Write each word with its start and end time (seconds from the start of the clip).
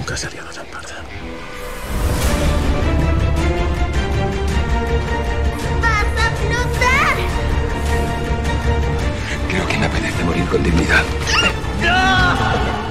Nunca 0.00 0.16
salió 0.16 0.42
tan 0.44 0.64
parda. 0.68 1.04
¡Vas 5.82 6.06
a 6.16 6.30
flotar! 6.40 7.16
Creo 9.50 9.66
que 9.68 9.76
me 9.76 9.84
apetece 9.84 10.24
morir 10.24 10.46
con 10.46 10.62
dignidad. 10.62 11.04
¡Ea, 11.82 12.89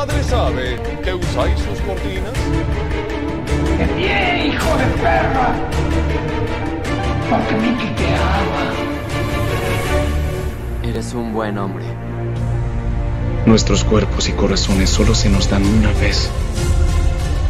¿Vuestra 0.00 0.16
madre 0.16 0.30
sabe 0.30 0.82
que 1.04 1.12
usáis 1.12 1.58
sus 1.58 1.78
cortinas? 1.82 2.32
¡Bien, 3.98 4.46
hijo 4.46 4.76
de 4.78 4.84
perra! 5.02 5.54
Porque 7.28 7.54
Mickey 7.56 7.94
te 7.96 8.06
ama. 8.06 8.72
Eres 10.84 11.12
un 11.12 11.34
buen 11.34 11.58
hombre. 11.58 11.84
Nuestros 13.44 13.84
cuerpos 13.84 14.26
y 14.30 14.32
corazones 14.32 14.88
solo 14.88 15.14
se 15.14 15.28
nos 15.28 15.50
dan 15.50 15.66
una 15.66 15.92
vez. 16.00 16.30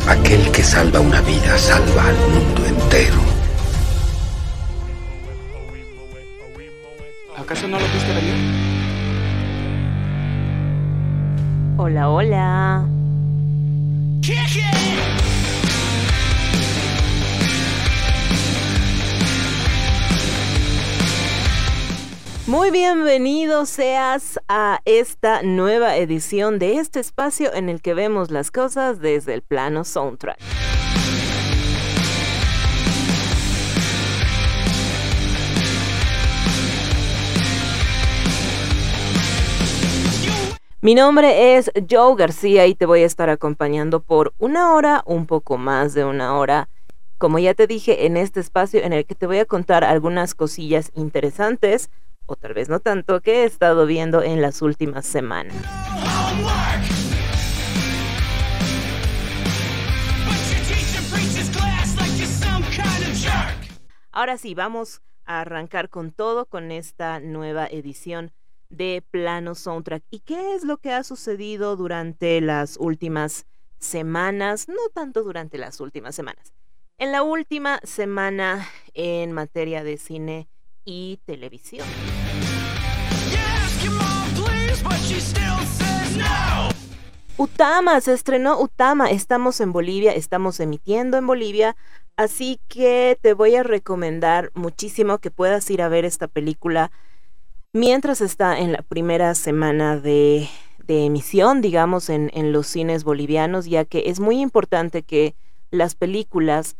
Aquel 0.08 0.50
que 0.50 0.64
salva 0.64 0.98
una 0.98 1.20
vida 1.20 1.56
salva 1.56 2.08
al 2.08 2.16
mundo 2.16 2.66
entero. 2.66 3.29
Hola, 11.90 12.08
hola. 12.08 12.86
Muy 22.46 22.70
bienvenido 22.70 23.66
seas 23.66 24.38
a 24.46 24.80
esta 24.84 25.42
nueva 25.42 25.96
edición 25.96 26.60
de 26.60 26.76
este 26.76 27.00
espacio 27.00 27.52
en 27.52 27.68
el 27.68 27.82
que 27.82 27.94
vemos 27.94 28.30
las 28.30 28.52
cosas 28.52 29.00
desde 29.00 29.34
el 29.34 29.42
plano 29.42 29.82
soundtrack. 29.82 30.69
Mi 40.82 40.94
nombre 40.94 41.58
es 41.58 41.70
Joe 41.90 42.16
García 42.16 42.66
y 42.66 42.74
te 42.74 42.86
voy 42.86 43.02
a 43.02 43.06
estar 43.06 43.28
acompañando 43.28 44.00
por 44.00 44.32
una 44.38 44.72
hora, 44.72 45.02
un 45.04 45.26
poco 45.26 45.58
más 45.58 45.92
de 45.92 46.06
una 46.06 46.38
hora. 46.38 46.70
Como 47.18 47.38
ya 47.38 47.52
te 47.52 47.66
dije, 47.66 48.06
en 48.06 48.16
este 48.16 48.40
espacio 48.40 48.82
en 48.82 48.94
el 48.94 49.04
que 49.04 49.14
te 49.14 49.26
voy 49.26 49.40
a 49.40 49.44
contar 49.44 49.84
algunas 49.84 50.34
cosillas 50.34 50.90
interesantes, 50.94 51.90
o 52.24 52.34
tal 52.34 52.54
vez 52.54 52.70
no 52.70 52.80
tanto, 52.80 53.20
que 53.20 53.42
he 53.42 53.44
estado 53.44 53.84
viendo 53.84 54.22
en 54.22 54.40
las 54.40 54.62
últimas 54.62 55.04
semanas. 55.04 55.54
Ahora 64.12 64.38
sí, 64.38 64.54
vamos 64.54 65.02
a 65.26 65.42
arrancar 65.42 65.90
con 65.90 66.10
todo 66.10 66.46
con 66.46 66.70
esta 66.70 67.20
nueva 67.20 67.66
edición 67.66 68.32
de 68.70 69.04
Plano 69.10 69.54
Soundtrack. 69.54 70.04
¿Y 70.10 70.20
qué 70.20 70.54
es 70.54 70.64
lo 70.64 70.78
que 70.78 70.92
ha 70.92 71.04
sucedido 71.04 71.76
durante 71.76 72.40
las 72.40 72.76
últimas 72.78 73.46
semanas? 73.78 74.68
No 74.68 74.88
tanto 74.94 75.22
durante 75.22 75.58
las 75.58 75.80
últimas 75.80 76.14
semanas. 76.14 76.54
En 76.96 77.12
la 77.12 77.22
última 77.22 77.80
semana 77.82 78.66
en 78.94 79.32
materia 79.32 79.84
de 79.84 79.96
cine 79.96 80.48
y 80.84 81.18
televisión. 81.24 81.86
Utama, 87.36 88.00
se 88.02 88.12
estrenó 88.12 88.60
Utama, 88.60 89.10
estamos 89.10 89.60
en 89.62 89.72
Bolivia, 89.72 90.12
estamos 90.12 90.60
emitiendo 90.60 91.16
en 91.16 91.26
Bolivia, 91.26 91.74
así 92.16 92.60
que 92.68 93.18
te 93.22 93.32
voy 93.32 93.56
a 93.56 93.62
recomendar 93.62 94.50
muchísimo 94.54 95.18
que 95.18 95.30
puedas 95.30 95.70
ir 95.70 95.80
a 95.80 95.88
ver 95.88 96.04
esta 96.04 96.28
película 96.28 96.92
mientras 97.72 98.20
está 98.20 98.58
en 98.58 98.72
la 98.72 98.82
primera 98.82 99.34
semana 99.34 99.96
de, 99.98 100.48
de 100.86 101.04
emisión, 101.04 101.60
digamos, 101.60 102.10
en, 102.10 102.30
en 102.34 102.52
los 102.52 102.66
cines 102.66 103.04
bolivianos, 103.04 103.66
ya 103.66 103.84
que 103.84 104.04
es 104.06 104.20
muy 104.20 104.40
importante 104.40 105.02
que 105.02 105.34
las 105.70 105.94
películas 105.94 106.76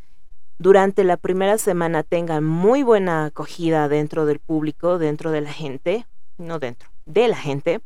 durante 0.58 1.04
la 1.04 1.16
primera 1.16 1.56
semana 1.58 2.02
tengan 2.02 2.44
muy 2.44 2.82
buena 2.82 3.24
acogida 3.26 3.88
dentro 3.88 4.26
del 4.26 4.40
público, 4.40 4.98
dentro 4.98 5.30
de 5.30 5.40
la 5.40 5.52
gente, 5.52 6.06
no 6.38 6.58
dentro, 6.58 6.90
de 7.06 7.28
la 7.28 7.36
gente, 7.36 7.80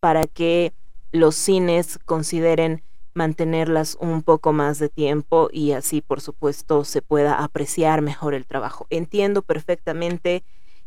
para 0.00 0.26
que 0.26 0.72
los 1.12 1.34
cines 1.34 1.98
consideren 2.04 2.82
mantenerlas 3.14 3.96
un 4.00 4.22
poco 4.22 4.52
más 4.52 4.78
de 4.78 4.88
tiempo 4.88 5.48
y 5.52 5.72
así, 5.72 6.00
por 6.00 6.20
supuesto, 6.20 6.84
se 6.84 7.02
pueda 7.02 7.44
apreciar 7.44 8.00
mejor 8.00 8.34
el 8.34 8.46
trabajo. 8.46 8.86
Entiendo 8.90 9.42
perfectamente 9.42 10.42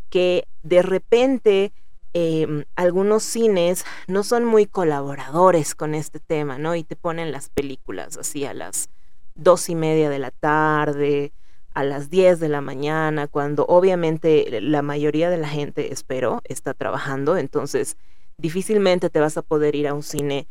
que 0.09 0.47
de 0.63 0.81
repente 0.81 1.73
eh, 2.13 2.65
algunos 2.75 3.23
cines 3.23 3.85
no 4.07 4.23
son 4.23 4.45
muy 4.45 4.65
colaboradores 4.65 5.75
con 5.75 5.95
este 5.95 6.19
tema, 6.19 6.57
¿no? 6.57 6.75
Y 6.75 6.83
te 6.83 6.95
ponen 6.95 7.31
las 7.31 7.49
películas 7.49 8.17
así 8.17 8.45
a 8.45 8.53
las 8.53 8.89
dos 9.35 9.69
y 9.69 9.75
media 9.75 10.09
de 10.09 10.19
la 10.19 10.31
tarde, 10.31 11.31
a 11.77 11.83
las 11.83 12.09
10 12.09 12.39
de 12.39 12.49
la 12.49 12.59
mañana, 12.59 13.27
cuando 13.27 13.63
obviamente 13.67 14.47
la 14.61 14.81
mayoría 14.81 15.29
de 15.29 15.37
la 15.37 15.47
gente, 15.47 15.93
espero, 15.93 16.41
está 16.43 16.73
trabajando, 16.73 17.37
entonces 17.37 17.97
difícilmente 18.37 19.11
te 19.11 19.19
vas 19.19 19.37
a 19.37 19.43
poder 19.43 19.75
ir 19.75 19.87
a 19.87 19.93
un 19.93 20.01
cine 20.01 20.47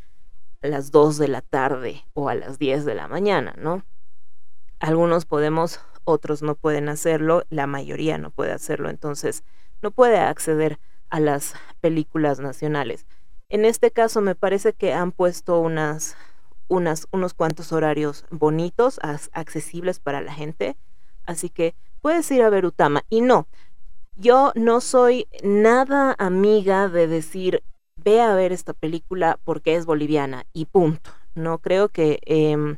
a 0.62 0.68
las 0.68 0.92
2 0.92 1.18
de 1.18 1.26
la 1.26 1.42
tarde 1.42 2.04
o 2.14 2.28
a 2.28 2.36
las 2.36 2.60
10 2.60 2.84
de 2.84 2.94
la 2.94 3.08
mañana, 3.08 3.54
¿no? 3.58 3.84
Algunos 4.78 5.24
podemos, 5.24 5.80
otros 6.06 6.42
no 6.42 6.54
pueden 6.54 6.88
hacerlo, 6.88 7.44
la 7.50 7.66
mayoría 7.66 8.16
no 8.16 8.30
puede 8.30 8.52
hacerlo, 8.52 8.88
entonces 8.88 9.44
no 9.82 9.90
puede 9.90 10.18
acceder 10.18 10.78
a 11.10 11.20
las 11.20 11.54
películas 11.80 12.40
nacionales. 12.40 13.04
En 13.48 13.64
este 13.64 13.90
caso 13.90 14.22
me 14.22 14.34
parece 14.34 14.72
que 14.72 14.92
han 14.92 15.12
puesto 15.12 15.60
unas, 15.60 16.16
unos 16.68 17.34
cuantos 17.34 17.72
horarios 17.72 18.24
bonitos, 18.30 18.98
accesibles 19.32 20.00
para 20.00 20.20
la 20.20 20.32
gente, 20.32 20.76
así 21.26 21.50
que 21.50 21.74
puedes 22.00 22.30
ir 22.30 22.42
a 22.42 22.50
ver 22.50 22.64
Utama. 22.64 23.02
Y 23.10 23.20
no, 23.20 23.46
yo 24.14 24.52
no 24.54 24.80
soy 24.80 25.28
nada 25.42 26.14
amiga 26.18 26.88
de 26.88 27.06
decir 27.06 27.62
ve 27.96 28.20
a 28.20 28.34
ver 28.34 28.52
esta 28.52 28.72
película 28.72 29.38
porque 29.44 29.74
es 29.76 29.86
boliviana 29.86 30.46
y 30.52 30.66
punto. 30.66 31.10
No 31.34 31.58
creo 31.58 31.88
que 31.88 32.20
eh, 32.24 32.76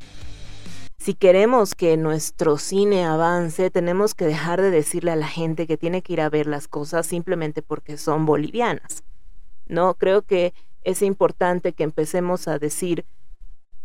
si 0.98 1.14
queremos 1.14 1.75
que 1.75 1.97
nuestro 1.97 2.59
cine 2.59 3.04
avance, 3.04 3.70
tenemos 3.70 4.14
que 4.14 4.26
dejar 4.26 4.60
de 4.60 4.70
decirle 4.70 5.12
a 5.12 5.16
la 5.16 5.28
gente 5.28 5.66
que 5.66 5.76
tiene 5.76 6.03
que 6.03 6.12
ir 6.12 6.20
a 6.20 6.28
ver 6.28 6.47
las 6.47 6.66
cosas 6.66 7.06
simplemente 7.06 7.62
porque 7.62 7.97
son 7.97 8.26
bolivianas. 8.26 9.04
No 9.66 9.94
creo 9.94 10.22
que 10.22 10.54
es 10.82 11.03
importante 11.03 11.72
que 11.72 11.84
empecemos 11.84 12.48
a 12.48 12.58
decir 12.58 13.04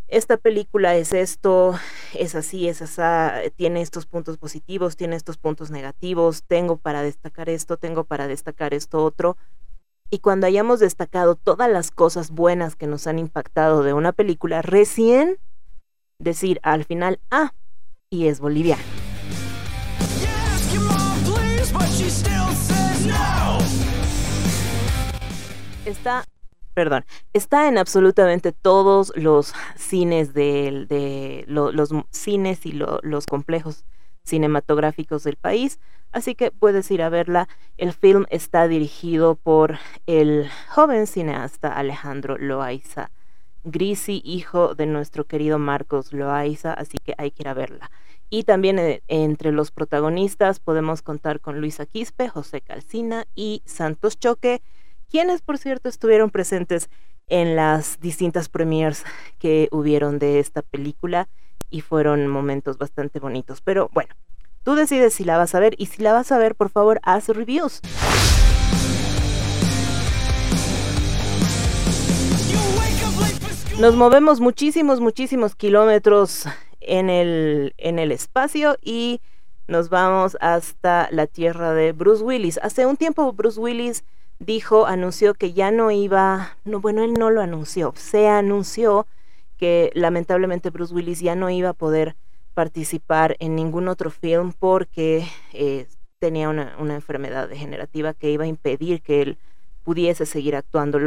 esta 0.08 0.36
película 0.36 0.96
es 0.96 1.12
esto, 1.12 1.74
es 2.14 2.34
así, 2.34 2.68
es 2.68 2.82
así, 2.82 3.50
tiene 3.56 3.80
estos 3.80 4.06
puntos 4.06 4.36
positivos, 4.36 4.96
tiene 4.96 5.16
estos 5.16 5.38
puntos 5.38 5.70
negativos, 5.70 6.42
tengo 6.44 6.76
para 6.76 7.02
destacar 7.02 7.48
esto, 7.48 7.78
tengo 7.78 8.04
para 8.04 8.28
destacar 8.28 8.74
esto 8.74 9.02
otro. 9.02 9.36
Y 10.10 10.18
cuando 10.18 10.46
hayamos 10.46 10.80
destacado 10.80 11.36
todas 11.36 11.70
las 11.70 11.90
cosas 11.90 12.30
buenas 12.30 12.76
que 12.76 12.86
nos 12.86 13.06
han 13.06 13.18
impactado 13.18 13.82
de 13.82 13.94
una 13.94 14.12
película, 14.12 14.62
recién 14.62 15.38
decir 16.18 16.60
al 16.62 16.84
final, 16.84 17.20
ah, 17.30 17.52
y 18.10 18.26
es 18.26 18.40
boliviano. 18.40 18.82
Está, 25.84 26.24
perdón, 26.72 27.04
está 27.32 27.68
en 27.68 27.78
absolutamente 27.78 28.52
todos 28.52 29.12
los 29.16 29.54
cines 29.76 30.32
de, 30.32 30.86
de 30.88 31.44
lo, 31.46 31.72
los 31.72 31.90
cines 32.10 32.64
y 32.64 32.72
lo, 32.72 33.00
los 33.02 33.26
complejos 33.26 33.84
cinematográficos 34.24 35.24
del 35.24 35.36
país, 35.36 35.78
así 36.10 36.34
que 36.34 36.50
puedes 36.50 36.90
ir 36.90 37.02
a 37.02 37.10
verla. 37.10 37.48
El 37.76 37.92
film 37.92 38.24
está 38.30 38.66
dirigido 38.68 39.34
por 39.34 39.78
el 40.06 40.48
joven 40.70 41.06
cineasta 41.06 41.68
Alejandro 41.68 42.38
Loaiza 42.38 43.10
Grisi, 43.64 44.22
hijo 44.24 44.74
de 44.74 44.86
nuestro 44.86 45.24
querido 45.24 45.58
Marcos 45.58 46.12
Loaiza, 46.12 46.72
así 46.72 46.98
que 47.02 47.14
hay 47.18 47.30
que 47.30 47.42
ir 47.42 47.48
a 47.48 47.54
verla. 47.54 47.90
Y 48.30 48.44
también 48.44 48.78
eh, 48.78 49.02
entre 49.08 49.52
los 49.52 49.70
protagonistas 49.70 50.60
podemos 50.60 51.02
contar 51.02 51.40
con 51.40 51.60
Luisa 51.60 51.86
Quispe, 51.86 52.28
José 52.28 52.60
Calcina 52.60 53.26
y 53.34 53.62
Santos 53.64 54.18
Choque, 54.18 54.62
quienes 55.10 55.42
por 55.42 55.58
cierto 55.58 55.88
estuvieron 55.88 56.30
presentes 56.30 56.90
en 57.28 57.56
las 57.56 58.00
distintas 58.00 58.48
premiers 58.48 59.04
que 59.38 59.68
hubieron 59.70 60.18
de 60.18 60.40
esta 60.40 60.62
película 60.62 61.28
y 61.70 61.80
fueron 61.80 62.26
momentos 62.28 62.78
bastante 62.78 63.18
bonitos. 63.18 63.60
Pero 63.60 63.88
bueno, 63.92 64.14
tú 64.62 64.74
decides 64.74 65.14
si 65.14 65.24
la 65.24 65.38
vas 65.38 65.54
a 65.54 65.60
ver 65.60 65.74
y 65.78 65.86
si 65.86 66.02
la 66.02 66.12
vas 66.12 66.32
a 66.32 66.38
ver, 66.38 66.54
por 66.54 66.70
favor, 66.70 67.00
haz 67.02 67.28
reviews. 67.28 67.80
Nos 73.80 73.96
movemos 73.96 74.40
muchísimos, 74.40 75.00
muchísimos 75.00 75.56
kilómetros 75.56 76.46
en 76.80 77.10
el, 77.10 77.74
en 77.76 77.98
el 77.98 78.12
espacio 78.12 78.76
y 78.80 79.20
nos 79.66 79.88
vamos 79.88 80.36
hasta 80.40 81.08
la 81.10 81.26
tierra 81.26 81.74
de 81.74 81.90
Bruce 81.90 82.22
Willis. 82.22 82.60
Hace 82.62 82.86
un 82.86 82.96
tiempo 82.96 83.32
Bruce 83.32 83.58
Willis 83.58 84.04
dijo, 84.38 84.86
anunció 84.86 85.34
que 85.34 85.52
ya 85.52 85.72
no 85.72 85.90
iba, 85.90 86.56
no, 86.64 86.80
bueno, 86.80 87.02
él 87.02 87.14
no 87.14 87.30
lo 87.30 87.40
anunció, 87.40 87.92
se 87.96 88.28
anunció 88.28 89.08
que 89.56 89.90
lamentablemente 89.94 90.70
Bruce 90.70 90.94
Willis 90.94 91.20
ya 91.20 91.34
no 91.34 91.50
iba 91.50 91.70
a 91.70 91.74
poder 91.74 92.14
participar 92.54 93.34
en 93.40 93.56
ningún 93.56 93.88
otro 93.88 94.10
film 94.10 94.52
porque 94.56 95.26
eh, 95.52 95.88
tenía 96.20 96.48
una, 96.48 96.76
una 96.78 96.94
enfermedad 96.94 97.48
degenerativa 97.48 98.14
que 98.14 98.30
iba 98.30 98.44
a 98.44 98.48
impedir 98.48 99.02
que 99.02 99.22
él 99.22 99.38
pudiese 99.82 100.26
seguir 100.26 100.54
actuando. 100.54 101.00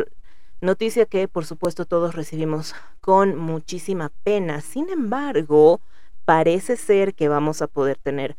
Noticia 0.60 1.06
que 1.06 1.28
por 1.28 1.46
supuesto 1.46 1.86
todos 1.86 2.16
recibimos 2.16 2.74
con 3.00 3.38
muchísima 3.38 4.12
pena. 4.24 4.62
Sin 4.62 4.90
embargo, 4.90 5.82
parece 6.26 6.78
ser 6.78 7.14
que 7.14 7.28
vamos 7.28 7.62
a 7.62 7.68
poder 7.68 7.98
tener 7.98 8.36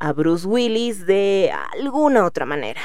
a 0.00 0.12
Bruce 0.12 0.46
Willis 0.46 1.06
de 1.06 1.52
alguna 1.72 2.24
otra 2.24 2.46
manera. 2.46 2.80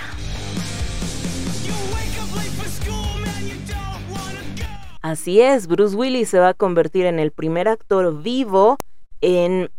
Así 5.01 5.41
es, 5.41 5.65
Bruce 5.65 5.95
Willis 5.95 6.29
se 6.29 6.39
va 6.39 6.49
a 6.49 6.53
convertir 6.53 7.05
en 7.05 7.19
el 7.19 7.31
primer 7.31 7.67
actor 7.67 8.21
vivo 8.21 8.77
en 9.21 9.71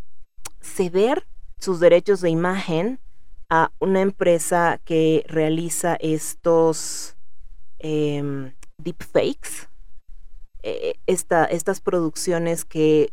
ceder 0.61 1.26
sus 1.58 1.79
derechos 1.79 2.20
de 2.20 2.31
imagen 2.31 2.99
a 3.49 3.70
una 3.79 4.00
empresa 4.00 4.81
que 4.85 5.25
realiza 5.29 5.97
estos 6.00 7.17
eh, 7.80 8.52
deepfakes, 8.78 9.68
estas 11.06 11.80
producciones 11.80 12.64
que 12.64 13.10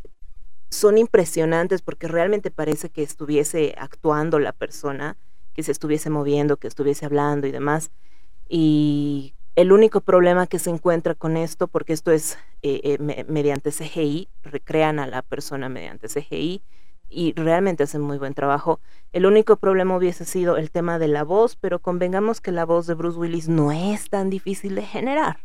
son 0.69 0.97
impresionantes 0.97 1.81
porque 1.81 2.07
realmente 2.07 2.51
parece 2.51 2.89
que 2.89 3.03
estuviese 3.03 3.73
actuando 3.77 4.39
la 4.39 4.51
persona, 4.51 5.17
que 5.53 5.63
se 5.63 5.71
estuviese 5.71 6.09
moviendo, 6.09 6.57
que 6.57 6.67
estuviese 6.67 7.05
hablando 7.05 7.47
y 7.47 7.51
demás. 7.51 7.91
Y 8.49 9.33
el 9.55 9.71
único 9.71 10.01
problema 10.01 10.45
que 10.47 10.59
se 10.59 10.69
encuentra 10.69 11.15
con 11.15 11.35
esto, 11.35 11.67
porque 11.67 11.93
esto 11.93 12.11
es 12.11 12.37
eh, 12.61 12.81
eh, 12.83 13.25
mediante 13.27 13.71
CGI, 13.71 14.29
recrean 14.43 14.99
a 14.99 15.07
la 15.07 15.21
persona 15.21 15.69
mediante 15.69 16.07
CGI 16.07 16.61
y 17.09 17.33
realmente 17.33 17.83
hacen 17.83 18.01
muy 18.01 18.17
buen 18.17 18.33
trabajo. 18.33 18.79
El 19.13 19.25
único 19.25 19.57
problema 19.57 19.95
hubiese 19.95 20.25
sido 20.25 20.57
el 20.57 20.71
tema 20.71 20.99
de 20.99 21.07
la 21.07 21.23
voz, 21.23 21.55
pero 21.55 21.79
convengamos 21.79 22.41
que 22.41 22.51
la 22.51 22.65
voz 22.65 22.87
de 22.87 22.93
Bruce 22.93 23.17
Willis 23.17 23.47
no 23.47 23.71
es 23.71 24.09
tan 24.09 24.29
difícil 24.29 24.75
de 24.75 24.83
generar. 24.83 25.39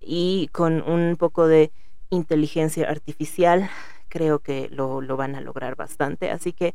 Y 0.00 0.48
con 0.52 0.82
un 0.88 1.16
poco 1.16 1.46
de 1.46 1.72
inteligencia 2.10 2.88
artificial, 2.88 3.68
creo 4.08 4.38
que 4.38 4.68
lo, 4.70 5.00
lo 5.00 5.16
van 5.16 5.34
a 5.34 5.40
lograr 5.40 5.74
bastante. 5.74 6.30
Así 6.30 6.52
que 6.52 6.74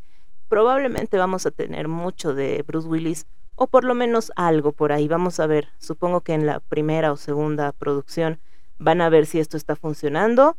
probablemente 0.50 1.18
vamos 1.18 1.46
a 1.46 1.52
tener 1.52 1.88
mucho 1.88 2.34
de 2.34 2.64
Bruce 2.68 2.88
Willis, 2.88 3.26
o 3.56 3.68
por 3.68 3.84
lo 3.84 3.96
menos 3.96 4.32
algo 4.36 4.74
por 4.74 4.92
ahí. 4.92 5.08
Vamos 5.08 5.40
a 5.40 5.48
ver, 5.48 5.70
supongo 5.78 6.22
que 6.22 6.34
en 6.34 6.46
la 6.46 6.60
primera 6.60 7.12
o 7.12 7.18
segunda 7.18 7.72
producción 7.72 8.40
van 8.80 9.02
a 9.02 9.10
ver 9.10 9.26
si 9.26 9.40
esto 9.40 9.56
está 9.56 9.76
funcionando 9.76 10.58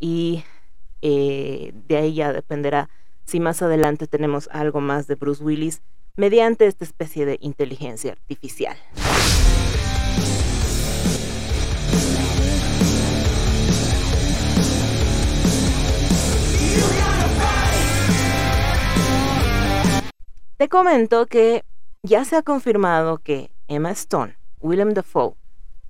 y 0.00 0.44
eh, 1.02 1.72
de 1.86 1.96
ahí 1.96 2.14
ya 2.14 2.32
dependerá 2.32 2.88
si 3.24 3.40
más 3.40 3.62
adelante 3.62 4.06
tenemos 4.06 4.48
algo 4.52 4.80
más 4.80 5.06
de 5.06 5.14
Bruce 5.14 5.42
Willis 5.42 5.82
mediante 6.16 6.66
esta 6.66 6.84
especie 6.84 7.26
de 7.26 7.38
inteligencia 7.40 8.12
artificial. 8.12 8.76
Te 20.58 20.68
comento 20.68 21.26
que 21.26 21.64
ya 22.02 22.24
se 22.24 22.34
ha 22.34 22.42
confirmado 22.42 23.18
que 23.18 23.52
Emma 23.68 23.92
Stone, 23.92 24.36
Willem 24.58 24.92
Dafoe, 24.92 25.34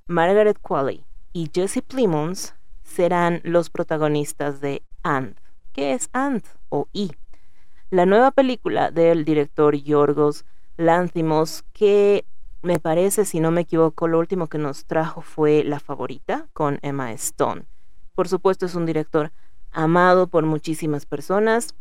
Margaret 0.05 0.59
Qualley 0.61 1.03
y 1.33 1.49
Jesse 1.51 1.81
Plimons 1.81 2.53
serán 2.83 3.41
los 3.43 3.71
protagonistas 3.71 4.61
de 4.61 4.83
And. 5.03 5.35
¿Qué 5.73 5.93
es 5.93 6.09
And 6.13 6.43
o 6.69 6.87
I? 6.93 7.11
La 7.89 8.05
nueva 8.05 8.31
película 8.31 8.91
del 8.91 9.25
director 9.25 9.75
Yorgos 9.75 10.45
Lanthimos 10.77 11.65
que 11.73 12.23
me 12.61 12.79
parece, 12.79 13.25
si 13.25 13.41
no 13.41 13.51
me 13.51 13.61
equivoco, 13.61 14.07
lo 14.07 14.17
último 14.17 14.47
que 14.47 14.57
nos 14.57 14.85
trajo 14.85 15.21
fue 15.21 15.63
La 15.65 15.81
Favorita 15.81 16.47
con 16.53 16.79
Emma 16.81 17.11
Stone. 17.13 17.65
Por 18.15 18.29
supuesto 18.29 18.65
es 18.65 18.75
un 18.75 18.85
director 18.85 19.31
amado 19.71 20.27
por 20.27 20.45
muchísimas 20.45 21.05
personas. 21.05 21.75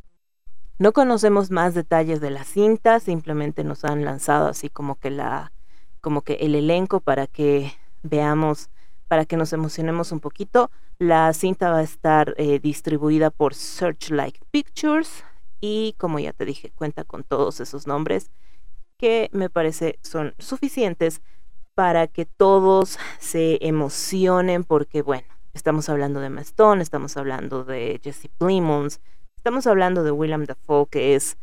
No 0.79 0.93
conocemos 0.93 1.51
más 1.51 1.75
detalles 1.75 2.21
de 2.21 2.31
la 2.31 2.45
cinta, 2.45 3.01
simplemente 3.01 3.65
nos 3.65 3.85
han 3.85 4.05
lanzado 4.05 4.49
así 4.49 4.69
como 4.69 4.97
que 4.97 5.11
la 5.11 5.53
como 6.01 6.23
que 6.23 6.35
el 6.35 6.55
elenco 6.55 7.01
para 7.01 7.27
que 7.27 7.73
veamos 8.03 8.71
para 9.09 9.25
que 9.25 9.37
nos 9.37 9.53
emocionemos 9.53 10.13
un 10.13 10.21
poquito. 10.21 10.71
La 10.99 11.33
cinta 11.33 11.71
va 11.71 11.79
a 11.79 11.83
estar 11.83 12.35
eh, 12.37 12.61
distribuida 12.61 13.31
por 13.31 13.55
Searchlight 13.55 14.37
Pictures 14.51 15.25
y 15.61 15.95
como 15.99 16.19
ya 16.19 16.33
te 16.33 16.45
dije, 16.45 16.71
cuenta 16.75 17.05
con 17.05 17.25
todos 17.25 17.61
esos 17.61 17.87
nombres 17.87 18.31
que 18.99 19.31
me 19.33 19.49
parece 19.49 19.99
son 20.03 20.35
suficientes 20.39 21.23
para 21.75 22.09
que 22.09 22.27
todos 22.27 22.99
se 23.19 23.59
emocionen 23.61 24.65
porque 24.65 25.03
bueno, 25.03 25.27
estamos 25.55 25.89
hablando 25.89 26.21
de 26.21 26.31
Mastone, 26.31 26.83
estamos 26.83 27.17
hablando 27.17 27.65
de 27.65 28.01
Jesse 28.03 28.29
Plimons, 28.39 29.01
estamos 29.37 29.67
hablando 29.67 30.03
de 30.03 30.11
William 30.11 30.45
Dafoe 30.45 30.87
que 30.91 31.15
es 31.15 31.39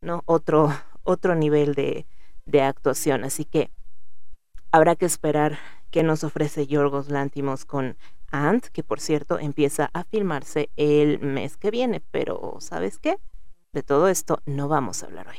no 0.00 0.22
otro 0.26 0.72
otro 1.02 1.34
nivel 1.34 1.74
de, 1.74 2.06
de 2.46 2.62
actuación, 2.62 3.24
así 3.24 3.44
que 3.44 3.70
habrá 4.72 4.96
que 4.96 5.06
esperar 5.06 5.58
que 5.96 6.02
nos 6.02 6.24
ofrece 6.24 6.66
Yorgos 6.66 7.08
Lántimos 7.08 7.64
con 7.64 7.96
Ant, 8.30 8.66
que 8.66 8.82
por 8.82 9.00
cierto 9.00 9.38
empieza 9.38 9.88
a 9.94 10.04
filmarse 10.04 10.68
el 10.76 11.20
mes 11.20 11.56
que 11.56 11.70
viene. 11.70 12.02
Pero, 12.10 12.58
¿sabes 12.60 12.98
qué? 12.98 13.16
De 13.72 13.82
todo 13.82 14.08
esto 14.08 14.42
no 14.44 14.68
vamos 14.68 15.02
a 15.02 15.06
hablar 15.06 15.26
hoy. 15.28 15.38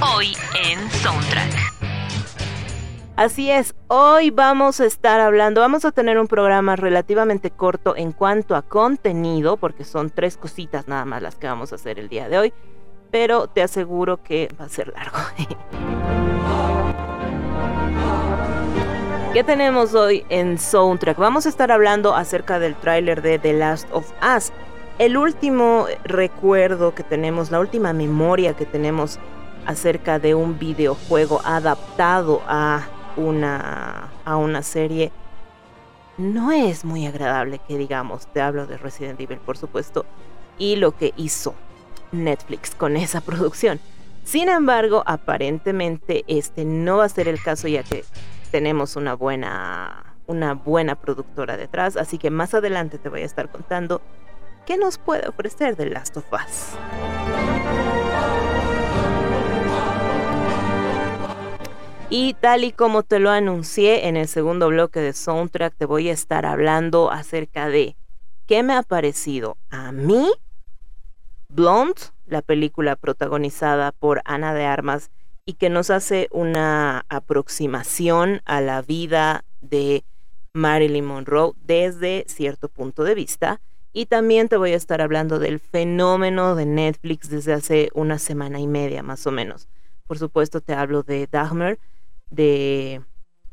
Hoy 0.00 0.36
en 0.62 0.88
Soundtrack. 0.88 1.52
Así 3.16 3.50
es, 3.50 3.74
hoy 3.88 4.30
vamos 4.30 4.78
a 4.78 4.86
estar 4.86 5.18
hablando, 5.18 5.62
vamos 5.62 5.84
a 5.84 5.90
tener 5.90 6.20
un 6.20 6.28
programa 6.28 6.76
relativamente 6.76 7.50
corto 7.50 7.96
en 7.96 8.12
cuanto 8.12 8.54
a 8.54 8.62
contenido, 8.62 9.56
porque 9.56 9.82
son 9.82 10.10
tres 10.10 10.36
cositas 10.36 10.86
nada 10.86 11.04
más 11.04 11.22
las 11.22 11.34
que 11.34 11.48
vamos 11.48 11.72
a 11.72 11.74
hacer 11.74 11.98
el 11.98 12.08
día 12.08 12.28
de 12.28 12.38
hoy 12.38 12.54
pero 13.10 13.46
te 13.46 13.62
aseguro 13.62 14.22
que 14.22 14.48
va 14.60 14.66
a 14.66 14.68
ser 14.68 14.92
largo. 14.92 15.18
¿Qué 19.32 19.44
tenemos 19.44 19.94
hoy 19.94 20.24
en 20.30 20.58
Soundtrack? 20.58 21.18
Vamos 21.18 21.44
a 21.44 21.50
estar 21.50 21.70
hablando 21.70 22.14
acerca 22.14 22.58
del 22.58 22.74
tráiler 22.74 23.20
de 23.20 23.38
The 23.38 23.52
Last 23.52 23.86
of 23.92 24.10
Us. 24.22 24.50
El 24.98 25.18
último 25.18 25.86
recuerdo 26.04 26.94
que 26.94 27.02
tenemos, 27.02 27.50
la 27.50 27.60
última 27.60 27.92
memoria 27.92 28.54
que 28.54 28.64
tenemos 28.64 29.18
acerca 29.66 30.18
de 30.18 30.34
un 30.34 30.58
videojuego 30.58 31.42
adaptado 31.44 32.40
a 32.48 32.86
una, 33.18 34.08
a 34.24 34.36
una 34.36 34.62
serie 34.62 35.12
no 36.16 36.50
es 36.50 36.86
muy 36.86 37.06
agradable 37.06 37.60
que 37.68 37.76
digamos. 37.76 38.26
Te 38.28 38.40
hablo 38.40 38.66
de 38.66 38.78
Resident 38.78 39.20
Evil, 39.20 39.38
por 39.38 39.58
supuesto, 39.58 40.06
y 40.56 40.76
lo 40.76 40.92
que 40.92 41.12
hizo 41.16 41.54
Netflix 42.12 42.74
con 42.74 42.96
esa 42.96 43.20
producción. 43.20 43.80
Sin 44.24 44.48
embargo, 44.48 45.02
aparentemente 45.06 46.24
este 46.26 46.64
no 46.64 46.98
va 46.98 47.04
a 47.04 47.08
ser 47.08 47.28
el 47.28 47.40
caso 47.42 47.68
ya 47.68 47.82
que 47.82 48.04
tenemos 48.50 48.96
una 48.96 49.14
buena 49.14 50.14
una 50.26 50.54
buena 50.54 50.96
productora 50.96 51.56
detrás, 51.56 51.96
así 51.96 52.18
que 52.18 52.30
más 52.30 52.52
adelante 52.52 52.98
te 52.98 53.08
voy 53.08 53.22
a 53.22 53.24
estar 53.24 53.48
contando 53.48 54.00
qué 54.66 54.76
nos 54.76 54.98
puede 54.98 55.28
ofrecer 55.28 55.76
The 55.76 55.86
Last 55.86 56.16
of 56.16 56.24
Us. 56.32 56.76
Y 62.08 62.34
tal 62.34 62.64
y 62.64 62.72
como 62.72 63.02
te 63.02 63.18
lo 63.18 63.30
anuncié 63.30 64.06
en 64.08 64.16
el 64.16 64.28
segundo 64.28 64.68
bloque 64.68 65.00
de 65.00 65.12
Soundtrack, 65.12 65.74
te 65.76 65.86
voy 65.86 66.08
a 66.08 66.12
estar 66.12 66.46
hablando 66.46 67.10
acerca 67.10 67.68
de 67.68 67.96
qué 68.46 68.62
me 68.62 68.74
ha 68.74 68.82
parecido 68.82 69.56
a 69.70 69.90
mí 69.90 70.32
Blonde, 71.48 72.00
la 72.26 72.42
película 72.42 72.96
protagonizada 72.96 73.92
por 73.92 74.22
Ana 74.24 74.54
de 74.54 74.64
Armas 74.64 75.10
y 75.44 75.54
que 75.54 75.70
nos 75.70 75.90
hace 75.90 76.28
una 76.32 77.04
aproximación 77.08 78.42
a 78.44 78.60
la 78.60 78.82
vida 78.82 79.44
de 79.60 80.04
Marilyn 80.52 81.04
Monroe 81.04 81.52
desde 81.62 82.24
cierto 82.28 82.68
punto 82.68 83.04
de 83.04 83.14
vista. 83.14 83.60
Y 83.92 84.06
también 84.06 84.48
te 84.48 84.56
voy 84.56 84.72
a 84.72 84.76
estar 84.76 85.00
hablando 85.00 85.38
del 85.38 85.60
fenómeno 85.60 86.54
de 86.54 86.66
Netflix 86.66 87.30
desde 87.30 87.52
hace 87.52 87.90
una 87.94 88.18
semana 88.18 88.60
y 88.60 88.66
media 88.66 89.02
más 89.02 89.26
o 89.26 89.30
menos. 89.30 89.68
Por 90.06 90.18
supuesto 90.18 90.60
te 90.60 90.74
hablo 90.74 91.02
de 91.02 91.26
Dahmer, 91.30 91.78
de 92.30 93.00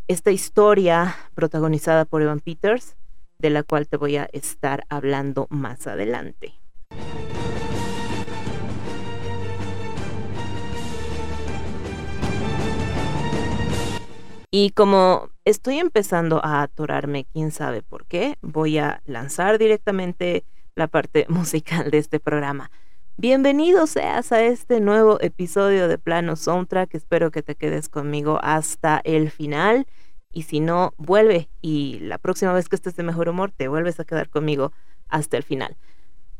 esta 0.07 0.31
historia 0.31 1.15
protagonizada 1.35 2.05
por 2.05 2.21
Evan 2.21 2.39
Peters, 2.39 2.95
de 3.37 3.49
la 3.51 3.63
cual 3.63 3.87
te 3.87 3.97
voy 3.97 4.17
a 4.17 4.27
estar 4.33 4.85
hablando 4.89 5.47
más 5.49 5.87
adelante. 5.87 6.53
Y 14.55 14.69
como 14.69 15.31
estoy 15.45 15.79
empezando 15.79 16.39
a 16.45 16.61
atorarme, 16.61 17.25
quién 17.25 17.49
sabe 17.49 17.81
por 17.81 18.05
qué, 18.05 18.37
voy 18.43 18.77
a 18.77 19.01
lanzar 19.07 19.57
directamente 19.57 20.45
la 20.75 20.85
parte 20.85 21.25
musical 21.27 21.89
de 21.89 21.97
este 21.97 22.19
programa. 22.19 22.69
Bienvenido 23.17 23.87
seas 23.87 24.31
a 24.31 24.43
este 24.43 24.79
nuevo 24.79 25.19
episodio 25.21 25.87
de 25.87 25.97
Plano 25.97 26.35
Soundtrack. 26.35 26.93
Espero 26.93 27.31
que 27.31 27.41
te 27.41 27.55
quedes 27.55 27.89
conmigo 27.89 28.37
hasta 28.43 29.01
el 29.05 29.31
final. 29.31 29.87
Y 30.31 30.43
si 30.43 30.59
no, 30.59 30.93
vuelve. 30.97 31.49
Y 31.63 31.97
la 32.01 32.19
próxima 32.19 32.53
vez 32.53 32.69
que 32.69 32.75
estés 32.75 32.95
de 32.95 33.01
mejor 33.01 33.29
humor, 33.29 33.49
te 33.49 33.67
vuelves 33.67 33.99
a 33.99 34.05
quedar 34.05 34.29
conmigo 34.29 34.71
hasta 35.09 35.35
el 35.35 35.41
final. 35.41 35.77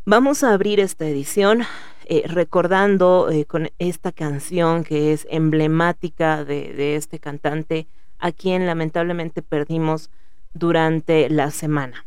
Vamos 0.06 0.44
a 0.44 0.54
abrir 0.54 0.80
esta 0.80 1.08
edición 1.08 1.64
eh, 2.06 2.22
recordando 2.28 3.32
eh, 3.32 3.46
con 3.46 3.72
esta 3.80 4.12
canción 4.12 4.84
que 4.84 5.14
es 5.14 5.26
emblemática 5.32 6.46
de, 6.46 6.74
de 6.74 6.96
este 6.96 7.18
cantante 7.18 7.88
a 8.24 8.32
quien 8.32 8.66
lamentablemente 8.66 9.42
perdimos 9.42 10.10
durante 10.54 11.30
la 11.30 11.52
semana. 11.52 12.06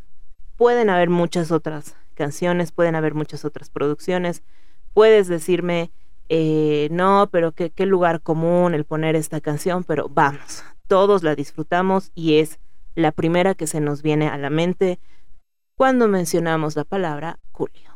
Pueden 0.56 0.88
haber 0.88 1.11
muchas 1.11 1.52
otras 1.52 1.94
canciones, 2.14 2.73
pueden 2.73 2.94
haber 2.94 3.12
muchas 3.12 3.44
otras 3.44 3.68
producciones. 3.68 4.42
Puedes 4.94 5.28
decirme, 5.28 5.90
eh, 6.30 6.88
no, 6.90 7.28
pero 7.30 7.52
qué, 7.52 7.68
qué 7.68 7.85
lugar 7.85 8.23
común 8.23 8.73
el 8.73 8.87
poner 8.87 9.14
esta 9.14 9.42
canción, 9.42 9.85
pero 9.85 10.08
vamos, 10.08 10.64
todos 10.88 11.23
la 11.23 11.35
disfrutamos 11.35 12.12
y 12.14 12.38
es 12.38 12.61
la 12.94 13.12
primera 13.12 13.54
que 13.54 13.66
se 13.66 13.82
nos 13.82 14.00
viene 14.00 14.28
a 14.28 14.38
la 14.38 14.49
mente 14.49 14.99
cuando 15.75 16.08
mencionamos 16.08 16.76
la 16.76 16.85
palabra 16.85 17.38
Julio. 17.52 17.95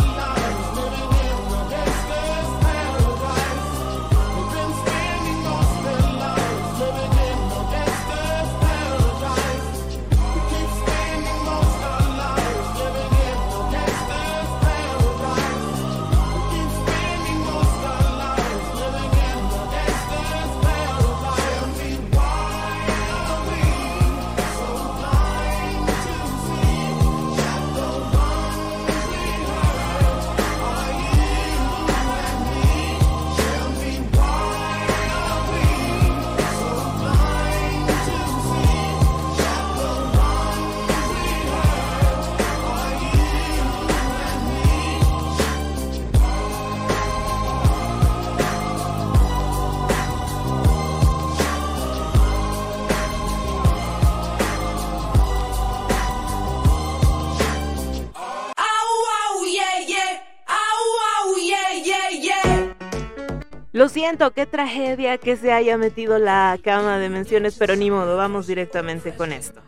Lo 64.11 64.17
siento, 64.17 64.33
qué 64.33 64.45
tragedia 64.45 65.17
que 65.17 65.37
se 65.37 65.53
haya 65.53 65.77
metido 65.77 66.19
la 66.19 66.59
cama 66.61 66.97
de 66.97 67.07
menciones, 67.07 67.55
pero 67.57 67.77
ni 67.77 67.89
modo, 67.89 68.17
vamos 68.17 68.45
directamente 68.45 69.13
con 69.15 69.31
esto. 69.31 69.61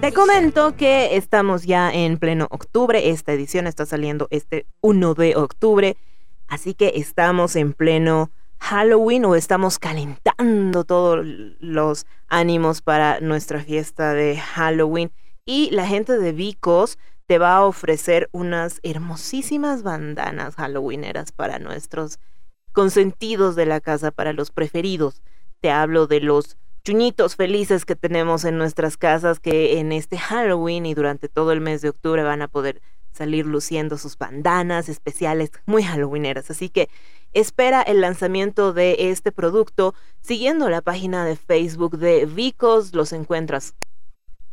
Te 0.00 0.12
comento 0.14 0.76
que 0.76 1.14
estamos 1.16 1.64
ya 1.64 1.92
en 1.92 2.16
pleno 2.16 2.46
octubre, 2.50 3.10
esta 3.10 3.34
edición 3.34 3.66
está 3.66 3.84
saliendo 3.84 4.28
este 4.30 4.64
1 4.80 5.12
de 5.12 5.36
octubre, 5.36 5.98
así 6.48 6.72
que 6.72 6.92
estamos 6.96 7.54
en 7.54 7.74
pleno 7.74 8.30
Halloween 8.60 9.26
o 9.26 9.34
estamos 9.34 9.78
calentando 9.78 10.84
todos 10.84 11.26
los 11.60 12.06
ánimos 12.28 12.80
para 12.80 13.20
nuestra 13.20 13.60
fiesta 13.60 14.14
de 14.14 14.38
Halloween 14.38 15.12
y 15.44 15.68
la 15.70 15.86
gente 15.86 16.16
de 16.16 16.32
Vicos 16.32 16.98
te 17.26 17.38
va 17.38 17.56
a 17.56 17.64
ofrecer 17.64 18.28
unas 18.32 18.80
hermosísimas 18.82 19.82
bandanas 19.82 20.56
halloweeneras 20.56 21.32
para 21.32 21.58
nuestros 21.58 22.18
consentidos 22.72 23.56
de 23.56 23.66
la 23.66 23.80
casa, 23.80 24.10
para 24.10 24.32
los 24.32 24.50
preferidos. 24.50 25.22
Te 25.60 25.70
hablo 25.70 26.06
de 26.06 26.20
los 26.20 26.56
chuñitos 26.84 27.36
felices 27.36 27.86
que 27.86 27.96
tenemos 27.96 28.44
en 28.44 28.58
nuestras 28.58 28.98
casas 28.98 29.40
que 29.40 29.78
en 29.78 29.90
este 29.92 30.18
Halloween 30.18 30.84
y 30.84 30.92
durante 30.92 31.28
todo 31.28 31.52
el 31.52 31.62
mes 31.62 31.80
de 31.80 31.88
octubre 31.88 32.22
van 32.22 32.42
a 32.42 32.48
poder 32.48 32.82
salir 33.12 33.46
luciendo 33.46 33.96
sus 33.96 34.18
bandanas 34.18 34.88
especiales 34.88 35.50
muy 35.64 35.82
halloweeneras. 35.82 36.50
Así 36.50 36.68
que 36.68 36.90
espera 37.32 37.80
el 37.80 38.02
lanzamiento 38.02 38.74
de 38.74 39.10
este 39.10 39.32
producto 39.32 39.94
siguiendo 40.20 40.68
la 40.68 40.82
página 40.82 41.24
de 41.24 41.36
Facebook 41.36 41.96
de 41.96 42.26
Vicos. 42.26 42.92
Los 42.92 43.12
encuentras, 43.12 43.74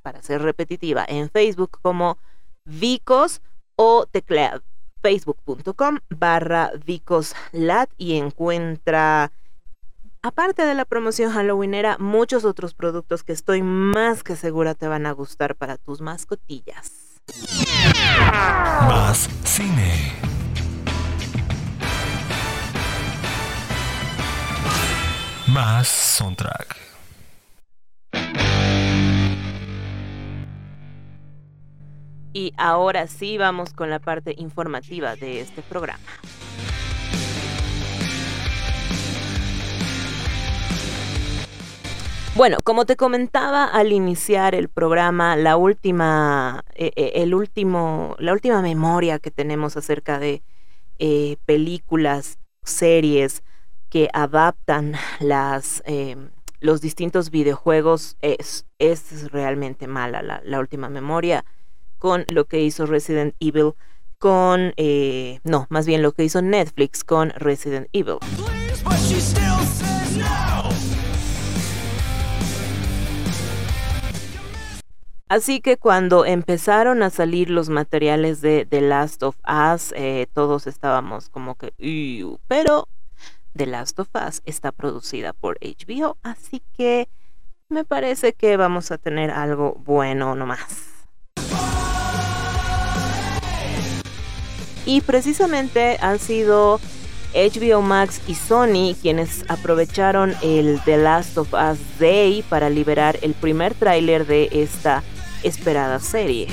para 0.01 0.21
ser 0.21 0.41
repetitiva, 0.41 1.03
en 1.05 1.29
Facebook 1.29 1.79
como 1.81 2.17
Vicos 2.65 3.41
o 3.75 4.05
teclea 4.05 4.61
facebook.com 5.01 5.99
barra 6.09 6.71
vicoslat 6.85 7.89
y 7.97 8.17
encuentra, 8.17 9.31
aparte 10.21 10.65
de 10.65 10.75
la 10.75 10.85
promoción 10.85 11.31
halloweenera, 11.31 11.97
muchos 11.97 12.45
otros 12.45 12.73
productos 12.73 13.23
que 13.23 13.33
estoy 13.33 13.63
más 13.63 14.23
que 14.23 14.35
segura 14.35 14.75
te 14.75 14.87
van 14.87 15.05
a 15.05 15.11
gustar 15.11 15.55
para 15.55 15.77
tus 15.77 16.01
mascotillas. 16.01 17.19
Más 18.87 19.29
cine. 19.43 20.13
Más 25.47 25.87
soundtrack. 25.87 26.77
Y 32.33 32.53
ahora 32.57 33.07
sí 33.07 33.37
vamos 33.37 33.73
con 33.73 33.89
la 33.89 33.99
parte 33.99 34.33
informativa 34.37 35.15
de 35.15 35.41
este 35.41 35.61
programa. 35.61 35.99
Bueno, 42.33 42.57
como 42.63 42.85
te 42.85 42.95
comentaba 42.95 43.65
al 43.65 43.91
iniciar 43.91 44.55
el 44.55 44.69
programa, 44.69 45.35
la 45.35 45.57
última, 45.57 46.63
eh, 46.75 46.93
eh, 46.95 47.11
el 47.15 47.33
último, 47.35 48.15
la 48.19 48.31
última 48.31 48.61
memoria 48.61 49.19
que 49.19 49.31
tenemos 49.31 49.75
acerca 49.75 50.17
de 50.17 50.41
eh, 50.97 51.35
películas, 51.45 52.39
series 52.63 53.43
que 53.89 54.09
adaptan 54.13 54.93
las, 55.19 55.83
los 56.61 56.79
distintos 56.79 57.29
videojuegos 57.29 58.15
es, 58.21 58.65
es 58.79 59.29
realmente 59.31 59.87
mala 59.87 60.21
la, 60.21 60.41
la 60.45 60.59
última 60.59 60.87
memoria 60.87 61.43
con 62.01 62.25
lo 62.29 62.45
que 62.45 62.61
hizo 62.61 62.87
Resident 62.87 63.35
Evil 63.39 63.73
con, 64.17 64.73
eh, 64.75 65.39
no, 65.43 65.67
más 65.69 65.85
bien 65.85 66.01
lo 66.01 66.13
que 66.13 66.23
hizo 66.23 66.41
Netflix 66.41 67.03
con 67.03 67.29
Resident 67.29 67.87
Evil. 67.93 68.17
Así 75.29 75.61
que 75.61 75.77
cuando 75.77 76.25
empezaron 76.25 77.03
a 77.03 77.11
salir 77.11 77.51
los 77.51 77.69
materiales 77.69 78.41
de 78.41 78.65
The 78.65 78.81
Last 78.81 79.21
of 79.21 79.37
Us, 79.47 79.93
eh, 79.95 80.25
todos 80.33 80.65
estábamos 80.65 81.29
como 81.29 81.53
que, 81.53 81.71
pero 82.47 82.87
The 83.55 83.67
Last 83.67 83.99
of 83.99 84.09
Us 84.27 84.41
está 84.45 84.71
producida 84.71 85.33
por 85.33 85.59
HBO, 85.61 86.17
así 86.23 86.63
que 86.75 87.07
me 87.69 87.85
parece 87.85 88.33
que 88.33 88.57
vamos 88.57 88.89
a 88.89 88.97
tener 88.97 89.29
algo 89.29 89.75
bueno 89.85 90.35
nomás. 90.35 90.90
Y 94.85 95.01
precisamente 95.01 95.97
han 96.01 96.19
sido 96.19 96.79
HBO 97.33 97.81
Max 97.81 98.21
y 98.27 98.35
Sony 98.35 98.95
quienes 99.01 99.45
aprovecharon 99.47 100.35
el 100.41 100.81
The 100.83 100.97
Last 100.97 101.37
of 101.37 101.53
Us 101.53 101.79
Day 101.99 102.43
para 102.49 102.69
liberar 102.69 103.17
el 103.21 103.33
primer 103.33 103.73
tráiler 103.73 104.25
de 104.25 104.49
esta 104.51 105.03
esperada 105.43 105.99
serie. 105.99 106.47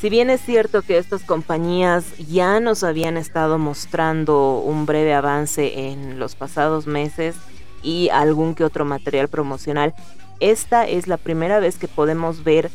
Si 0.00 0.10
bien 0.10 0.28
es 0.28 0.40
cierto 0.40 0.82
que 0.82 0.98
estas 0.98 1.22
compañías 1.22 2.04
ya 2.18 2.60
nos 2.60 2.84
habían 2.84 3.16
estado 3.16 3.58
mostrando 3.58 4.58
un 4.58 4.86
breve 4.86 5.14
avance 5.14 5.88
en 5.88 6.18
los 6.18 6.34
pasados 6.34 6.86
meses 6.86 7.34
y 7.82 8.10
algún 8.10 8.54
que 8.54 8.64
otro 8.64 8.84
material 8.84 9.28
promocional, 9.28 9.94
esta 10.38 10.86
es 10.86 11.08
la 11.08 11.16
primera 11.16 11.60
vez 11.60 11.76
que 11.78 11.88
podemos 11.88 12.44
ver 12.44 12.70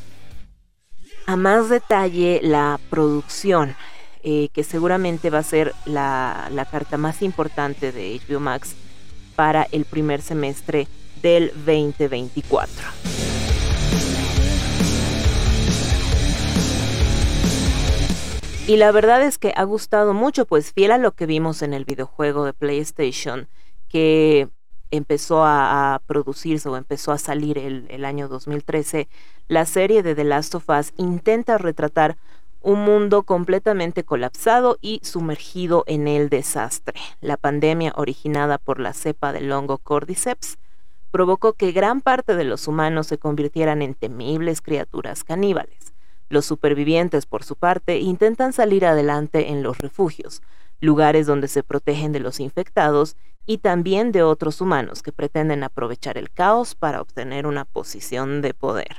a 1.25 1.35
más 1.35 1.69
detalle 1.69 2.39
la 2.43 2.79
producción, 2.89 3.75
eh, 4.23 4.49
que 4.53 4.63
seguramente 4.63 5.29
va 5.29 5.39
a 5.39 5.43
ser 5.43 5.73
la, 5.85 6.49
la, 6.51 6.65
carta 6.65 6.97
más 6.97 7.21
importante 7.21 7.91
de 7.91 8.19
HBO 8.27 8.39
Max 8.39 8.75
para 9.35 9.67
el 9.71 9.85
primer 9.85 10.21
semestre 10.21 10.87
del 11.21 11.51
2024. 11.65 13.11
Y 18.67 18.77
la 18.77 18.91
verdad 18.91 19.23
es 19.23 19.37
que 19.37 19.53
ha 19.55 19.63
gustado 19.63 20.13
mucho, 20.13 20.45
pues 20.45 20.71
fiel 20.71 20.91
a 20.91 20.97
lo 20.97 21.11
que 21.11 21.25
vimos 21.25 21.61
en 21.61 21.73
el 21.73 21.83
videojuego 21.83 22.45
de 22.45 22.53
PlayStation, 22.53 23.49
que 23.89 24.49
empezó 24.91 25.43
a, 25.43 26.01
producirse 26.05 26.69
o 26.69 26.77
empezó 26.77 27.11
a 27.11 27.17
salir 27.17 27.57
el, 27.57 27.87
el, 27.89 28.05
año 28.05 28.27
2013, 28.27 29.07
la 29.47 29.65
serie 29.65 30.03
de 30.03 30.15
The 30.15 30.23
Last 30.23 30.55
of 30.55 30.69
Us 30.69 30.93
intenta 30.97 31.57
retratar 31.57 32.17
un 32.61 32.83
mundo 32.83 33.23
completamente 33.23 34.03
colapsado 34.03 34.77
y 34.81 34.99
sumergido 35.03 35.83
en 35.87 36.07
el 36.07 36.29
desastre. 36.29 36.99
La 37.19 37.37
pandemia 37.37 37.93
originada 37.95 38.57
por 38.57 38.79
la 38.79 38.93
cepa 38.93 39.33
del 39.33 39.51
hongo 39.51 39.79
Cordyceps 39.79 40.59
provocó 41.09 41.53
que 41.53 41.71
gran 41.71 42.01
parte 42.01 42.35
de 42.35 42.43
los 42.43 42.67
humanos 42.67 43.07
se 43.07 43.17
convirtieran 43.17 43.81
en 43.81 43.95
temibles 43.95 44.61
criaturas 44.61 45.23
caníbales. 45.23 45.93
Los 46.29 46.45
supervivientes, 46.45 47.25
por 47.25 47.43
su 47.43 47.55
parte, 47.55 47.99
intentan 47.99 48.53
salir 48.53 48.85
adelante 48.85 49.49
en 49.49 49.63
los 49.63 49.79
refugios, 49.79 50.41
lugares 50.81 51.27
donde 51.27 51.47
se 51.47 51.63
protegen 51.63 52.11
de 52.11 52.19
los 52.19 52.39
infectados 52.39 53.15
y 53.45 53.59
también 53.59 54.11
de 54.11 54.23
otros 54.23 54.61
humanos 54.61 55.01
que 55.01 55.11
pretenden 55.11 55.63
aprovechar 55.63 56.17
el 56.17 56.29
caos 56.29 56.75
para 56.75 57.01
obtener 57.01 57.47
una 57.47 57.65
posición 57.65 58.41
de 58.41 58.53
poder. 58.53 58.95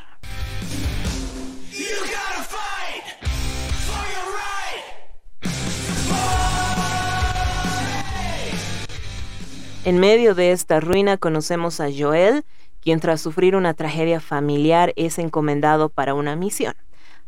En 9.85 9.99
medio 9.99 10.37
de 10.37 10.53
esta 10.53 10.79
ruina 10.79 11.16
conocemos 11.16 11.81
a 11.81 11.88
Joel, 11.92 12.45
quien 12.81 13.01
tras 13.01 13.21
sufrir 13.21 13.57
una 13.57 13.75
tragedia 13.75 14.21
familiar 14.21 14.92
es 14.95 15.18
encomendado 15.18 15.88
para 15.88 16.14
una 16.14 16.37
misión, 16.37 16.75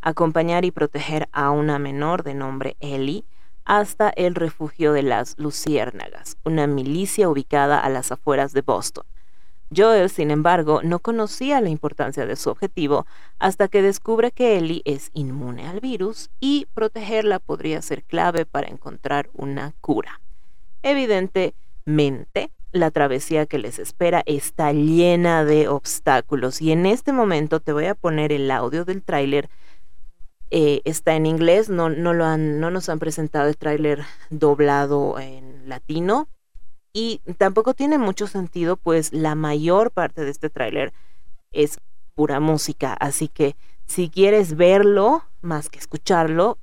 acompañar 0.01 0.65
y 0.65 0.71
proteger 0.71 1.29
a 1.33 1.51
una 1.51 1.81
menor 1.81 2.23
de 2.23 2.35
nombre 2.35 2.77
Ellie, 2.79 3.25
hasta 3.65 4.11
el 4.11 4.35
refugio 4.35 4.93
de 4.93 5.03
las 5.03 5.39
Luciérnagas, 5.39 6.37
una 6.45 6.67
milicia 6.67 7.29
ubicada 7.29 7.79
a 7.79 7.89
las 7.89 8.13
afueras 8.13 8.53
de 8.53 8.63
Boston. 8.63 9.05
Joel, 9.75 10.11
sin 10.11 10.31
embargo, 10.31 10.83
no 10.83 10.99
conocía 10.99 11.61
la 11.61 11.69
importancia 11.69 12.27
de 12.27 12.37
su 12.37 12.51
objetivo 12.51 13.07
hasta 13.39 13.69
que 13.69 13.83
descubre 13.83 14.31
que 14.31 14.57
Ellie 14.57 14.83
es 14.85 15.11
inmune 15.15 15.67
al 15.67 15.81
virus 15.81 16.31
y 16.39 16.67
protegerla 16.75 17.39
podría 17.39 17.83
ser 17.83 18.05
clave 18.05 18.47
para 18.47 18.69
encontrar 18.69 19.31
una 19.33 19.73
cura. 19.81 20.21
Evidentemente, 20.83 22.51
la 22.73 22.91
travesía 22.91 23.47
que 23.47 23.59
les 23.59 23.79
espera 23.79 24.23
está 24.27 24.73
llena 24.73 25.45
de 25.45 25.69
obstáculos 25.69 26.61
y 26.61 26.73
en 26.73 26.87
este 26.87 27.13
momento 27.13 27.61
te 27.61 27.73
voy 27.73 27.87
a 27.87 27.95
poner 27.95 28.33
el 28.33 28.51
audio 28.51 28.85
del 28.85 29.03
tráiler 29.03 29.49
eh, 30.57 30.83
está 30.85 31.17
en 31.17 31.27
inglés, 31.27 31.69
no, 31.69 31.91
no, 31.91 32.13
lo 32.13 32.25
han, 32.25 32.61
no 32.61 32.71
nos 32.71 32.89
han 32.89 33.01
presentado 33.01 33.49
el 33.49 33.57
tráiler 33.57 34.05
doblado 34.31 35.19
en 35.19 35.69
latino 35.69 36.29
y 36.93 37.21
tampoco 37.39 37.75
tiene 37.75 37.99
mucho 37.99 38.29
sentido 38.29 38.77
pues 38.77 39.13
la 39.13 39.35
mayor 39.35 39.91
parte 39.91 40.23
de 40.23 40.31
este 40.31 40.51
tráiler 40.51 40.93
es 41.51 41.81
pura 42.15 42.39
música, 42.39 42.93
así 42.93 43.27
que 43.27 43.57
si 43.87 44.09
quieres 44.09 44.57
verlo, 44.57 45.25
más 45.43 45.69
que 45.71 45.81
escucharlo, 45.81 46.59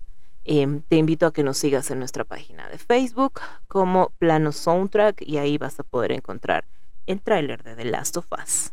em, 0.46 0.84
te 0.88 0.96
invito 0.96 1.26
a 1.26 1.34
que 1.34 1.44
nos 1.44 1.58
sigas 1.58 1.92
en 1.92 2.00
nuestra 2.00 2.24
página 2.24 2.70
de 2.70 2.78
Facebook 2.78 3.42
como 3.68 4.14
Plano 4.20 4.54
Soundtrack 4.54 5.22
y 5.22 5.38
ahí 5.38 5.58
vas 5.58 5.78
a 5.82 5.84
poder 5.84 6.14
encontrar 6.14 6.64
el 7.08 7.22
tráiler 7.22 7.62
de 7.64 7.76
The 7.76 7.84
Last 7.84 8.16
of 8.16 8.28
Us. 8.42 8.72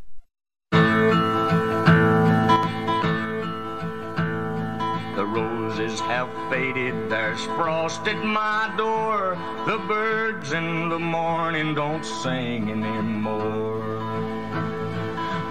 Roses 5.98 6.06
have 6.06 6.50
faded, 6.50 7.10
there's 7.10 7.42
frost 7.56 8.06
at 8.06 8.24
my 8.24 8.72
door. 8.76 9.36
The 9.66 9.78
birds 9.86 10.52
in 10.52 10.88
the 10.88 10.98
morning 10.98 11.74
don't 11.74 12.04
sing 12.04 12.70
anymore. 12.70 13.84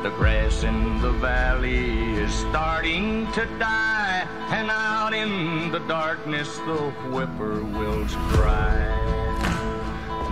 The 0.03 0.09
grass 0.11 0.63
in 0.63 1.01
the 1.01 1.11
valley 1.13 2.13
is 2.15 2.33
starting 2.33 3.31
to 3.33 3.45
die, 3.59 4.27
and 4.49 4.69
out 4.69 5.13
in 5.13 5.71
the 5.71 5.79
darkness 5.79 6.57
the 6.59 6.91
whippoorwills 7.11 8.13
cry. 8.33 8.93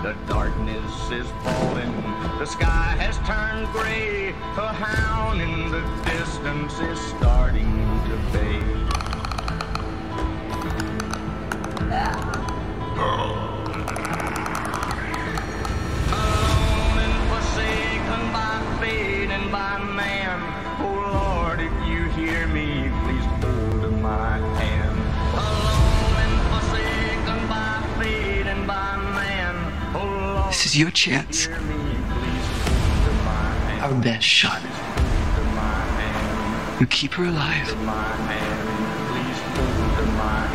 The 0.03 0.15
darkness 0.27 1.11
is 1.11 1.27
falling, 1.43 1.93
the 2.37 2.45
sky 2.45 2.95
has 2.99 3.17
turned 3.27 3.67
gray. 3.73 4.29
A 4.57 4.71
hound 4.71 5.41
in 5.41 5.71
the 5.71 5.81
distance 6.05 6.79
is 6.79 6.99
starting 7.17 7.65
to 8.07 8.17
bay. 8.31 9.14
This 30.55 30.65
is 30.67 30.79
your 30.79 30.89
chance. 30.91 31.47
Our 33.81 33.93
best 34.01 34.25
shot. 34.25 34.61
You 36.79 36.87
keep 36.87 37.13
her 37.13 37.25
alive. 37.25 38.64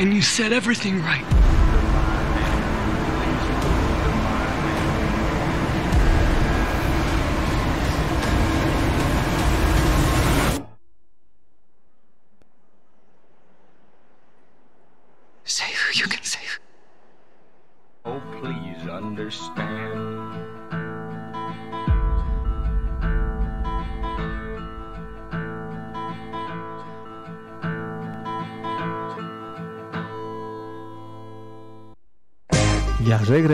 And 0.01 0.15
you 0.15 0.23
set 0.23 0.51
everything 0.51 1.03
right. 1.03 1.40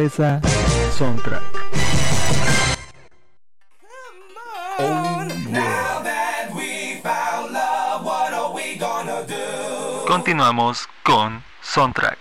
Ya 0.06 0.12
regresa 0.12 0.40
Soundtrack. 0.96 1.42
Continuamos 10.06 10.86
con 11.02 11.42
Soundtrack. 11.60 12.18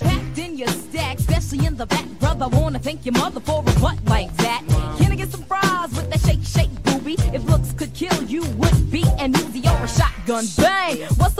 Packed 0.00 0.38
in 0.38 0.58
your 0.58 0.68
stack, 0.68 1.18
especially 1.18 1.64
in 1.64 1.76
the 1.76 1.86
back, 1.86 2.04
brother. 2.20 2.46
Wanna 2.48 2.78
thank 2.78 3.06
your 3.06 3.14
mother 3.14 3.40
for 3.40 3.60
a 3.60 3.80
butt 3.80 3.96
like 4.04 4.34
that. 4.36 4.62
Can 4.98 5.12
I 5.12 5.16
get 5.16 5.30
some 5.30 5.44
fries 5.44 5.90
with 5.96 6.10
that 6.10 6.20
shake, 6.20 6.44
shake, 6.44 6.82
booby? 6.84 7.16
If 7.32 7.48
looks 7.48 7.72
could 7.72 7.94
kill 7.94 8.22
you, 8.24 8.42
would 8.58 8.90
be 8.90 9.02
an 9.18 9.32
Uzi 9.32 9.64
or 9.64 9.84
a 9.84 9.88
shotgun. 9.88 10.44
Bang! 10.58 10.98
What's 11.16 11.36
up 11.36 11.36
with 11.36 11.36
that 11.36 11.39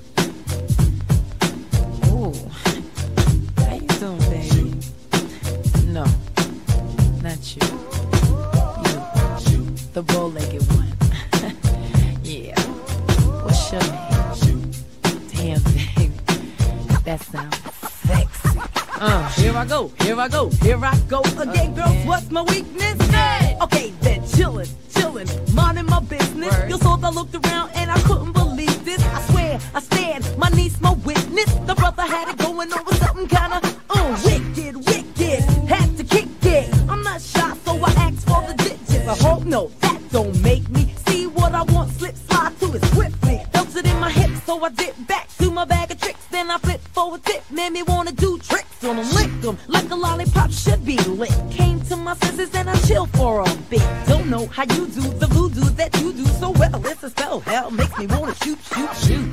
The 9.93 10.03
bow-legged 10.03 10.61
one. 10.73 10.87
yeah. 12.23 12.59
What's 13.43 13.71
your 13.71 13.81
name? 13.81 14.71
Damn, 15.31 15.61
baby. 15.63 16.11
That 17.03 17.19
sounds 17.21 17.57
sexy. 18.05 18.59
Uh, 18.99 19.27
here 19.29 19.53
I 19.53 19.65
go, 19.65 19.87
here 20.01 20.19
I 20.19 20.27
go, 20.27 20.49
here 20.61 20.85
I 20.85 20.97
go 21.09 21.21
again, 21.39 21.73
girls. 21.73 22.05
What's 22.05 22.29
my 22.29 22.43
weakness? 22.43 22.99
Okay, 23.61 23.91
then 24.01 24.21
chillin', 24.21 24.69
chillin', 24.89 25.53
minding 25.53 25.87
my 25.87 25.99
business. 25.99 26.53
You 26.69 26.77
saw 26.77 26.97
I 27.03 27.09
looked 27.09 27.35
around 27.35 27.71
and 27.75 27.91
I 27.91 27.99
couldn't 28.01 28.33
believe 28.33 28.85
this. 28.85 29.03
I 29.03 29.21
swear, 29.31 29.59
I 29.73 29.79
stand, 29.81 30.37
my 30.37 30.49
niece, 30.49 30.79
my 30.79 30.93
witness. 30.93 31.51
The 31.65 31.75
brother 31.75 32.03
had 32.03 32.29
it 32.29 32.37
going 32.37 32.71
on 32.71 32.85
with 32.85 32.97
something 32.99 33.27
kinda, 33.27 33.61
uh, 33.89 34.21
wicked, 34.23 34.75
wicked. 34.85 35.43
Had 35.67 35.97
to 35.97 36.03
kick 36.03 36.27
it. 36.43 36.73
I'm 36.89 37.03
not 37.03 37.21
shy, 37.21 37.55
so 37.65 37.83
I 37.83 37.91
asked 37.91 38.27
for 38.27 38.41
the 38.47 38.53
digits. 38.53 39.07
I 39.07 39.15
hope 39.15 39.45
no, 39.45 39.71
don't 40.11 40.41
make 40.41 40.67
me 40.69 40.93
see 41.07 41.27
what 41.27 41.53
I 41.53 41.63
want. 41.63 41.91
Slip, 41.91 42.15
slide 42.15 42.59
to 42.59 42.73
it 42.73 42.85
swiftly. 42.85 43.41
Felt 43.53 43.75
it 43.75 43.85
in 43.85 43.99
my 43.99 44.11
hips, 44.11 44.43
so 44.43 44.63
I 44.63 44.69
dip 44.69 44.95
back 45.07 45.27
to 45.37 45.49
my 45.51 45.65
bag 45.65 45.91
of 45.91 45.99
tricks. 45.99 46.25
Then 46.27 46.51
I 46.51 46.57
flip 46.57 46.81
for 46.93 47.15
a 47.15 47.19
tip, 47.19 47.43
made 47.49 47.71
me 47.71 47.83
wanna 47.83 48.11
do 48.11 48.37
tricks 48.39 48.83
on 48.83 48.97
them, 48.97 49.09
lick 49.11 49.41
them 49.41 49.57
like 49.67 49.89
a 49.89 49.95
lollipop 49.95 50.51
should 50.51 50.85
be 50.85 50.97
lit. 50.97 51.33
Came 51.49 51.79
to 51.81 51.95
my 51.95 52.15
senses 52.17 52.53
and 52.53 52.69
I 52.69 52.75
chill 52.87 53.05
for 53.07 53.41
a 53.41 53.55
bit. 53.69 53.85
Don't 54.07 54.29
know 54.29 54.47
how 54.47 54.63
you 54.63 54.87
do 54.87 55.01
the 55.21 55.27
voodoo 55.27 55.69
that 55.79 55.95
you 56.01 56.13
do 56.13 56.25
so 56.25 56.51
well. 56.51 56.85
It's 56.85 57.03
a 57.03 57.09
spell, 57.09 57.39
hell 57.41 57.71
makes 57.71 57.97
me 57.97 58.07
wanna 58.07 58.35
shoot, 58.35 58.59
shoot, 58.73 58.95
shoot. 58.97 59.30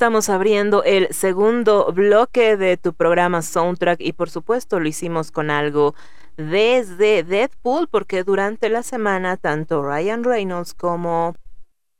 Estamos 0.00 0.30
abriendo 0.30 0.82
el 0.82 1.12
segundo 1.12 1.92
bloque 1.92 2.56
de 2.56 2.78
tu 2.78 2.94
programa 2.94 3.42
Soundtrack 3.42 4.00
y 4.00 4.14
por 4.14 4.30
supuesto 4.30 4.80
lo 4.80 4.88
hicimos 4.88 5.30
con 5.30 5.50
algo 5.50 5.94
desde 6.38 7.22
Deadpool 7.22 7.86
porque 7.86 8.24
durante 8.24 8.70
la 8.70 8.82
semana 8.82 9.36
tanto 9.36 9.82
Ryan 9.82 10.24
Reynolds 10.24 10.72
como 10.72 11.34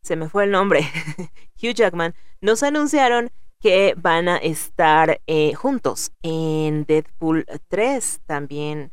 se 0.01 0.17
me 0.17 0.31
fue 0.31 0.45
el 0.45 0.51
nombre 0.51 0.81
Hugh 1.63 1.75
Jackman 1.75 2.15
nos 2.41 2.63
anunciaron 2.63 3.31
que 3.61 3.93
van 3.99 4.31
a 4.31 4.39
estar 4.39 5.21
eh, 5.27 5.53
juntos 5.53 6.11
en 6.23 6.87
Deadpool 6.87 7.45
3 7.69 8.21
también 8.25 8.93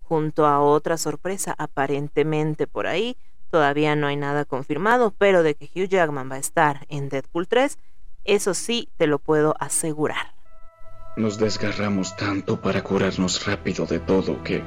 junto 0.00 0.46
a 0.46 0.60
otra 0.60 0.96
sorpresa 0.96 1.54
aparentemente 1.58 2.66
por 2.66 2.86
ahí. 2.86 3.18
Todavía 3.50 3.96
no 3.96 4.06
hay 4.06 4.16
nada 4.16 4.46
confirmado 4.46 5.12
pero 5.18 5.42
de 5.42 5.56
que 5.56 5.66
Hugh 5.66 5.90
Jackman 5.90 6.30
va 6.30 6.36
a 6.36 6.38
estar 6.38 6.86
en 6.88 7.10
Deadpool 7.10 7.48
3 7.48 7.76
eso 8.26 8.54
sí 8.54 8.88
te 8.96 9.06
lo 9.06 9.18
puedo 9.18 9.54
asegurar. 9.60 10.34
Nos 11.16 11.38
desgarramos 11.38 12.14
tanto 12.16 12.60
para 12.60 12.82
curarnos 12.82 13.46
rápido 13.46 13.86
de 13.86 13.98
todo 14.00 14.42
que 14.42 14.62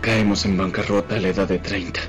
caemos 0.00 0.44
en 0.44 0.56
bancarrota 0.56 1.16
a 1.16 1.20
la 1.20 1.28
edad 1.28 1.48
de 1.48 1.58
30. 1.58 2.00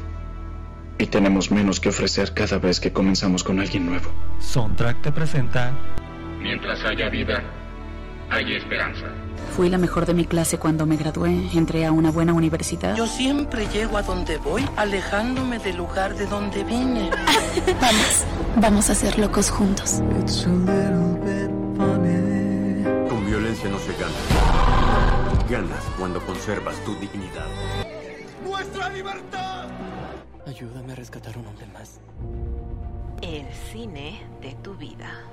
Y 0.98 1.06
tenemos 1.08 1.52
menos 1.52 1.80
que 1.80 1.90
ofrecer 1.90 2.34
cada 2.34 2.58
vez 2.58 2.80
que 2.80 2.92
comenzamos 2.92 3.44
con 3.44 3.60
alguien 3.60 3.86
nuevo. 3.86 4.12
Soundtrack 4.40 5.02
te 5.02 5.12
presenta 5.12 5.74
Mientras 6.42 6.84
haya 6.86 7.10
vida, 7.10 7.44
hay 8.30 8.56
esperanza. 8.56 9.06
Fui 9.56 9.70
la 9.70 9.78
mejor 9.78 10.06
de 10.06 10.14
mi 10.14 10.26
clase 10.26 10.58
cuando 10.58 10.86
me 10.86 10.96
gradué. 10.96 11.50
Entré 11.54 11.86
a 11.86 11.92
una 11.92 12.12
buena 12.12 12.34
universidad. 12.34 12.96
Yo 12.96 13.06
siempre 13.06 13.68
llego 13.68 13.98
a 13.98 14.02
donde 14.02 14.38
voy, 14.38 14.66
alejándome 14.78 15.60
del 15.60 15.78
lugar 15.78 16.16
de 16.16 16.26
donde 16.26 16.64
vine. 16.64 17.10
vamos, 17.82 18.26
vamos 18.56 18.90
a 18.90 18.96
ser 18.96 19.20
locos 19.20 19.50
juntos. 19.50 20.02
Con 23.10 23.26
violencia 23.26 23.70
no 23.70 23.80
se 23.80 23.92
gana. 23.94 25.48
Ganas 25.50 25.84
cuando 25.98 26.26
conservas 26.26 26.76
tu 26.86 26.96
dignidad. 26.96 27.48
¡Nuestra 28.44 28.90
libertad! 28.90 29.68
Ayúdame 30.48 30.94
a 30.94 30.96
rescatar 30.96 31.38
un 31.38 31.48
hombre 31.48 31.66
más. 31.68 32.00
El 33.22 33.46
cine 33.72 34.24
de 34.42 34.54
tu 34.64 34.76
vida. 34.76 35.24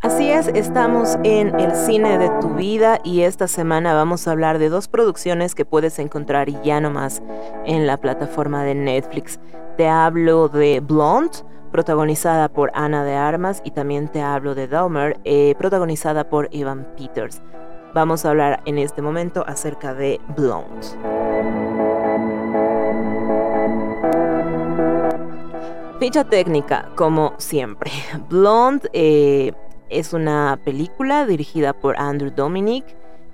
Así 0.00 0.30
es, 0.30 0.46
estamos 0.46 1.18
en 1.24 1.58
el 1.58 1.74
cine 1.74 2.18
de 2.18 2.30
tu 2.40 2.50
vida 2.50 3.00
y 3.02 3.22
esta 3.22 3.48
semana 3.48 3.94
vamos 3.94 4.28
a 4.28 4.30
hablar 4.30 4.60
de 4.60 4.68
dos 4.68 4.86
producciones 4.86 5.56
que 5.56 5.64
puedes 5.64 5.98
encontrar 5.98 6.62
ya 6.62 6.80
nomás 6.80 7.20
en 7.66 7.84
la 7.88 7.96
plataforma 7.96 8.62
de 8.62 8.76
Netflix. 8.76 9.40
Te 9.76 9.88
hablo 9.88 10.48
de 10.48 10.78
Blonde, 10.78 11.38
protagonizada 11.72 12.48
por 12.48 12.70
Ana 12.74 13.02
de 13.02 13.16
Armas, 13.16 13.60
y 13.64 13.72
también 13.72 14.06
te 14.06 14.22
hablo 14.22 14.54
de 14.54 14.68
Dahmer, 14.68 15.18
eh, 15.24 15.56
protagonizada 15.58 16.30
por 16.30 16.48
Evan 16.52 16.86
Peters. 16.96 17.42
Vamos 17.92 18.24
a 18.24 18.30
hablar 18.30 18.62
en 18.66 18.78
este 18.78 19.02
momento 19.02 19.42
acerca 19.48 19.94
de 19.94 20.20
Blonde. 20.36 20.86
Ficha 25.98 26.22
técnica, 26.22 26.88
como 26.94 27.34
siempre. 27.38 27.90
Blonde 28.28 28.88
eh, 28.92 29.52
es 29.90 30.12
una 30.12 30.58
película 30.64 31.26
dirigida 31.26 31.72
por 31.72 31.98
Andrew 31.98 32.30
Dominic. 32.30 32.84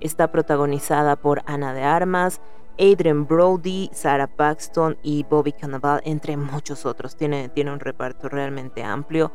Está 0.00 0.30
protagonizada 0.30 1.16
por 1.16 1.42
Ana 1.46 1.72
de 1.72 1.82
Armas, 1.82 2.40
Adrian 2.78 3.26
Brody, 3.26 3.90
Sarah 3.92 4.26
Paxton 4.26 4.96
y 5.02 5.24
Bobby 5.24 5.52
Cannavale, 5.52 6.02
entre 6.04 6.36
muchos 6.36 6.86
otros. 6.86 7.16
Tiene, 7.16 7.50
un 7.56 7.80
reparto 7.80 8.28
realmente 8.28 8.82
amplio. 8.82 9.32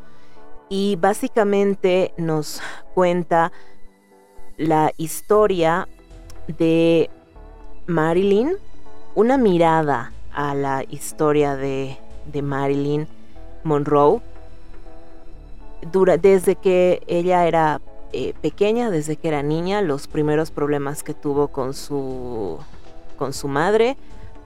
Y 0.68 0.96
básicamente 0.96 2.14
nos 2.16 2.60
cuenta 2.94 3.50
la 4.56 4.92
historia 4.96 5.88
de 6.46 7.10
Marilyn, 7.86 8.52
una 9.14 9.36
mirada 9.36 10.12
a 10.32 10.54
la 10.54 10.84
historia 10.88 11.56
de, 11.56 11.98
de 12.26 12.42
Marilyn 12.42 13.08
Monroe. 13.64 14.20
Dura, 15.92 16.16
desde 16.16 16.56
que 16.56 17.02
ella 17.06 17.46
era 17.46 17.80
eh, 18.12 18.34
pequeña, 18.40 18.90
desde 18.90 19.16
que 19.16 19.28
era 19.28 19.42
niña, 19.42 19.82
los 19.82 20.08
primeros 20.08 20.50
problemas 20.50 21.02
que 21.02 21.14
tuvo 21.14 21.48
con 21.48 21.74
su, 21.74 22.58
con 23.16 23.32
su 23.32 23.48
madre 23.48 23.96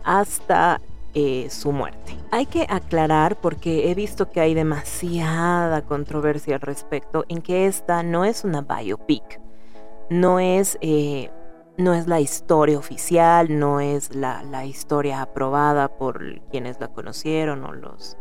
hasta 0.05 0.81
eh, 1.15 1.49
su 1.51 1.73
muerte. 1.73 2.17
Hay 2.31 2.47
que 2.47 2.67
aclarar, 2.69 3.37
porque 3.37 3.91
he 3.91 3.95
visto 3.95 4.31
que 4.31 4.41
hay 4.41 4.55
demasiada 4.55 5.83
controversia 5.83 6.57
al 6.57 6.61
respecto, 6.61 7.25
en 7.29 7.41
que 7.41 7.67
esta 7.67 8.03
no 8.03 8.25
es 8.25 8.45
una 8.45 8.63
biopic, 8.63 9.41
no 10.11 10.41
es, 10.41 10.77
eh, 10.81 11.31
no 11.79 11.95
es 11.95 12.07
la 12.07 12.21
historia 12.21 12.79
oficial, 12.79 13.59
no 13.59 13.81
es 13.81 14.15
la, 14.15 14.43
la 14.43 14.67
historia 14.67 15.23
aprobada 15.23 15.89
por 15.89 16.41
quienes 16.51 16.81
la 16.81 16.89
conocieron 16.89 17.65
o 17.65 17.73
los 17.73 18.17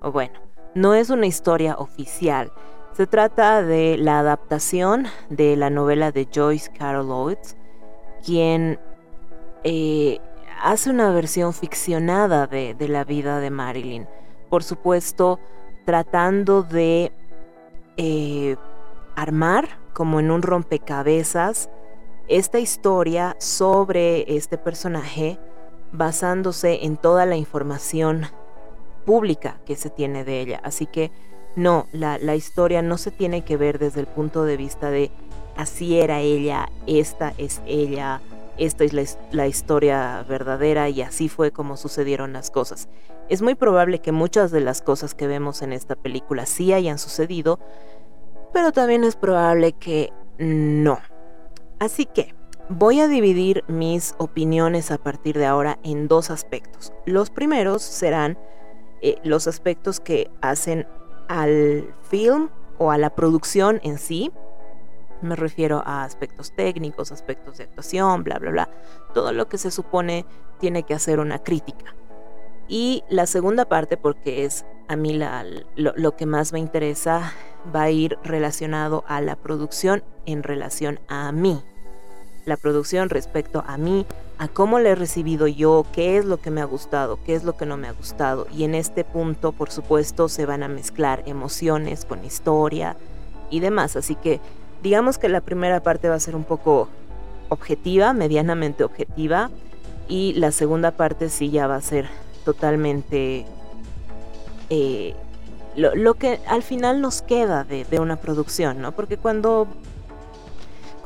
o 0.00 0.12
bueno, 0.12 0.38
no 0.76 0.92
es 0.92 1.08
una 1.08 1.26
historia 1.26 1.74
oficial. 1.78 2.52
Se 2.92 3.06
trata 3.06 3.62
de 3.62 3.96
la 3.96 4.18
adaptación 4.18 5.06
de 5.30 5.56
la 5.56 5.70
novela 5.70 6.12
de 6.12 6.28
Joyce 6.32 6.70
Carol 6.70 7.10
Oates, 7.10 7.56
quien 8.24 8.78
eh, 9.64 10.20
hace 10.62 10.90
una 10.90 11.10
versión 11.10 11.54
ficcionada 11.54 12.46
de, 12.46 12.76
la 12.88 13.04
vida 13.04 13.40
de 13.40 13.50
Marilyn. 13.50 14.06
Por 14.50 14.62
supuesto, 14.62 15.40
tratando 15.86 16.62
de 16.62 17.10
eh, 17.96 18.56
armar, 19.14 19.78
como 19.94 20.20
en 20.20 20.30
un 20.30 20.42
rompecabezas, 20.42 21.70
esta 22.28 22.58
historia 22.58 23.34
sobre 23.38 24.36
este 24.36 24.58
personaje 24.58 25.38
basándose 25.92 26.84
en 26.84 26.98
toda 26.98 27.24
la 27.24 27.36
información 27.36 28.26
pública 29.06 29.60
que 29.64 29.76
se 29.76 29.88
tiene 29.88 30.24
de 30.24 30.42
ella. 30.42 30.60
Así 30.62 30.84
que 30.84 31.10
no, 31.54 31.86
la, 31.92 32.34
historia 32.34 32.82
no 32.82 32.98
se 32.98 33.10
tiene 33.10 33.42
que 33.42 33.56
ver 33.56 33.78
desde 33.78 34.00
el 34.00 34.06
punto 34.06 34.44
de 34.44 34.58
vista 34.58 34.90
de 34.90 35.10
así 35.56 35.98
era 35.98 36.20
ella, 36.20 36.68
esta 36.86 37.32
es 37.38 37.62
ella, 37.66 38.20
esta 38.58 38.84
es 38.84 38.92
la, 38.92 39.04
la 39.30 39.46
historia 39.46 40.22
verdadera 40.28 40.90
y 40.90 41.00
así 41.00 41.30
fue 41.30 41.52
como 41.52 41.78
sucedieron 41.78 42.34
las 42.34 42.50
cosas. 42.50 42.88
Es 43.30 43.40
muy 43.40 43.54
probable 43.54 44.00
que 44.00 44.12
muchas 44.12 44.50
de 44.50 44.60
las 44.60 44.82
cosas 44.82 45.14
que 45.14 45.26
vemos 45.26 45.62
en 45.62 45.72
esta 45.72 45.96
película 45.96 46.44
sí 46.44 46.74
hayan 46.74 46.98
sucedido, 46.98 47.58
pero 48.52 48.72
también 48.72 49.02
es 49.02 49.16
probable 49.16 49.72
que 49.72 50.12
no. 50.36 50.98
Así 51.78 52.04
que 52.04 52.34
voy 52.68 53.00
a 53.00 53.08
dividir 53.08 53.64
mis 53.68 54.14
opiniones 54.18 54.90
a 54.90 54.98
partir 54.98 55.38
de 55.38 55.46
ahora 55.46 55.78
en 55.82 56.06
dos 56.06 56.30
aspectos. 56.30 56.92
Los 57.06 57.30
primeros 57.30 57.82
serán 57.82 58.38
eh, 59.02 59.18
los 59.24 59.46
aspectos 59.46 60.00
que 60.00 60.30
hacen 60.40 60.86
al 61.28 61.94
film 62.08 62.48
o 62.78 62.90
a 62.90 62.98
la 62.98 63.10
producción 63.10 63.80
en 63.82 63.98
sí. 63.98 64.32
Me 65.22 65.36
refiero 65.36 65.82
a 65.86 66.04
aspectos 66.04 66.52
técnicos, 66.54 67.10
aspectos 67.10 67.58
de 67.58 67.64
actuación, 67.64 68.22
bla, 68.22 68.38
bla, 68.38 68.50
bla. 68.50 68.70
Todo 69.14 69.32
lo 69.32 69.48
que 69.48 69.58
se 69.58 69.70
supone 69.70 70.26
tiene 70.58 70.82
que 70.82 70.94
hacer 70.94 71.20
una 71.20 71.38
crítica. 71.42 71.94
Y 72.68 73.04
la 73.08 73.26
segunda 73.26 73.64
parte, 73.64 73.96
porque 73.96 74.44
es 74.44 74.66
a 74.88 74.96
mí 74.96 75.18
lo 75.76 76.16
que 76.16 76.26
más 76.26 76.52
me 76.52 76.58
interesa, 76.58 77.32
va 77.74 77.82
a 77.82 77.90
ir 77.90 78.18
relacionado 78.22 79.04
a 79.06 79.20
la 79.20 79.36
producción 79.36 80.04
en 80.26 80.42
relación 80.42 81.00
a 81.08 81.32
mí. 81.32 81.62
La 82.44 82.56
producción 82.56 83.08
respecto 83.08 83.64
a 83.66 83.76
mí, 83.76 84.06
a 84.38 84.48
cómo 84.48 84.78
le 84.78 84.90
he 84.90 84.94
recibido 84.94 85.46
yo, 85.46 85.86
qué 85.92 86.18
es 86.18 86.24
lo 86.24 86.36
que 86.38 86.50
me 86.50 86.60
ha 86.60 86.66
gustado, 86.66 87.18
qué 87.24 87.34
es 87.34 87.44
lo 87.44 87.56
que 87.56 87.66
no 87.66 87.76
me 87.76 87.88
ha 87.88 87.92
gustado. 87.92 88.46
Y 88.54 88.64
en 88.64 88.74
este 88.74 89.04
punto, 89.04 89.52
por 89.52 89.70
supuesto, 89.70 90.28
se 90.28 90.44
van 90.44 90.62
a 90.62 90.68
mezclar 90.68 91.22
emociones 91.26 92.04
con 92.04 92.24
historia 92.24 92.96
y 93.50 93.60
demás. 93.60 93.96
Así 93.96 94.14
que 94.14 94.40
digamos 94.82 95.18
que 95.18 95.28
la 95.28 95.40
primera 95.40 95.82
parte 95.82 96.08
va 96.08 96.16
a 96.16 96.20
ser 96.20 96.36
un 96.36 96.44
poco 96.44 96.88
objetiva, 97.48 98.12
medianamente 98.12 98.84
objetiva. 98.84 99.50
Y 100.08 100.34
la 100.34 100.52
segunda 100.52 100.92
parte 100.92 101.30
sí 101.30 101.50
ya 101.50 101.66
va 101.66 101.76
a 101.76 101.80
ser 101.80 102.08
totalmente 102.44 103.46
eh, 104.70 105.14
lo, 105.76 105.94
lo, 105.94 106.14
que 106.14 106.40
al 106.46 106.62
final 106.62 107.00
nos 107.00 107.22
queda 107.22 107.64
de, 107.64 107.84
de 107.84 107.98
una 107.98 108.16
producción, 108.16 108.80
¿no? 108.80 108.92
Porque 108.92 109.16
cuando 109.16 109.66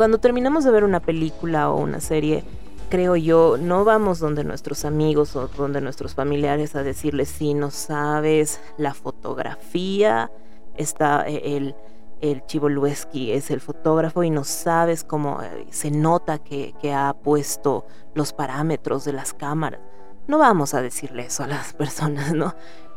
cuando 0.01 0.17
terminamos 0.17 0.65
de 0.65 0.71
ver 0.71 0.85
una 0.85 1.01
película 1.01 1.71
o 1.71 1.79
una 1.79 2.01
serie, 2.01 2.43
creo 2.91 3.17
yo, 3.17 3.57
no 3.57 3.85
vamos 3.85 4.19
donde 4.19 4.45
nuestros 4.45 4.85
amigos 4.85 5.37
o 5.37 5.47
donde 5.49 5.81
nuestros 5.81 6.15
familiares 6.15 6.75
a 6.75 6.83
decirles 6.83 7.29
si 7.29 7.55
no 7.55 7.71
sabes 7.71 8.61
la 8.77 8.93
fotografía, 8.93 10.31
está 10.75 11.27
eh, 11.27 11.57
el, 11.57 11.75
el 12.21 12.45
Chivolueski 12.47 13.33
es 13.33 13.51
el 13.51 13.61
fotógrafo 13.61 14.25
y 14.25 14.31
no 14.31 14.45
sabes 14.45 15.05
cómo 15.05 15.41
eh, 15.41 15.67
se 15.71 15.91
nota 15.91 16.39
que, 16.39 16.75
que 16.81 16.93
ha 16.93 17.15
puesto 17.15 17.87
los 18.15 18.33
parámetros 18.33 19.05
de 19.05 19.13
las 19.13 19.33
cámaras. 19.33 19.81
No 20.27 20.39
vamos 20.39 20.75
a 20.75 20.83
decirle 20.83 21.27
eso 21.27 21.45
a 21.45 21.47
las 21.47 21.73
personas, 21.75 22.33
¿no? 22.35 22.55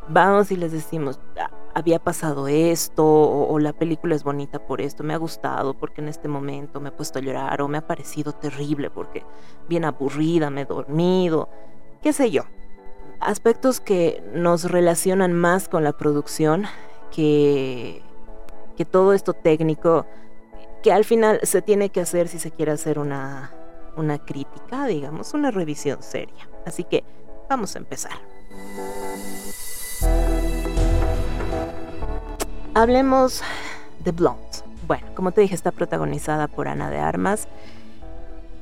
Vamos 0.10 0.52
y 0.52 0.58
les 0.58 0.72
decimos, 0.72 1.20
ah, 1.40 1.50
había 1.74 2.00
pasado 2.00 2.48
esto, 2.48 3.06
o, 3.06 3.60
la 3.60 3.74
película 3.74 4.16
es 4.16 4.24
bonita 4.24 4.60
por 4.66 4.82
esto, 4.82 5.04
me 5.04 5.14
ha 5.14 5.18
gustado 5.18 5.74
porque 5.74 6.02
en 6.02 6.08
este 6.08 6.28
momento 6.28 6.80
me 6.80 6.90
he 6.90 6.92
puesto 6.92 7.20
a 7.20 7.22
llorar, 7.22 7.62
o 7.62 7.68
me 7.68 7.78
ha 7.78 7.88
parecido 7.88 8.34
terrible 8.34 8.90
porque 8.90 9.26
bien 9.68 9.86
aburrida, 9.86 10.50
me 10.50 10.62
he 10.62 10.66
dormido, 10.66 11.50
qué 12.02 12.14
sé 12.14 12.32
yo. 12.32 12.44
Aspectos 13.20 13.80
que 13.80 14.24
nos 14.34 14.70
relacionan 14.70 15.34
más 15.34 15.70
con 15.70 15.84
la 15.84 15.94
producción 15.94 16.66
que, 17.12 18.02
que 18.76 18.86
todo 18.86 19.14
esto 19.14 19.34
técnico, 19.34 20.06
que 20.84 20.92
al 20.92 21.06
final 21.06 21.40
se 21.44 21.62
tiene 21.62 21.90
que 21.90 22.02
hacer 22.02 22.28
si 22.28 22.40
se 22.40 22.52
quiere 22.52 22.74
hacer 22.74 23.00
una, 23.00 23.54
una 23.96 24.20
crítica, 24.20 24.86
digamos, 24.86 25.34
una 25.34 25.52
revisión 25.52 26.04
seria. 26.04 26.50
Así 26.66 26.84
que 26.84 27.04
vamos 27.50 27.76
a 27.76 27.80
empezar. 27.80 28.20
Hablemos 32.76 33.44
The 34.04 34.12
Blonde. 34.14 34.42
Bueno, 34.88 35.06
como 35.14 35.32
te 35.32 35.42
dije, 35.42 35.54
está 35.54 35.72
protagonizada 35.72 36.48
por 36.48 36.68
Ana 36.68 36.90
de 36.90 36.98
Armas. 36.98 37.48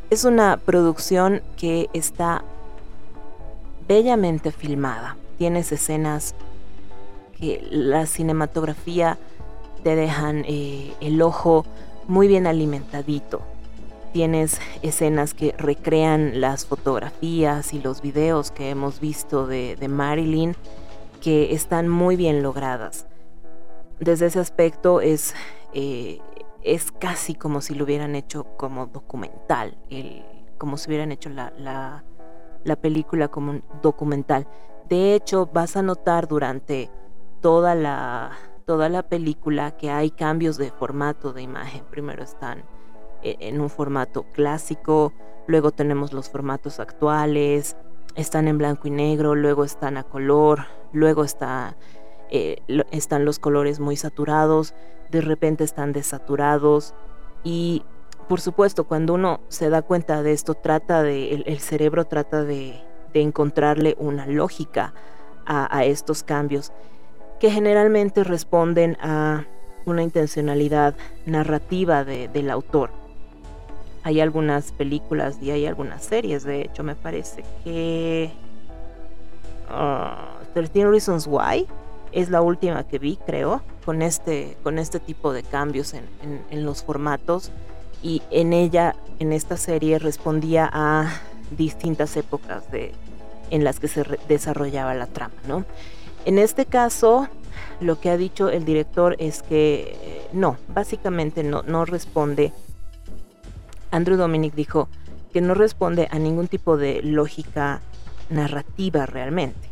Es 0.09 0.25
una 0.25 0.57
producción 0.57 1.41
que 1.55 1.89
está 1.93 2.43
bellamente 3.87 4.51
filmada. 4.51 5.15
Tienes 5.37 5.71
escenas 5.71 6.35
que 7.39 7.65
la 7.71 8.05
cinematografía 8.05 9.17
te 9.81 9.95
dejan 9.95 10.43
eh, 10.45 10.93
el 10.99 11.21
ojo 11.21 11.65
muy 12.09 12.27
bien 12.27 12.47
alimentadito. 12.47 13.41
Tienes 14.11 14.59
escenas 14.81 15.33
que 15.33 15.55
recrean 15.57 16.41
las 16.41 16.65
fotografías 16.65 17.73
y 17.73 17.79
los 17.79 18.01
videos 18.01 18.51
que 18.51 18.71
hemos 18.71 18.99
visto 18.99 19.47
de, 19.47 19.77
de 19.77 19.87
Marilyn 19.87 20.57
que 21.21 21.53
están 21.53 21.87
muy 21.87 22.17
bien 22.17 22.43
logradas. 22.43 23.05
Desde 24.01 24.25
ese 24.25 24.39
aspecto 24.39 24.99
es, 24.99 25.35
eh, 25.73 26.19
es 26.63 26.91
casi 26.91 27.35
como 27.35 27.61
si 27.61 27.75
lo 27.75 27.83
hubieran 27.83 28.15
hecho 28.15 28.45
como 28.57 28.87
documental, 28.87 29.77
como 30.57 30.77
si 30.77 30.89
hubieran 30.89 31.11
hecho 31.11 31.29
la, 31.29 31.53
la, 31.55 32.03
la 32.63 32.75
película 32.77 33.27
como 33.27 33.51
un 33.51 33.63
documental. 33.83 34.47
De 34.89 35.13
hecho, 35.13 35.45
vas 35.53 35.77
a 35.77 35.83
notar 35.83 36.27
durante 36.27 36.89
toda 37.41 37.75
la, 37.75 38.31
toda 38.65 38.89
la 38.89 39.03
película 39.03 39.77
que 39.77 39.91
hay 39.91 40.09
cambios 40.09 40.57
de 40.57 40.71
formato 40.71 41.31
de 41.31 41.43
imagen. 41.43 41.85
Primero 41.91 42.23
están 42.23 42.63
e, 43.21 43.37
en 43.39 43.61
un 43.61 43.69
formato 43.69 44.23
clásico, 44.33 45.13
luego 45.45 45.69
tenemos 45.69 46.11
los 46.11 46.27
formatos 46.27 46.79
actuales, 46.79 47.77
están 48.15 48.47
en 48.47 48.57
blanco 48.57 48.87
y 48.87 48.91
negro, 48.91 49.35
luego 49.35 49.63
están 49.63 49.97
a 49.97 50.03
color, 50.03 50.65
luego 50.91 51.23
está, 51.23 51.77
eh, 52.31 52.61
están 52.91 53.25
los 53.25 53.39
colores 53.39 53.81
muy 53.81 53.97
saturados, 53.97 54.73
de 55.11 55.19
repente 55.19 55.65
están 55.65 55.91
desaturados 55.91 56.93
y 57.43 57.83
por 58.29 58.39
supuesto 58.39 58.85
cuando 58.85 59.13
uno 59.15 59.41
se 59.49 59.69
da 59.69 59.81
cuenta 59.81 60.23
de 60.23 60.31
esto 60.31 60.53
trata 60.53 61.03
de, 61.03 61.43
el, 61.45 61.59
cerebro 61.59 62.05
trata 62.05 62.43
de, 62.43 62.79
encontrarle 63.13 63.97
una 63.99 64.25
lógica 64.25 64.93
a, 65.45 65.83
estos 65.83 66.23
cambios 66.23 66.71
que 67.41 67.51
generalmente 67.51 68.23
responden 68.23 68.95
a 69.01 69.43
una 69.85 70.01
intencionalidad 70.01 70.95
narrativa 71.25 72.05
del 72.05 72.49
autor. 72.49 72.91
Hay 74.03 74.21
algunas 74.21 74.71
películas 74.71 75.39
y 75.41 75.51
hay 75.51 75.65
algunas 75.65 76.05
series, 76.05 76.45
de 76.45 76.61
hecho 76.61 76.83
me 76.83 76.95
parece 76.95 77.43
que 77.65 78.31
13 80.53 80.85
uh, 80.85 80.89
Reasons 80.89 81.27
Why 81.27 81.67
es 82.11 82.29
la 82.29 82.41
última 82.41 82.87
que 82.87 82.99
vi, 82.99 83.17
creo, 83.25 83.61
con 83.85 84.01
este, 84.01 84.57
con 84.63 84.79
este 84.79 84.99
tipo 84.99 85.33
de 85.33 85.43
cambios 85.43 85.93
en, 85.93 86.05
en, 86.49 86.65
los 86.65 86.83
formatos 86.83 87.51
y 88.03 88.21
en 88.31 88.53
ella, 88.53 88.95
en 89.19 89.33
esta 89.33 89.57
serie, 89.57 89.99
respondía 89.99 90.69
a 90.71 91.21
distintas 91.57 92.15
épocas 92.17 92.71
de, 92.71 92.93
en 93.49 93.63
las 93.63 93.79
que 93.79 93.87
se 93.87 94.03
desarrollaba 94.27 94.93
la 94.93 95.07
trama, 95.07 95.35
¿no? 95.47 95.65
En 96.25 96.37
este 96.37 96.65
caso, 96.65 97.27
lo 97.79 97.99
que 97.99 98.09
ha 98.09 98.17
dicho 98.17 98.49
el 98.49 98.65
director 98.65 99.15
es 99.19 99.41
que 99.41 99.97
eh, 100.01 100.27
no, 100.33 100.57
básicamente 100.73 101.43
no, 101.43 101.63
no 101.63 101.85
responde 101.85 102.53
Andrew 103.91 104.17
Dominic 104.17 104.55
dijo 104.55 104.87
que 105.33 105.41
no 105.41 105.53
responde 105.53 106.07
a 106.11 106.17
ningún 106.17 106.47
tipo 106.47 106.77
de 106.77 107.01
lógica 107.03 107.81
narrativa 108.29 109.05
realmente. 109.05 109.69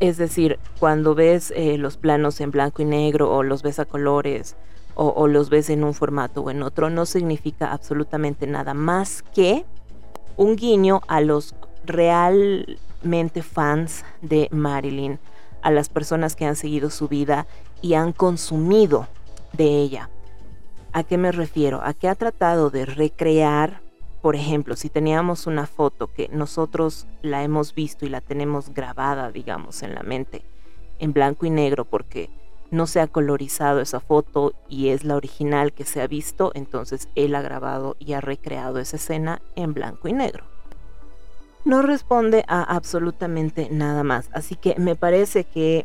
Es 0.00 0.16
decir, 0.16 0.58
cuando 0.78 1.14
ves 1.14 1.52
eh, 1.56 1.78
los 1.78 1.96
planos 1.96 2.40
en 2.40 2.50
blanco 2.50 2.82
y 2.82 2.84
negro 2.84 3.30
o 3.30 3.42
los 3.42 3.62
ves 3.62 3.78
a 3.78 3.84
colores 3.84 4.56
o, 4.94 5.08
o, 5.08 5.28
los 5.28 5.50
ves 5.50 5.70
en 5.70 5.84
un 5.84 5.94
formato 5.94 6.42
o 6.42 6.50
en 6.50 6.62
otro, 6.62 6.90
no 6.90 7.06
significa 7.06 7.72
absolutamente 7.72 8.46
nada 8.46 8.74
más 8.74 9.22
que 9.22 9.64
un 10.36 10.56
guiño 10.56 11.00
a 11.08 11.20
los 11.20 11.54
realmente 11.84 13.42
fans 13.42 14.04
de 14.20 14.48
Marilyn, 14.50 15.18
a 15.62 15.70
las 15.70 15.88
personas 15.88 16.36
que 16.36 16.44
han 16.44 16.56
seguido 16.56 16.90
su 16.90 17.08
vida 17.08 17.46
y 17.82 17.94
han 17.94 18.12
consumido 18.12 19.08
de 19.52 19.64
ella. 19.64 20.10
¿A 20.92 21.02
qué 21.02 21.18
me 21.18 21.32
refiero? 21.32 21.80
A 21.82 21.92
que 21.92 22.08
ha 22.08 22.14
tratado 22.14 22.70
de 22.70 22.86
recrear, 22.86 23.80
por 24.24 24.36
ejemplo, 24.36 24.74
si 24.74 24.88
teníamos 24.88 25.46
una 25.46 25.66
foto 25.66 26.06
que 26.06 26.30
nosotros 26.32 27.06
la 27.20 27.42
hemos 27.42 27.74
visto 27.74 28.06
y 28.06 28.08
la 28.08 28.22
tenemos 28.22 28.72
grabada, 28.72 29.30
digamos, 29.30 29.82
en 29.82 29.94
la 29.94 30.02
mente, 30.02 30.46
en 30.98 31.12
blanco 31.12 31.44
y 31.44 31.50
negro, 31.50 31.84
porque 31.84 32.30
no 32.70 32.86
se 32.86 33.00
ha 33.00 33.06
colorizado 33.06 33.82
esa 33.82 34.00
foto 34.00 34.54
y 34.66 34.88
es 34.88 35.04
la 35.04 35.16
original 35.16 35.74
que 35.74 35.84
se 35.84 36.00
ha 36.00 36.06
visto, 36.06 36.52
entonces 36.54 37.10
él 37.16 37.34
ha 37.34 37.42
grabado 37.42 37.96
y 37.98 38.14
ha 38.14 38.22
recreado 38.22 38.78
esa 38.78 38.96
escena 38.96 39.42
en 39.56 39.74
blanco 39.74 40.08
y 40.08 40.14
negro. 40.14 40.44
No 41.66 41.82
responde 41.82 42.46
a 42.48 42.62
absolutamente 42.62 43.68
nada 43.70 44.04
más, 44.04 44.30
así 44.32 44.56
que 44.56 44.74
me 44.78 44.96
parece 44.96 45.44
que 45.44 45.84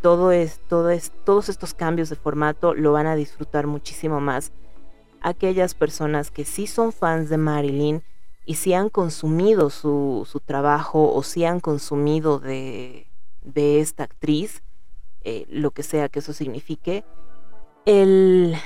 todo 0.00 0.32
es, 0.32 0.60
todo 0.66 0.88
es, 0.88 1.12
todos 1.26 1.50
estos 1.50 1.74
cambios 1.74 2.08
de 2.08 2.16
formato 2.16 2.72
lo 2.72 2.92
van 2.92 3.06
a 3.06 3.16
disfrutar 3.16 3.66
muchísimo 3.66 4.18
más 4.18 4.50
aquellas 5.20 5.74
personas 5.74 6.30
que 6.30 6.44
sí 6.44 6.66
son 6.66 6.92
fans 6.92 7.28
de 7.28 7.36
Marilyn 7.36 8.02
y 8.46 8.54
si 8.54 8.74
han 8.74 8.88
consumido 8.88 9.70
su, 9.70 10.26
su 10.30 10.40
trabajo 10.40 11.12
o 11.12 11.22
si 11.22 11.44
han 11.44 11.60
consumido 11.60 12.38
de, 12.38 13.06
de 13.42 13.80
esta 13.80 14.04
actriz, 14.04 14.62
eh, 15.22 15.46
lo 15.48 15.70
que 15.70 15.82
sea 15.82 16.08
que 16.08 16.20
eso 16.20 16.32
signifique, 16.32 17.04
el, 17.86 18.56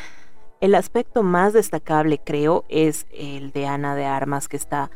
el 0.61 0.75
aspecto 0.75 1.23
más 1.23 1.53
destacable 1.53 2.19
creo 2.19 2.65
es 2.69 3.07
el 3.13 3.53
de 3.53 3.67
Ana 3.67 3.95
de 3.95 4.07
Armas 4.07 4.49
que 4.49 4.57
está 4.57 4.91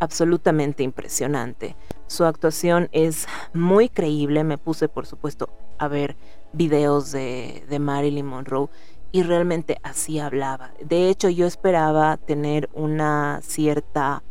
absolutamente 0.00 0.82
impresionante. 0.82 1.76
Su 2.06 2.24
actuación 2.24 2.88
es 2.90 3.28
muy 3.54 3.88
creíble. 3.88 4.42
Me 4.42 4.58
puse, 4.58 4.88
por 4.88 5.06
supuesto, 5.06 5.48
a 5.78 5.86
ver 5.88 6.16
videos 6.52 7.12
de, 7.12 7.78
Marilyn 7.80 8.26
Monroe 8.26 8.68
y 9.12 9.22
realmente 9.22 9.78
así 9.82 10.18
hablaba. 10.18 10.72
De 10.82 11.08
hecho, 11.08 11.28
yo 11.28 11.46
esperaba 11.46 12.16
tener 12.16 12.68
una 12.72 13.40
cierta, 13.42 14.22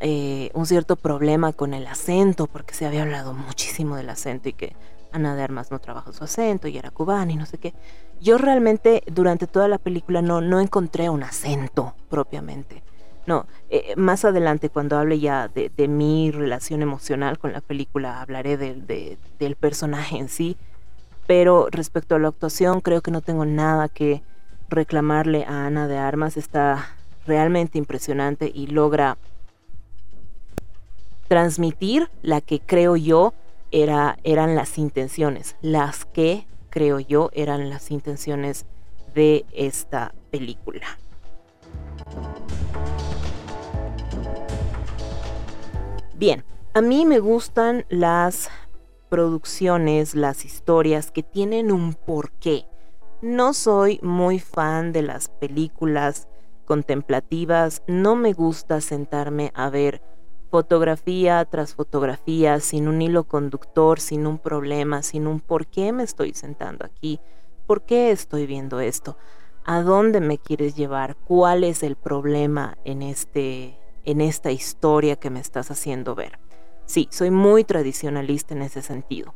eh, 0.00 0.50
un 0.54 0.66
cierto 0.66 0.96
problema 0.96 1.52
con 1.52 1.74
el 1.74 1.86
acento, 1.86 2.46
porque 2.46 2.74
se 2.74 2.86
había 2.86 3.02
hablado 3.02 3.34
muchísimo 3.34 3.96
del 3.96 4.10
acento 4.10 4.48
y 4.48 4.52
que 4.52 4.76
Ana 5.12 5.34
de 5.34 5.42
Armas 5.42 5.70
no 5.70 5.78
trabajó 5.78 6.12
su 6.12 6.24
acento 6.24 6.68
y 6.68 6.76
era 6.76 6.90
cubana 6.90 7.32
y 7.32 7.36
no 7.36 7.46
sé 7.46 7.58
qué. 7.58 7.74
Yo 8.20 8.36
realmente 8.36 9.02
durante 9.06 9.46
toda 9.46 9.68
la 9.68 9.78
película 9.78 10.22
no, 10.22 10.40
no 10.40 10.60
encontré 10.60 11.08
un 11.08 11.22
acento 11.22 11.94
propiamente. 12.10 12.82
No, 13.26 13.46
eh, 13.68 13.94
más 13.96 14.24
adelante 14.24 14.70
cuando 14.70 14.96
hable 14.96 15.20
ya 15.20 15.48
de, 15.48 15.70
mi 15.86 16.30
relación 16.30 16.80
emocional 16.80 17.38
con 17.38 17.52
la 17.52 17.60
película 17.60 18.22
hablaré 18.22 18.56
del 18.56 19.56
personaje 19.56 20.16
en 20.16 20.30
sí, 20.30 20.56
pero 21.28 21.68
respecto 21.70 22.14
a 22.14 22.18
la 22.18 22.28
actuación 22.28 22.80
creo 22.80 23.02
que 23.02 23.10
no 23.10 23.20
tengo 23.20 23.44
nada 23.44 23.90
que 23.90 24.22
reclamarle 24.70 25.44
a 25.44 25.66
Ana 25.66 25.86
de 25.86 25.98
Armas, 25.98 26.38
está 26.38 26.96
realmente 27.26 27.76
impresionante 27.76 28.50
y 28.52 28.68
logra 28.68 29.18
transmitir 31.28 32.08
la 32.22 32.40
que 32.40 32.60
creo 32.60 32.96
yo 32.96 33.34
era, 33.70 34.18
eran 34.24 34.56
las 34.56 34.78
intenciones, 34.78 35.54
las 35.60 36.06
que 36.06 36.46
creo 36.70 36.98
yo 36.98 37.28
eran 37.34 37.68
las 37.68 37.90
intenciones 37.90 38.64
de 39.14 39.44
esta 39.52 40.14
película. 40.30 40.98
Bien, 46.14 46.42
a 46.72 46.80
mí 46.80 47.04
me 47.04 47.18
gustan 47.18 47.84
las 47.90 48.48
producciones, 49.08 50.14
las 50.14 50.44
historias 50.44 51.10
que 51.10 51.22
tienen 51.22 51.72
un 51.72 51.94
porqué. 51.94 52.66
No 53.20 53.52
soy 53.52 53.98
muy 54.02 54.38
fan 54.38 54.92
de 54.92 55.02
las 55.02 55.28
películas 55.28 56.28
contemplativas, 56.64 57.82
no 57.86 58.14
me 58.14 58.32
gusta 58.32 58.80
sentarme 58.80 59.50
a 59.54 59.70
ver 59.70 60.02
fotografía 60.50 61.44
tras 61.44 61.74
fotografía 61.74 62.60
sin 62.60 62.88
un 62.88 63.02
hilo 63.02 63.24
conductor, 63.24 64.00
sin 64.00 64.26
un 64.26 64.38
problema, 64.38 65.02
sin 65.02 65.26
un 65.26 65.40
por 65.40 65.66
qué 65.66 65.92
me 65.92 66.02
estoy 66.02 66.34
sentando 66.34 66.84
aquí, 66.84 67.20
por 67.66 67.82
qué 67.82 68.10
estoy 68.10 68.46
viendo 68.46 68.80
esto, 68.80 69.16
a 69.64 69.82
dónde 69.82 70.20
me 70.20 70.38
quieres 70.38 70.76
llevar, 70.76 71.16
cuál 71.16 71.64
es 71.64 71.82
el 71.82 71.96
problema 71.96 72.78
en 72.84 73.02
este 73.02 73.78
en 74.04 74.22
esta 74.22 74.50
historia 74.50 75.16
que 75.16 75.28
me 75.28 75.40
estás 75.40 75.70
haciendo 75.70 76.14
ver. 76.14 76.38
Sí, 76.88 77.06
soy 77.10 77.30
muy 77.30 77.64
tradicionalista 77.64 78.54
en 78.54 78.62
ese 78.62 78.80
sentido. 78.80 79.34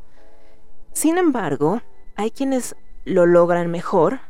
Sin 0.92 1.18
embargo, 1.18 1.82
hay 2.16 2.30
quienes 2.30 2.76
lo 3.04 3.26
logran 3.26 3.70
mejor, 3.70 4.20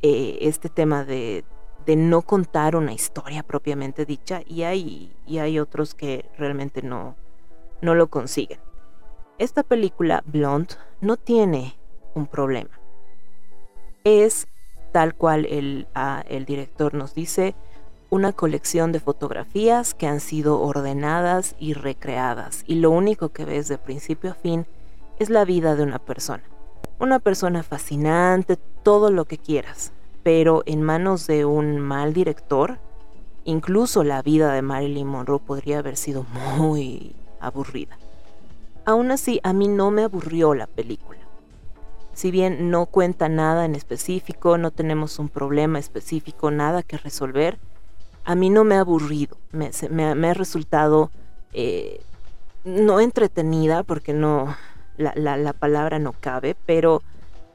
eh, 0.00 0.38
este 0.42 0.68
tema 0.68 1.04
de, 1.04 1.44
no 1.88 2.22
contar 2.22 2.76
una 2.76 2.92
historia 2.92 3.42
propiamente 3.42 4.06
dicha, 4.06 4.42
y 4.46 4.62
hay, 4.62 5.12
y 5.26 5.38
hay 5.38 5.58
otros 5.58 5.96
que 5.96 6.30
realmente 6.38 6.82
no, 6.82 7.16
no 7.80 7.96
lo 7.96 8.06
consiguen. 8.06 8.60
esta 9.38 9.64
película, 9.64 10.22
Blonde, 10.24 10.76
no 11.00 11.16
tiene 11.16 11.76
un 12.14 12.28
problema. 12.28 12.78
Es, 14.04 14.46
tal 14.92 15.16
cual 15.16 15.46
el, 15.46 15.88
ah, 15.96 16.22
el 16.28 16.44
director 16.44 16.94
nos 16.94 17.12
dice, 17.12 17.56
una 18.12 18.34
colección 18.34 18.92
de 18.92 19.00
fotografías 19.00 19.94
que 19.94 20.06
han 20.06 20.20
sido 20.20 20.60
ordenadas 20.60 21.56
y 21.58 21.72
recreadas. 21.72 22.62
Y 22.66 22.74
lo 22.74 22.90
único 22.90 23.30
que 23.30 23.46
ves 23.46 23.68
de 23.68 23.78
principio 23.78 24.32
a 24.32 24.34
fin 24.34 24.66
es 25.18 25.30
la 25.30 25.46
vida 25.46 25.76
de 25.76 25.82
una 25.82 25.98
persona. 25.98 26.42
Una 26.98 27.20
persona 27.20 27.62
fascinante, 27.62 28.58
todo 28.82 29.10
lo 29.10 29.24
que 29.24 29.38
quieras. 29.38 29.92
Pero 30.22 30.62
en 30.66 30.82
manos 30.82 31.26
de 31.26 31.46
un 31.46 31.80
mal 31.80 32.12
director, 32.12 32.76
incluso 33.44 34.04
la 34.04 34.20
vida 34.20 34.52
de 34.52 34.60
Marilyn 34.60 35.06
Monroe 35.06 35.38
podría 35.38 35.78
haber 35.78 35.96
sido 35.96 36.26
muy 36.58 37.16
aburrida. 37.40 37.96
Aún 38.84 39.10
así, 39.10 39.40
a 39.42 39.54
mí 39.54 39.68
no 39.68 39.90
me 39.90 40.02
aburrió 40.02 40.54
la 40.54 40.66
película. 40.66 41.20
Si 42.12 42.30
bien 42.30 42.70
no 42.70 42.84
cuenta 42.84 43.30
nada 43.30 43.64
en 43.64 43.74
específico, 43.74 44.58
no 44.58 44.70
tenemos 44.70 45.18
un 45.18 45.30
problema 45.30 45.78
específico, 45.78 46.50
nada 46.50 46.82
que 46.82 46.98
resolver, 46.98 47.58
a 48.24 48.34
mí 48.34 48.50
no 48.50 48.64
me 48.64 48.76
ha 48.76 48.80
aburrido, 48.80 49.36
me, 49.52 50.28
ha 50.28 50.34
resultado 50.34 51.10
eh, 51.52 52.00
no 52.64 53.00
entretenida, 53.00 53.82
porque 53.82 54.12
no, 54.12 54.56
la, 54.96 55.14
la, 55.14 55.52
palabra 55.52 55.98
no 55.98 56.12
cabe, 56.12 56.56
pero 56.66 57.02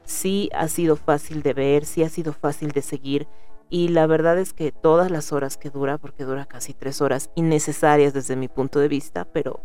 sí 0.04 0.50
ha 0.54 0.68
sido 0.68 0.96
fácil 0.96 1.42
de 1.42 1.54
ver, 1.54 1.84
sí 1.84 2.02
ha 2.02 2.08
sido 2.08 2.32
fácil 2.32 2.72
de 2.72 2.82
seguir. 2.82 3.26
Y 3.70 3.88
la 3.88 4.06
verdad 4.06 4.38
es 4.38 4.54
que 4.54 4.72
todas 4.72 5.10
las 5.10 5.32
horas 5.32 5.58
que 5.58 5.70
dura, 5.70 5.98
porque 5.98 6.24
dura 6.24 6.46
casi 6.46 6.72
tres 6.72 7.02
horas, 7.02 7.30
innecesarias 7.34 8.14
desde 8.14 8.34
mi 8.34 8.48
punto 8.48 8.80
de 8.80 8.88
vista, 8.88 9.26
pero 9.26 9.60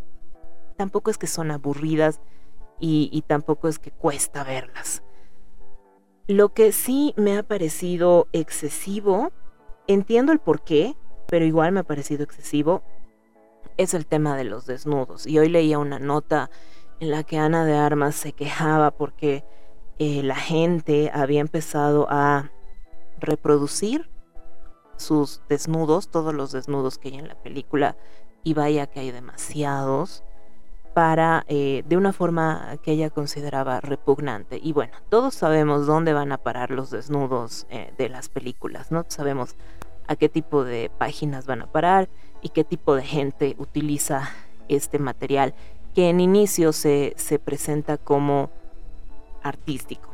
tampoco 0.76 1.10
es 1.10 1.18
que 1.18 1.28
son 1.28 1.52
aburridas 1.52 2.20
y, 2.80 3.24
tampoco 3.28 3.70
es 3.70 3.80
que 3.80 3.92
cuesta 3.92 4.44
verlas. 4.44 5.04
Lo 6.28 6.50
que 6.50 6.74
sí 6.74 7.14
me 7.16 7.38
ha 7.38 7.44
parecido 7.44 8.28
excesivo, 8.34 9.32
entiendo 9.88 10.32
el 10.32 10.40
por 10.40 10.64
qué, 10.64 10.96
pero 11.28 11.46
igual 11.46 11.72
me 11.72 11.82
ha 11.82 11.84
parecido 11.84 12.24
excesivo, 12.24 12.84
es 13.78 13.94
el 13.94 14.06
tema 14.06 14.36
de 14.36 14.44
los 14.44 14.66
desnudos. 14.66 15.26
Y 15.28 15.40
hoy 15.40 15.50
leía 15.50 15.80
una 15.80 16.00
nota 16.00 16.50
en 17.00 17.12
la 17.12 17.24
que 17.24 17.38
Ana 17.38 17.66
de 17.66 17.76
Armas 17.76 18.16
se 18.16 18.34
quejaba 18.34 18.92
porque 18.92 19.44
eh, 20.00 20.24
la 20.24 20.36
gente 20.36 21.12
había 21.14 21.42
empezado 21.42 22.08
a 22.10 22.52
reproducir 23.20 24.10
sus 24.98 25.42
desnudos, 25.50 26.10
todos 26.10 26.34
los 26.34 26.52
desnudos 26.52 26.98
que 26.98 27.10
hay 27.10 27.16
en 27.16 27.28
la 27.28 27.42
película, 27.42 27.98
y 28.44 28.54
vaya 28.54 28.88
que 28.88 29.00
hay 29.00 29.12
demasiados 29.12 30.24
para 30.94 31.44
eh, 31.48 31.84
de 31.88 31.98
una 31.98 32.14
forma 32.14 32.78
que 32.84 32.92
ella 32.92 33.10
consideraba 33.10 33.80
repugnante. 33.82 34.60
Y 34.62 34.74
bueno, 34.74 34.94
todos 35.10 35.34
sabemos 35.34 35.88
dónde 35.88 36.14
van 36.14 36.32
a 36.32 36.38
parar 36.38 36.72
los 36.72 36.92
desnudos 36.92 37.66
eh, 37.70 37.94
de 37.98 38.10
las 38.10 38.30
películas, 38.30 38.92
¿no? 38.92 39.06
Sabemos 39.08 39.56
a 40.08 40.16
qué 40.16 40.30
tipo 40.30 40.64
de 40.64 40.92
páginas 40.98 41.46
van 41.46 41.64
a 41.64 41.68
parar 41.68 42.10
y 42.42 42.50
qué 42.50 42.64
tipo 42.64 42.96
de 42.96 43.04
gente 43.04 43.56
utiliza 43.58 44.30
este 44.68 45.00
material 45.00 45.54
que 45.96 46.10
en 46.10 46.20
inicio 46.20 46.74
se, 46.74 47.14
se 47.18 47.40
presenta 47.40 47.98
como 47.98 48.50
artístico. 49.42 50.10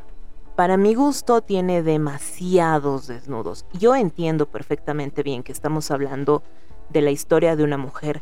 Para 0.55 0.77
mi 0.77 0.93
gusto 0.93 1.41
tiene 1.41 1.83
demasiados 1.83 3.07
desnudos. 3.07 3.65
Yo 3.73 3.95
entiendo 3.95 4.45
perfectamente 4.45 5.23
bien 5.23 5.43
que 5.43 5.53
estamos 5.53 5.89
hablando 5.89 6.43
de 6.89 7.01
la 7.01 7.11
historia 7.11 7.55
de 7.55 7.63
una 7.63 7.77
mujer 7.77 8.21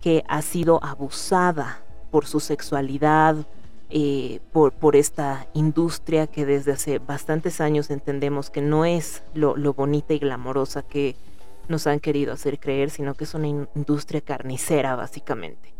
que 0.00 0.24
ha 0.28 0.42
sido 0.42 0.82
abusada 0.82 1.82
por 2.10 2.26
su 2.26 2.40
sexualidad, 2.40 3.36
eh, 3.90 4.40
por, 4.52 4.72
por, 4.72 4.96
esta 4.96 5.46
industria 5.54 6.26
que 6.26 6.44
desde 6.44 6.72
hace 6.72 6.98
bastantes 6.98 7.58
años 7.60 7.88
entendemos 7.90 8.50
que 8.50 8.60
no 8.60 8.84
es 8.84 9.22
lo, 9.32 9.54
bonita 9.72 10.12
y 10.12 10.18
glamorosa 10.18 10.82
que 10.82 11.16
nos 11.68 11.86
han 11.86 11.98
querido 11.98 12.34
hacer 12.34 12.58
creer, 12.60 12.90
sino 12.90 13.14
que 13.14 13.24
es 13.24 13.32
una 13.32 13.48
industria 13.48 14.20
carnicera 14.20 14.94
básicamente. 14.94 15.74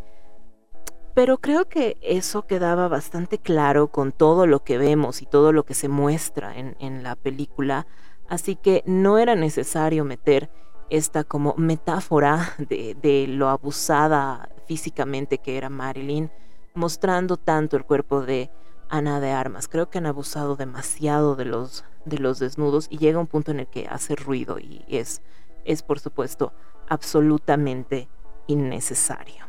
Pero 1.13 1.37
creo 1.37 1.65
que 1.65 1.97
eso 2.01 2.47
quedaba 2.47 2.87
bastante 2.87 3.37
claro 3.37 3.89
con 3.89 4.11
todo 4.11 4.47
lo 4.47 4.63
que 4.63 4.79
vemos 4.79 5.21
y 5.21 5.27
todo 5.27 5.51
lo 5.51 5.63
que 5.63 5.75
se 5.75 5.87
muestra 5.87 6.57
en, 6.57 6.75
en 6.79 7.03
la 7.03 7.15
película, 7.15 7.85
así 8.27 8.55
que 8.55 8.83
no 8.87 9.19
era 9.19 9.35
necesario 9.35 10.03
meter 10.03 10.49
esta 10.89 11.23
como 11.23 11.53
metáfora 11.57 12.55
de, 12.57 12.95
de 12.99 13.27
lo 13.27 13.49
abusada 13.49 14.49
físicamente 14.69 15.39
que 15.39 15.57
era 15.57 15.67
Marilyn, 15.67 16.29
mostrando 16.75 17.37
tanto 17.37 17.75
el 17.75 17.85
cuerpo 17.85 18.21
de 18.21 18.51
Ana 18.87 19.19
de 19.19 19.31
Armas. 19.31 19.67
Creo 19.67 19.89
que 19.89 19.97
han 19.97 20.05
abusado 20.05 20.55
demasiado 20.55 21.35
de 21.35 21.45
los, 21.45 21.85
de 22.05 22.19
los 22.19 22.37
desnudos 22.37 22.85
y 22.91 22.99
llega 22.99 23.17
un 23.17 23.25
punto 23.25 23.49
en 23.49 23.61
el 23.61 23.67
que 23.67 23.87
hace 23.87 24.15
ruido 24.15 24.59
y 24.59 24.85
es, 24.87 25.23
es 25.65 25.81
por 25.81 25.99
supuesto 25.99 26.53
absolutamente 26.87 28.07
innecesario. 28.45 29.43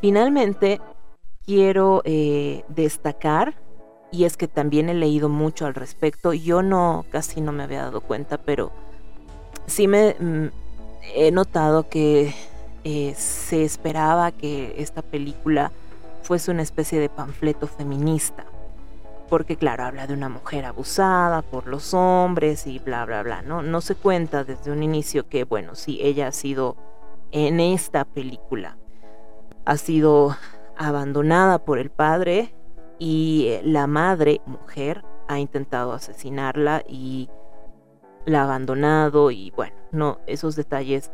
Finalmente, 0.00 0.80
quiero 1.44 2.00
eh, 2.06 2.64
destacar, 2.68 3.60
y 4.10 4.24
es 4.24 4.38
que 4.38 4.48
también 4.48 4.88
he 4.88 4.94
leído 4.94 5.28
mucho 5.28 5.66
al 5.66 5.74
respecto, 5.74 6.32
yo 6.32 6.62
no, 6.62 7.04
casi 7.10 7.42
no 7.42 7.52
me 7.52 7.64
había 7.64 7.82
dado 7.82 8.00
cuenta, 8.00 8.38
pero 8.38 8.72
sí 9.68 9.86
me 9.86 10.16
mm, 10.18 10.48
he 11.14 11.30
notado 11.30 11.88
que 11.88 12.34
eh, 12.84 13.14
se 13.16 13.64
esperaba 13.64 14.32
que 14.32 14.74
esta 14.78 15.02
película 15.02 15.70
fuese 16.22 16.50
una 16.50 16.62
especie 16.62 17.00
de 17.00 17.08
panfleto 17.08 17.66
feminista. 17.66 18.44
Porque 19.28 19.56
claro, 19.56 19.84
habla 19.84 20.06
de 20.06 20.14
una 20.14 20.30
mujer 20.30 20.64
abusada 20.64 21.42
por 21.42 21.66
los 21.66 21.92
hombres 21.92 22.66
y 22.66 22.78
bla, 22.78 23.04
bla, 23.04 23.22
bla. 23.22 23.42
No, 23.42 23.62
no 23.62 23.80
se 23.82 23.94
cuenta 23.94 24.42
desde 24.42 24.70
un 24.72 24.82
inicio 24.82 25.28
que, 25.28 25.44
bueno, 25.44 25.74
sí, 25.74 25.98
ella 26.02 26.28
ha 26.28 26.32
sido 26.32 26.76
en 27.30 27.60
esta 27.60 28.04
película. 28.06 28.78
Ha 29.66 29.76
sido 29.76 30.34
abandonada 30.78 31.58
por 31.58 31.78
el 31.78 31.90
padre 31.90 32.54
y 32.98 33.46
eh, 33.48 33.60
la 33.64 33.86
madre, 33.86 34.40
mujer, 34.46 35.04
ha 35.28 35.38
intentado 35.38 35.92
asesinarla 35.92 36.82
y 36.88 37.28
la 38.28 38.40
ha 38.40 38.44
abandonado 38.44 39.30
y 39.30 39.50
bueno, 39.50 39.76
no, 39.92 40.20
esos 40.26 40.56
detalles 40.56 41.10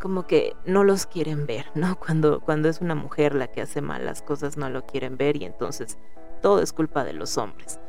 como 0.00 0.26
que 0.26 0.56
no 0.66 0.82
los 0.82 1.06
quieren 1.06 1.46
ver, 1.46 1.66
¿no? 1.74 1.96
Cuando, 2.04 2.40
cuando 2.40 2.68
es 2.68 2.80
una 2.80 2.94
mujer 2.94 3.34
la 3.34 3.46
que 3.46 3.62
hace 3.62 3.80
mal 3.80 4.04
las 4.04 4.22
cosas 4.22 4.56
no 4.56 4.68
lo 4.68 4.84
quieren 4.84 5.16
ver 5.16 5.36
y 5.36 5.44
entonces 5.44 5.98
todo 6.40 6.60
es 6.60 6.72
culpa 6.72 7.04
de 7.04 7.12
los 7.12 7.38
hombres. 7.38 7.80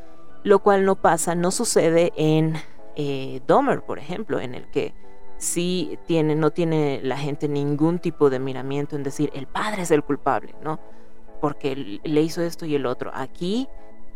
Lo 0.44 0.60
cual 0.60 0.86
no 0.86 0.96
pasa, 0.96 1.36
no 1.36 1.52
sucede 1.52 2.12
en 2.16 2.56
eh, 2.96 3.42
por 3.88 3.98
ejemplo, 3.98 4.40
en 4.40 4.54
el 4.54 4.70
que 4.70 4.94
sí 5.38 5.98
tiene, 6.06 6.36
no 6.36 6.52
tiene 6.52 7.00
la 7.04 7.18
gente 7.18 7.48
ningún 7.48 8.00
tipo 8.00 8.30
de 8.30 8.40
miramiento 8.40 8.96
en 8.96 9.04
decir 9.04 9.32
el 9.34 9.48
padre 9.48 9.84
es 9.84 9.92
el 9.92 10.04
culpable, 10.04 10.54
¿no? 10.64 10.80
Porque 11.42 12.00
le 12.04 12.22
hizo 12.22 12.42
esto 12.42 12.66
y 12.66 12.76
el 12.76 12.86
otro. 12.86 13.12
Aquí, 13.14 13.68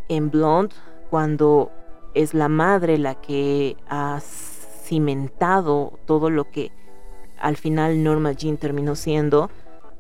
en 0.08 0.30
Blonde, 0.30 0.76
cuando 1.10 1.72
es 2.14 2.34
la 2.34 2.50
madre 2.50 2.98
la 2.98 3.16
que 3.16 3.78
ha 3.90 4.20
cimentado 4.22 6.00
todo 6.06 6.30
lo 6.30 6.50
que 6.50 6.72
al 7.40 7.58
final 7.58 8.04
Norma 8.04 8.32
Jean 8.32 8.58
terminó 8.58 8.96
siendo, 8.96 9.50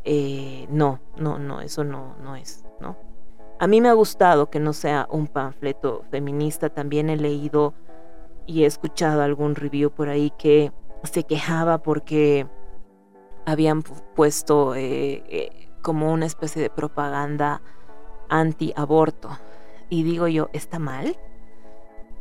eh, 0.03 0.67
no, 0.69 0.99
no, 1.17 1.37
no, 1.37 1.61
eso 1.61 1.83
no, 1.83 2.15
no 2.23 2.35
es, 2.35 2.65
¿no? 2.79 2.97
A 3.59 3.67
mí 3.67 3.81
me 3.81 3.89
ha 3.89 3.93
gustado 3.93 4.49
que 4.49 4.59
no 4.59 4.73
sea 4.73 5.07
un 5.09 5.27
panfleto 5.27 6.03
feminista, 6.11 6.69
también 6.69 7.09
he 7.09 7.17
leído 7.17 7.73
y 8.45 8.63
he 8.63 8.65
escuchado 8.65 9.21
algún 9.21 9.55
review 9.55 9.91
por 9.91 10.09
ahí 10.09 10.31
que 10.37 10.71
se 11.03 11.23
quejaba 11.23 11.79
porque 11.79 12.47
habían 13.45 13.81
puesto 13.83 14.75
eh, 14.75 15.23
eh, 15.27 15.69
como 15.81 16.11
una 16.11 16.25
especie 16.25 16.61
de 16.61 16.69
propaganda 16.69 17.61
anti-aborto. 18.29 19.29
Y 19.89 20.03
digo 20.03 20.27
yo, 20.27 20.49
¿está 20.53 20.79
mal? 20.79 21.17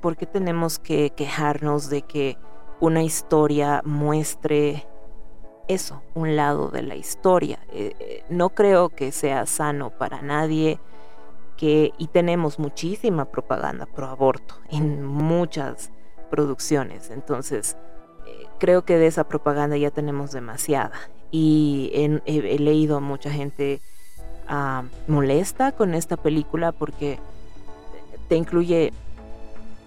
¿Por 0.06 0.16
qué 0.16 0.24
tenemos 0.26 0.78
que 0.78 1.10
quejarnos 1.10 1.90
de 1.90 2.02
que 2.02 2.38
una 2.78 3.02
historia 3.02 3.82
muestre 3.84 4.86
eso, 5.66 6.00
un 6.14 6.36
lado 6.36 6.68
de 6.68 6.84
la 6.84 6.94
historia? 6.94 7.58
Eh, 7.72 7.92
eh, 7.98 8.24
no 8.28 8.50
creo 8.50 8.88
que 8.88 9.10
sea 9.10 9.46
sano 9.46 9.90
para 9.90 10.22
nadie 10.22 10.78
que, 11.56 11.92
y 11.98 12.06
tenemos 12.06 12.60
muchísima 12.60 13.24
propaganda 13.24 13.84
pro 13.84 14.06
aborto 14.06 14.54
en 14.70 15.04
muchas 15.04 15.90
producciones, 16.30 17.10
entonces 17.10 17.76
eh, 18.28 18.46
creo 18.60 18.84
que 18.84 18.98
de 18.98 19.08
esa 19.08 19.24
propaganda 19.24 19.76
ya 19.76 19.90
tenemos 19.90 20.30
demasiada 20.30 20.92
y 21.32 21.90
he, 22.26 22.58
leído 22.60 22.98
a 22.98 23.00
mucha 23.00 23.32
gente 23.32 23.80
ah, 24.46 24.84
molesta 25.08 25.72
con 25.72 25.94
esta 25.94 26.16
película 26.16 26.70
porque 26.70 27.18
te 28.28 28.36
incluye 28.36 28.92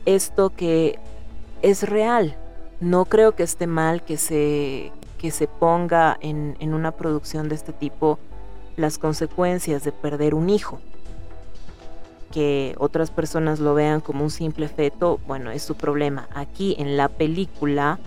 esto 0.06 0.50
que 0.52 1.00
es 1.62 1.88
real. 1.88 2.36
No 2.80 3.06
creo 3.06 3.36
que 3.36 3.44
esté 3.44 3.68
mal 3.68 4.04
que 4.04 4.18
se 4.18 4.92
que 5.18 5.32
se 5.32 5.48
ponga 5.48 6.18
en, 6.22 6.56
en 6.60 6.74
una 6.74 6.92
producción 6.92 7.50
de 7.50 7.56
este 7.56 7.74
tipo 7.74 8.20
las 8.78 8.98
consecuencias 8.98 9.84
de 9.84 9.92
perder 9.92 10.34
un 10.34 10.50
hijo. 10.50 10.80
Que 12.32 12.74
otras 12.78 13.12
personas 13.12 13.60
lo 13.60 13.74
vean 13.74 14.00
como 14.00 14.24
un 14.24 14.30
simple 14.30 14.70
feto, 14.70 15.20
bueno, 15.28 15.52
es 15.52 15.62
su 15.62 15.76
problema. 15.76 16.30
Aquí 16.34 16.76
en 16.80 16.96
la 16.96 17.10
película 17.10 18.00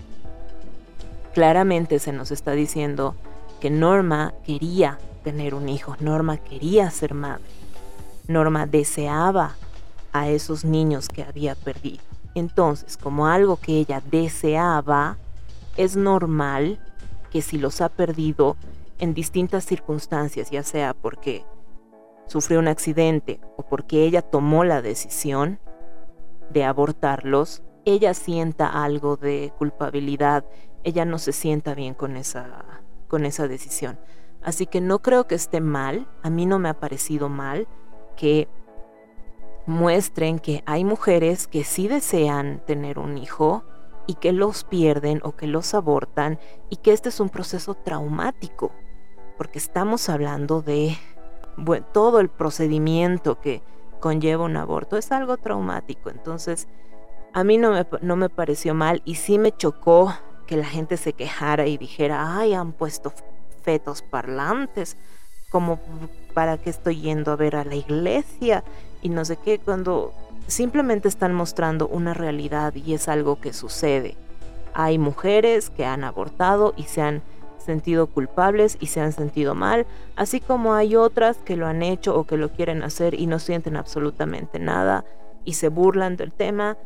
claramente 1.33 1.99
se 1.99 2.11
nos 2.11 2.31
está 2.31 2.51
diciendo 2.53 3.15
que 3.59 3.69
Norma 3.69 4.33
quería 4.45 4.97
tener 5.23 5.53
un 5.55 5.69
hijo, 5.69 5.95
Norma 5.99 6.37
quería 6.37 6.89
ser 6.89 7.13
madre, 7.13 7.43
Norma 8.27 8.65
deseaba 8.65 9.55
a 10.13 10.29
esos 10.29 10.63
niños 10.63 11.09
que 11.09 11.23
había 11.23 11.55
perdido. 11.55 12.03
Entonces, 12.35 12.97
como 12.97 13.27
algo 13.27 13.57
que 13.57 13.77
ella 13.77 14.01
deseaba, 14.09 15.17
es 15.77 15.95
normal 15.95 16.79
que 17.31 17.41
si 17.41 17.57
los 17.57 17.81
ha 17.81 17.89
perdido 17.89 18.55
en 18.99 19.13
distintas 19.13 19.65
circunstancias, 19.65 20.51
ya 20.51 20.63
sea 20.63 20.93
porque 20.93 21.45
sufrió 22.27 22.59
un 22.59 22.67
accidente 22.67 23.41
o 23.57 23.63
porque 23.63 24.05
ella 24.05 24.21
tomó 24.21 24.63
la 24.63 24.81
decisión 24.81 25.59
de 26.51 26.63
abortarlos, 26.63 27.63
ella 27.85 28.13
sienta 28.13 28.83
algo 28.83 29.17
de 29.17 29.51
culpabilidad, 29.57 30.45
ella 30.83 31.05
no 31.05 31.17
se 31.17 31.31
sienta 31.33 31.73
bien 31.73 31.93
con 31.93 32.15
esa, 32.17 32.81
con 33.07 33.25
esa 33.25 33.47
decisión. 33.47 33.99
Así 34.41 34.65
que 34.65 34.81
no 34.81 34.99
creo 34.99 35.27
que 35.27 35.35
esté 35.35 35.61
mal, 35.61 36.07
a 36.21 36.29
mí 36.29 36.45
no 36.45 36.59
me 36.59 36.69
ha 36.69 36.79
parecido 36.79 37.29
mal 37.29 37.67
que 38.15 38.47
muestren 39.65 40.39
que 40.39 40.63
hay 40.65 40.83
mujeres 40.83 41.47
que 41.47 41.63
sí 41.63 41.87
desean 41.87 42.61
tener 42.65 42.99
un 42.99 43.17
hijo 43.17 43.63
y 44.07 44.15
que 44.15 44.33
los 44.33 44.63
pierden 44.63 45.21
o 45.23 45.35
que 45.35 45.47
los 45.47 45.73
abortan 45.73 46.39
y 46.69 46.77
que 46.77 46.91
este 46.91 47.09
es 47.09 47.19
un 47.19 47.29
proceso 47.29 47.73
traumático, 47.73 48.71
porque 49.37 49.59
estamos 49.59 50.09
hablando 50.09 50.61
de 50.61 50.97
todo 51.93 52.19
el 52.19 52.29
procedimiento 52.29 53.39
que 53.39 53.61
conlleva 53.99 54.43
un 54.43 54.57
aborto, 54.57 54.97
es 54.97 55.11
algo 55.11 55.37
traumático, 55.37 56.09
entonces 56.09 56.67
a 57.33 57.43
mí 57.43 57.57
no 57.57 57.71
me, 57.71 57.85
no 58.01 58.15
me 58.17 58.29
pareció 58.29 58.73
mal 58.73 59.01
y 59.05 59.15
sí 59.15 59.39
me 59.39 59.55
chocó 59.55 60.13
que 60.45 60.57
la 60.57 60.65
gente 60.65 60.97
se 60.97 61.13
quejara 61.13 61.67
y 61.67 61.77
dijera, 61.77 62.37
ay, 62.37 62.53
han 62.53 62.73
puesto 62.73 63.13
fetos 63.61 64.01
parlantes, 64.01 64.97
como 65.49 65.79
para 66.33 66.57
qué 66.57 66.69
estoy 66.69 66.99
yendo 66.99 67.31
a 67.31 67.37
ver 67.37 67.55
a 67.55 67.63
la 67.63 67.75
iglesia 67.75 68.63
y 69.03 69.09
no 69.09 69.25
sé 69.25 69.37
qué, 69.37 69.59
cuando 69.59 70.13
simplemente 70.47 71.07
están 71.07 71.33
mostrando 71.33 71.87
una 71.87 72.13
realidad 72.13 72.73
y 72.73 72.93
es 72.93 73.07
algo 73.07 73.39
que 73.39 73.53
sucede. 73.53 74.15
Hay 74.73 74.97
mujeres 74.97 75.69
que 75.69 75.85
han 75.85 76.03
abortado 76.03 76.73
y 76.75 76.83
se 76.83 77.01
han 77.01 77.21
sentido 77.57 78.07
culpables 78.07 78.77
y 78.79 78.87
se 78.87 78.99
han 78.99 79.13
sentido 79.13 79.55
mal, 79.55 79.85
así 80.15 80.39
como 80.39 80.73
hay 80.73 80.95
otras 80.95 81.37
que 81.37 81.55
lo 81.55 81.67
han 81.67 81.81
hecho 81.83 82.17
o 82.17 82.25
que 82.25 82.37
lo 82.37 82.49
quieren 82.49 82.83
hacer 82.83 83.13
y 83.13 83.27
no 83.27 83.39
sienten 83.39 83.77
absolutamente 83.77 84.59
nada 84.59 85.05
y 85.45 85.53
se 85.53 85.69
burlan 85.69 86.17
del 86.17 86.33
tema. 86.33 86.77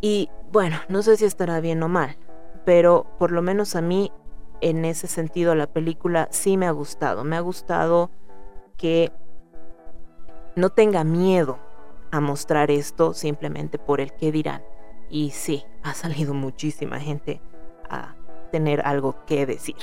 Y 0.00 0.28
bueno, 0.50 0.76
no 0.88 1.02
sé 1.02 1.16
si 1.16 1.24
estará 1.24 1.60
bien 1.60 1.82
o 1.82 1.88
mal, 1.88 2.16
pero 2.64 3.06
por 3.18 3.32
lo 3.32 3.42
menos 3.42 3.76
a 3.76 3.80
mí 3.80 4.12
en 4.60 4.84
ese 4.84 5.06
sentido 5.06 5.54
la 5.54 5.66
película 5.66 6.28
sí 6.30 6.56
me 6.56 6.66
ha 6.66 6.70
gustado. 6.70 7.24
Me 7.24 7.36
ha 7.36 7.40
gustado 7.40 8.10
que 8.76 9.12
no 10.54 10.70
tenga 10.70 11.04
miedo 11.04 11.58
a 12.10 12.20
mostrar 12.20 12.70
esto 12.70 13.14
simplemente 13.14 13.78
por 13.78 14.00
el 14.00 14.12
que 14.12 14.32
dirán. 14.32 14.62
Y 15.08 15.30
sí, 15.30 15.64
ha 15.82 15.94
salido 15.94 16.34
muchísima 16.34 17.00
gente 17.00 17.40
a 17.88 18.14
tener 18.50 18.82
algo 18.86 19.24
que 19.26 19.46
decir. 19.46 19.76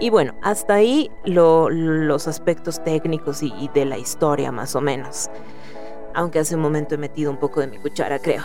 Y 0.00 0.10
bueno, 0.10 0.34
hasta 0.42 0.74
ahí 0.74 1.10
los 1.24 2.28
aspectos 2.28 2.82
técnicos 2.82 3.42
y, 3.42 3.52
y 3.58 3.68
de 3.68 3.84
la 3.84 3.98
historia 3.98 4.52
más 4.52 4.76
o 4.76 4.80
menos. 4.80 5.28
Aunque 6.14 6.38
hace 6.38 6.54
un 6.54 6.62
momento 6.62 6.94
he 6.94 6.98
metido 6.98 7.30
un 7.30 7.38
poco 7.38 7.60
de 7.60 7.66
mi 7.66 7.78
cuchara, 7.78 8.18
creo. 8.18 8.42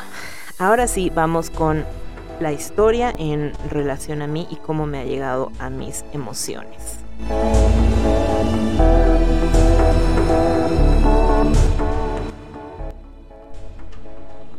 Ahora 0.60 0.88
sí, 0.88 1.12
vamos 1.14 1.49
con 1.49 1.84
la 2.39 2.51
historia 2.51 3.12
en 3.18 3.54
relación 3.70 4.22
a 4.22 4.28
mí 4.28 4.47
y 4.51 4.56
cómo 4.58 4.86
me 4.86 4.99
ha 4.99 5.04
llegado 5.04 5.51
a 5.60 5.70
mis 5.70 6.06
emociones. 6.14 6.99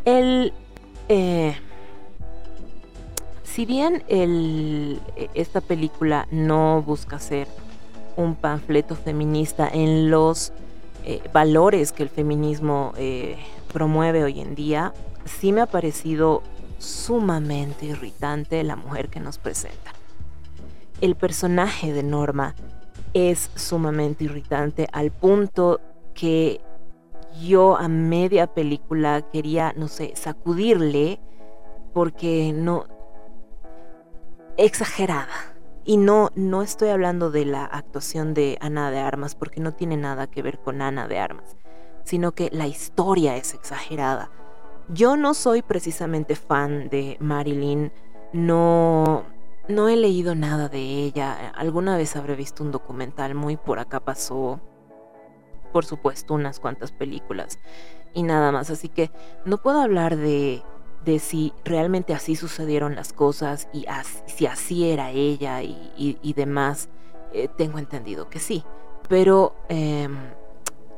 El, 0.05 0.53
eh, 1.09 1.57
si 3.45 3.65
bien 3.65 4.03
esta 5.35 5.61
película 5.61 6.27
no 6.31 6.83
busca 6.83 7.19
ser 7.19 7.47
un 8.17 8.35
panfleto 8.35 8.97
feminista 8.97 9.69
en 9.73 10.11
los 10.11 10.53
eh, 11.05 11.23
valores 11.33 11.93
que 11.93 12.03
el 12.03 12.09
feminismo 12.09 12.93
eh, 12.97 13.37
promueve 13.73 14.25
hoy 14.25 14.41
en 14.41 14.55
día, 14.55 14.93
sí 15.25 15.53
me 15.53 15.61
ha 15.61 15.67
parecido 15.67 16.43
sumamente 16.79 17.87
irritante 17.87 18.63
la 18.65 18.77
mujer 18.77 19.09
que 19.09 19.21
nos 19.21 19.39
presenta. 19.39 19.93
El 21.01 21.17
personaje 21.17 21.93
de 21.93 22.03
Norma 22.03 22.55
es 23.15 23.51
sumamente 23.55 24.25
irritante 24.25 24.89
al 24.93 25.11
punto 25.11 25.81
que 26.15 26.61
yo 27.41 27.77
a 27.77 27.89
media 27.89 28.47
película 28.47 29.23
quería, 29.33 29.73
no 29.77 29.89
sé, 29.89 30.13
sacudirle 30.15 31.21
porque 31.93 32.53
no 32.55 32.87
exagerada. 34.57 35.57
Y 35.87 35.99
no 35.99 36.31
no 36.35 36.63
estoy 36.63 36.89
hablando 36.89 37.31
de 37.31 37.45
la 37.45 37.65
actuación 37.67 38.33
de 38.33 38.57
Ana 38.63 38.91
de 38.91 39.01
Armas 39.01 39.35
porque 39.35 39.61
no 39.61 39.73
tiene 39.73 39.99
nada 39.99 40.27
que 40.27 40.43
ver 40.43 40.59
con 40.59 40.81
Ana 40.81 41.09
de 41.09 41.19
Armas, 41.19 41.57
sino 42.05 42.33
que 42.33 42.49
la 42.53 42.67
historia 42.67 43.37
es 43.37 43.53
exagerada. 43.53 44.31
Yo 44.89 45.17
no 45.17 45.35
soy 45.35 45.63
precisamente 45.63 46.37
fan 46.37 46.89
de 46.89 47.17
Marilyn, 47.21 47.93
no 48.33 49.25
no 49.69 49.89
he 49.89 49.97
leído 49.97 50.35
nada 50.35 50.69
de 50.69 50.81
ella. 50.81 51.51
Alguna 51.57 51.97
vez 51.97 52.17
habré 52.17 52.37
visto 52.37 52.63
un 52.63 52.71
documental 52.71 53.35
muy 53.35 53.57
por 53.57 53.79
acá 53.79 54.01
pasó. 54.01 54.61
Por 55.73 55.85
supuesto, 55.85 56.35
unas 56.35 56.61
cuantas 56.61 56.93
películas 56.93 57.59
y 58.13 58.23
nada 58.23 58.53
más. 58.53 58.71
Así 58.71 58.89
que 58.89 59.11
no 59.45 59.59
puedo 59.59 59.81
hablar 59.81 60.17
de, 60.17 60.63
de 61.05 61.19
si 61.19 61.53
realmente 61.65 62.15
así 62.15 62.37
sucedieron 62.37 62.95
las 62.95 63.13
cosas 63.13 63.69
y 63.73 63.87
si 64.27 64.47
así 64.47 64.91
era 64.91 65.11
ella 65.11 65.63
y, 65.63 66.33
demás. 66.37 66.89
Eh, 67.33 67.49
tengo 67.49 67.79
entendido 67.79 68.29
que 68.29 68.39
sí. 68.39 68.65
Pero 69.09 69.57
em, 69.69 70.17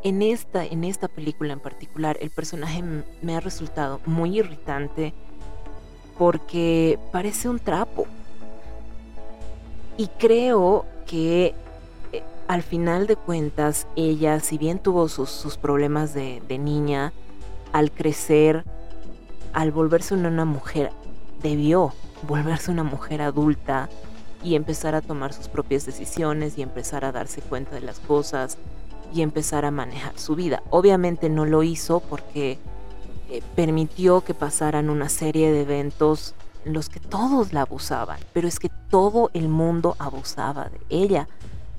en, 0.06 0.22
esta, 0.22 0.64
en 0.64 0.84
esta 0.84 1.08
película 1.08 1.52
en 1.52 1.58
particular, 1.58 2.16
el 2.20 2.30
personaje 2.30 2.80
me 3.22 3.34
ha 3.34 3.40
resultado 3.40 4.00
muy 4.06 4.38
irritante 4.38 5.12
porque 6.16 6.96
parece 7.10 7.48
un 7.48 7.58
trapo. 7.58 8.06
Y 9.96 10.06
creo 10.06 10.86
que 11.08 11.56
eh, 12.12 12.22
al 12.46 12.62
final 12.62 13.08
de 13.08 13.16
cuentas 13.16 13.88
ella, 13.96 14.38
si 14.38 14.58
bien 14.58 14.78
tuvo 14.78 15.08
sus, 15.08 15.56
problemas 15.56 16.14
de, 16.14 16.40
niña, 16.56 17.12
al 17.72 17.90
crecer, 17.90 18.64
al 19.52 19.72
volverse 19.72 20.14
una 20.14 20.44
mujer, 20.44 20.92
debió 21.42 21.92
volverse 22.28 22.70
una 22.70 22.84
mujer 22.84 23.22
adulta 23.22 23.88
y 24.44 24.54
empezar 24.54 24.94
a 24.94 25.00
tomar 25.00 25.32
sus 25.32 25.48
propias 25.48 25.84
decisiones 25.84 26.58
y 26.58 26.62
empezar 26.62 27.04
a 27.04 27.10
darse 27.10 27.40
cuenta 27.40 27.74
de 27.74 27.80
las 27.80 27.98
cosas 27.98 28.56
y 29.12 29.22
empezar 29.22 29.64
a 29.64 29.70
manejar 29.70 30.18
su 30.18 30.34
vida. 30.34 30.62
Obviamente 30.70 31.28
no 31.28 31.44
lo 31.44 31.62
hizo 31.62 32.00
porque 32.00 32.58
eh, 33.30 33.42
permitió 33.54 34.22
que 34.22 34.34
pasaran 34.34 34.90
una 34.90 35.08
serie 35.08 35.52
de 35.52 35.62
eventos 35.62 36.34
los 36.64 36.88
que 36.88 37.00
todos 37.00 37.52
la 37.52 37.62
abusaban, 37.62 38.18
pero 38.32 38.48
es 38.48 38.58
que 38.58 38.70
todo 38.90 39.30
el 39.34 39.48
mundo 39.48 39.94
abusaba 39.98 40.68
de 40.68 40.80
ella, 40.90 41.28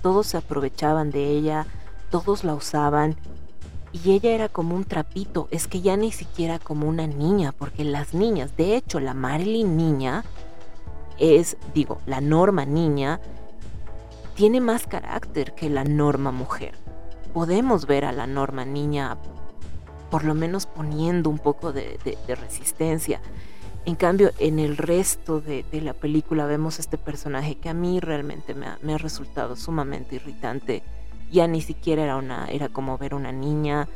todos 0.01 0.27
se 0.27 0.37
aprovechaban 0.37 1.11
de 1.11 1.29
ella, 1.29 1.67
todos 2.09 2.43
la 2.43 2.53
usaban 2.53 3.17
y 3.91 4.11
ella 4.11 4.31
era 4.31 4.49
como 4.49 4.75
un 4.75 4.85
trapito, 4.85 5.47
es 5.51 5.67
que 5.67 5.81
ya 5.81 5.97
ni 5.97 6.11
siquiera 6.11 6.59
como 6.59 6.87
una 6.87 7.07
niña, 7.07 7.51
porque 7.51 7.83
las 7.83 8.13
niñas, 8.13 8.55
de 8.57 8.75
hecho 8.75 8.99
la 8.99 9.13
Marilyn 9.13 9.75
niña 9.75 10.23
es, 11.17 11.57
digo, 11.73 11.99
la 12.05 12.21
norma 12.21 12.65
niña, 12.65 13.19
tiene 14.35 14.61
más 14.61 14.85
carácter 14.85 15.53
que 15.53 15.69
la 15.69 15.83
norma 15.83 16.31
mujer. 16.31 16.75
Podemos 17.37 17.85
ver 17.85 18.03
a 18.03 18.11
la 18.11 18.25
norma 18.25 18.65
niña 18.65 19.15
por 20.09 20.23
lo 20.23 20.33
menos 20.33 20.65
poniendo 20.65 21.29
un 21.29 21.37
poco 21.37 21.71
de, 21.71 21.99
resistencia. 22.27 23.21
En 23.85 23.93
cambio, 23.93 24.31
en 24.39 24.57
el 24.57 24.75
resto 24.75 25.39
de, 25.39 25.63
la 25.71 25.93
película 25.93 26.47
vemos 26.47 26.79
este 26.79 26.97
personaje 26.97 27.53
que 27.53 27.69
a 27.69 27.75
mí 27.75 27.99
realmente 27.99 28.55
me 28.55 28.95
ha, 28.95 28.97
resultado 28.97 29.55
sumamente 29.55 30.15
irritante 30.15 30.81
ya 31.31 31.47
ni 31.47 31.61
siquiera 31.61 32.05
era 32.05 32.15
una, 32.15 32.47
era 32.47 32.69
como 32.69 32.97
ver 32.97 33.13
una 33.13 33.31
niña. 33.31 33.87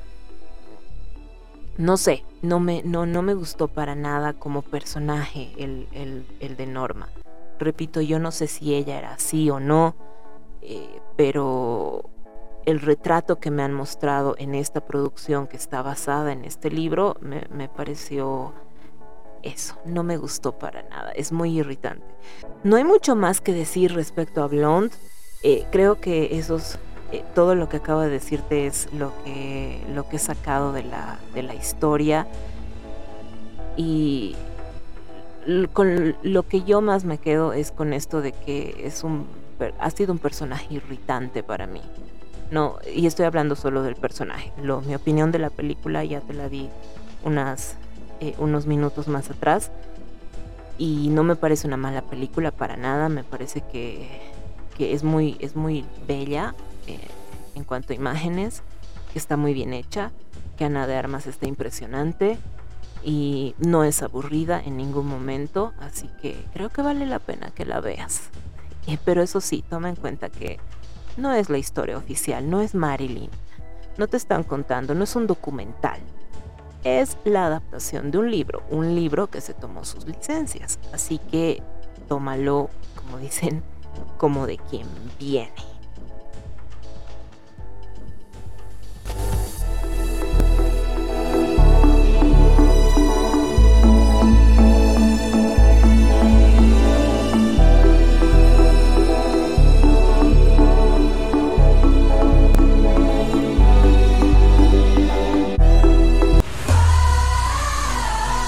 No 1.80 1.98
sé, 1.98 2.24
no 2.44 2.60
me, 2.60 2.84
no, 2.84 3.08
no 3.08 3.24
me 3.24 3.34
gustó 3.34 3.70
para 3.70 3.96
nada 3.96 4.34
como 4.34 4.62
personaje 4.62 5.52
el, 5.58 5.88
el, 5.94 6.28
el 6.42 6.58
de 6.58 6.68
Norma. 6.68 7.10
Repito, 7.58 8.02
yo 8.02 8.20
no 8.20 8.30
sé 8.30 8.46
si 8.46 8.76
ella 8.76 9.00
era 9.00 9.14
así 9.14 9.50
o 9.50 9.60
no, 9.60 9.96
eh, 10.62 11.02
pero 11.18 12.11
el 12.66 12.80
retrato 12.80 13.40
que 13.40 13.52
me 13.52 13.64
han 13.64 13.74
mostrado 13.74 14.36
en 14.38 14.56
esta 14.56 14.82
producción 14.82 15.48
que 15.48 15.58
está 15.58 15.82
basada 15.82 16.32
en 16.32 16.46
este 16.46 16.70
libro 16.70 17.18
me, 17.22 17.68
pareció 17.70 18.54
eso, 19.44 19.76
no 19.86 20.04
me 20.04 20.18
gustó 20.18 20.52
para 20.54 20.84
nada, 20.84 21.12
es 21.12 21.32
muy 21.32 21.58
irritante. 21.58 22.06
No 22.64 22.76
hay 22.76 22.84
mucho 22.84 23.16
más 23.16 23.42
que 23.42 23.54
decir 23.54 23.94
respecto 23.94 24.44
a 24.44 24.48
Blonde, 24.48 24.96
eh, 25.44 25.66
creo 25.72 26.00
que 26.00 26.26
eh, 26.26 27.24
todo 27.34 27.56
lo 27.56 27.68
que 27.68 27.78
acabo 27.78 28.02
de 28.02 28.10
decirte 28.10 28.68
es 28.68 28.88
lo 28.94 29.12
que, 29.24 29.82
lo 29.94 30.08
que 30.08 30.18
he 30.18 30.20
sacado 30.20 30.74
de 30.74 30.84
la, 30.84 31.20
de 31.34 31.44
la 31.44 31.56
historia 31.56 32.28
y 33.76 34.36
con 35.74 36.16
lo 36.22 36.44
que 36.44 36.62
yo 36.62 36.82
más 36.82 37.04
me 37.04 37.18
quedo 37.18 37.54
es 37.54 37.72
con 37.72 37.94
esto 37.94 38.22
de 38.22 38.32
que 38.32 38.84
es 38.86 39.04
un 39.04 39.26
ha 39.80 39.90
sido 39.90 40.14
un 40.14 40.20
personaje 40.20 40.76
irritante 40.76 41.44
para 41.44 41.68
mí. 41.68 41.82
No, 42.52 42.80
y 42.94 43.08
estoy 43.08 43.26
hablando 43.26 43.56
solo 43.56 43.82
del 43.82 43.96
personaje. 43.96 44.52
Lo, 44.62 44.82
mi 44.82 44.94
opinión 44.94 45.32
de 45.32 45.40
la 45.40 45.50
película 45.50 46.04
ya 46.04 46.20
te 46.20 46.34
la 46.34 46.50
di 46.50 46.70
unas, 47.24 47.78
eh, 48.20 48.36
unos 48.40 48.68
minutos 48.68 49.08
más 49.08 49.30
atrás. 49.30 49.72
Y 50.78 51.10
no 51.12 51.24
me 51.24 51.38
parece 51.38 51.66
una 51.66 51.78
mala 51.78 52.02
película 52.02 52.52
para 52.52 52.76
nada. 52.76 53.08
Me 53.08 53.24
parece 53.24 53.62
que, 53.62 54.22
que 54.78 54.94
es, 54.94 55.04
muy, 55.04 55.38
es 55.40 55.56
muy 55.56 55.86
bella 56.08 56.54
eh, 56.88 57.00
en 57.56 57.64
cuanto 57.64 57.94
a 57.94 57.96
imágenes. 57.96 58.64
Que 59.14 59.20
está 59.20 59.38
muy 59.38 59.54
bien 59.54 59.74
hecha. 59.74 60.12
Que 60.58 60.66
Ana 60.66 60.88
de 60.88 60.98
Armas 60.98 61.28
está 61.28 61.48
impresionante. 61.48 62.38
Y 63.02 63.56
no 63.60 63.86
es 63.86 64.04
aburrida 64.04 64.62
en 64.62 64.76
ningún 64.76 65.08
momento. 65.08 65.72
Así 65.80 66.10
que 66.22 66.36
creo 66.54 66.68
que 66.68 66.82
vale 66.82 67.06
la 67.06 67.20
pena 67.20 67.52
que 67.52 67.66
la 67.66 67.80
veas. 67.80 68.24
Eh, 68.88 68.98
pero 69.06 69.22
eso 69.22 69.40
sí, 69.40 69.64
toma 69.70 69.88
en 69.88 69.96
cuenta 69.96 70.28
que 70.28 70.60
no 71.18 71.34
es 71.34 71.50
la 71.50 71.58
historia 71.58 71.98
oficial, 71.98 72.50
no 72.50 72.62
es 72.62 72.76
Marilyn. 72.76 73.30
No 73.98 74.08
te 74.08 74.18
están 74.18 74.44
contando, 74.44 74.96
no 74.96 75.04
es 75.04 75.16
un 75.16 75.28
documental. 75.28 76.00
Es 76.84 77.18
la 77.26 77.46
adaptación 77.46 78.10
de 78.10 78.18
un 78.18 78.32
libro, 78.32 78.64
un 78.70 78.96
libro 78.96 79.28
que 79.28 79.42
se 79.42 79.54
tomó 79.54 79.86
sus 79.86 80.08
licencias. 80.08 80.80
Así 80.94 81.20
que 81.20 81.62
tómalo, 82.08 82.70
como 82.96 83.18
dicen, 83.18 83.64
como 84.18 84.48
de 84.48 84.58
quien 84.58 84.88
viene. 85.20 85.71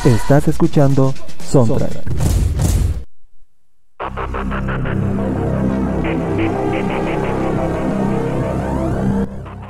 Estás 0.06 0.49
escuchando 0.49 1.14
Soundtrack. 1.49 1.91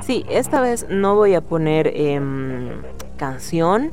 Sí, 0.00 0.26
esta 0.28 0.60
vez 0.60 0.86
no 0.90 1.14
voy 1.14 1.34
a 1.34 1.40
poner 1.40 1.86
em, 1.94 2.82
canción 3.16 3.92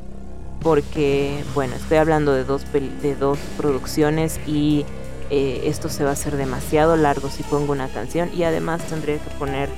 porque, 0.60 1.44
bueno, 1.54 1.76
estoy 1.76 1.98
hablando 1.98 2.32
de 2.34 2.42
dos, 2.42 2.64
de 2.72 3.14
dos 3.14 3.38
producciones 3.56 4.40
y 4.44 4.84
eh, 5.30 5.62
esto 5.66 5.88
se 5.88 6.02
va 6.02 6.10
a 6.10 6.14
hacer 6.14 6.36
demasiado 6.36 6.96
largo 6.96 7.28
si 7.30 7.44
pongo 7.44 7.70
una 7.72 7.86
canción 7.86 8.30
y 8.34 8.42
además 8.42 8.82
tendría 8.88 9.18
que 9.18 9.30
poner 9.38 9.68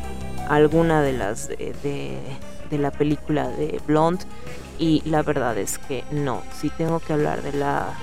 alguna 0.49 1.03
de 1.03 1.13
las 1.13 1.49
de, 1.49 1.75
de 2.71 2.79
la 2.79 2.91
película 2.91 3.49
de 3.49 3.83
Blonde 3.87 4.25
y 4.79 5.03
la 5.05 5.23
verdad 5.23 5.57
es 5.59 5.79
que 5.79 6.05
no, 6.11 6.43
si 6.59 6.71
tengo 6.71 7.01
que 7.01 7.13
hablar 7.13 7.43
de 7.43 7.53
la 7.53 7.95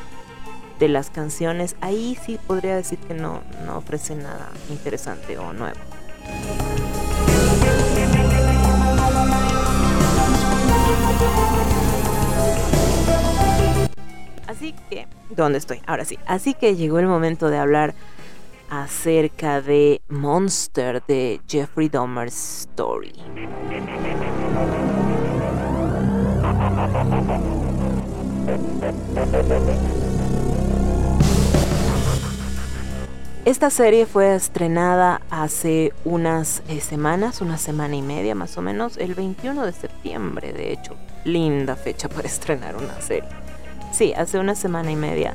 de 0.81 0.87
las 0.87 1.11
canciones, 1.11 1.75
ahí 1.79 2.17
sí 2.25 2.39
podría 2.47 2.75
decir 2.75 2.97
que 2.97 3.13
no, 3.13 3.43
no 3.67 3.77
ofrece 3.77 4.15
nada 4.15 4.49
interesante 4.67 5.37
o 5.37 5.53
nuevo. 5.53 5.79
Así 14.47 14.73
que, 14.89 15.07
¿dónde 15.29 15.59
estoy? 15.59 15.81
Ahora 15.85 16.03
sí. 16.03 16.17
Así 16.25 16.55
que 16.55 16.75
llegó 16.75 16.97
el 16.97 17.05
momento 17.05 17.51
de 17.51 17.59
hablar 17.59 17.93
acerca 18.71 19.61
de 19.61 20.01
Monster 20.07 21.03
de 21.05 21.41
Jeffrey 21.47 21.89
Dahmer's 21.89 22.61
Story. 22.61 23.13
Esta 33.43 33.69
serie 33.69 34.05
fue 34.05 34.35
estrenada 34.35 35.21
hace 35.29 35.93
unas 36.05 36.63
eh, 36.67 36.79
semanas, 36.79 37.41
una 37.41 37.57
semana 37.57 37.95
y 37.95 38.01
media 38.01 38.35
más 38.35 38.57
o 38.57 38.61
menos, 38.61 38.97
el 38.97 39.15
21 39.15 39.65
de 39.65 39.71
septiembre, 39.71 40.53
de 40.53 40.71
hecho. 40.71 40.95
Linda 41.25 41.75
fecha 41.75 42.07
para 42.07 42.27
estrenar 42.27 42.75
una 42.75 43.01
serie. 43.01 43.29
Sí, 43.91 44.13
hace 44.13 44.39
una 44.39 44.55
semana 44.55 44.91
y 44.91 44.95
media 44.95 45.33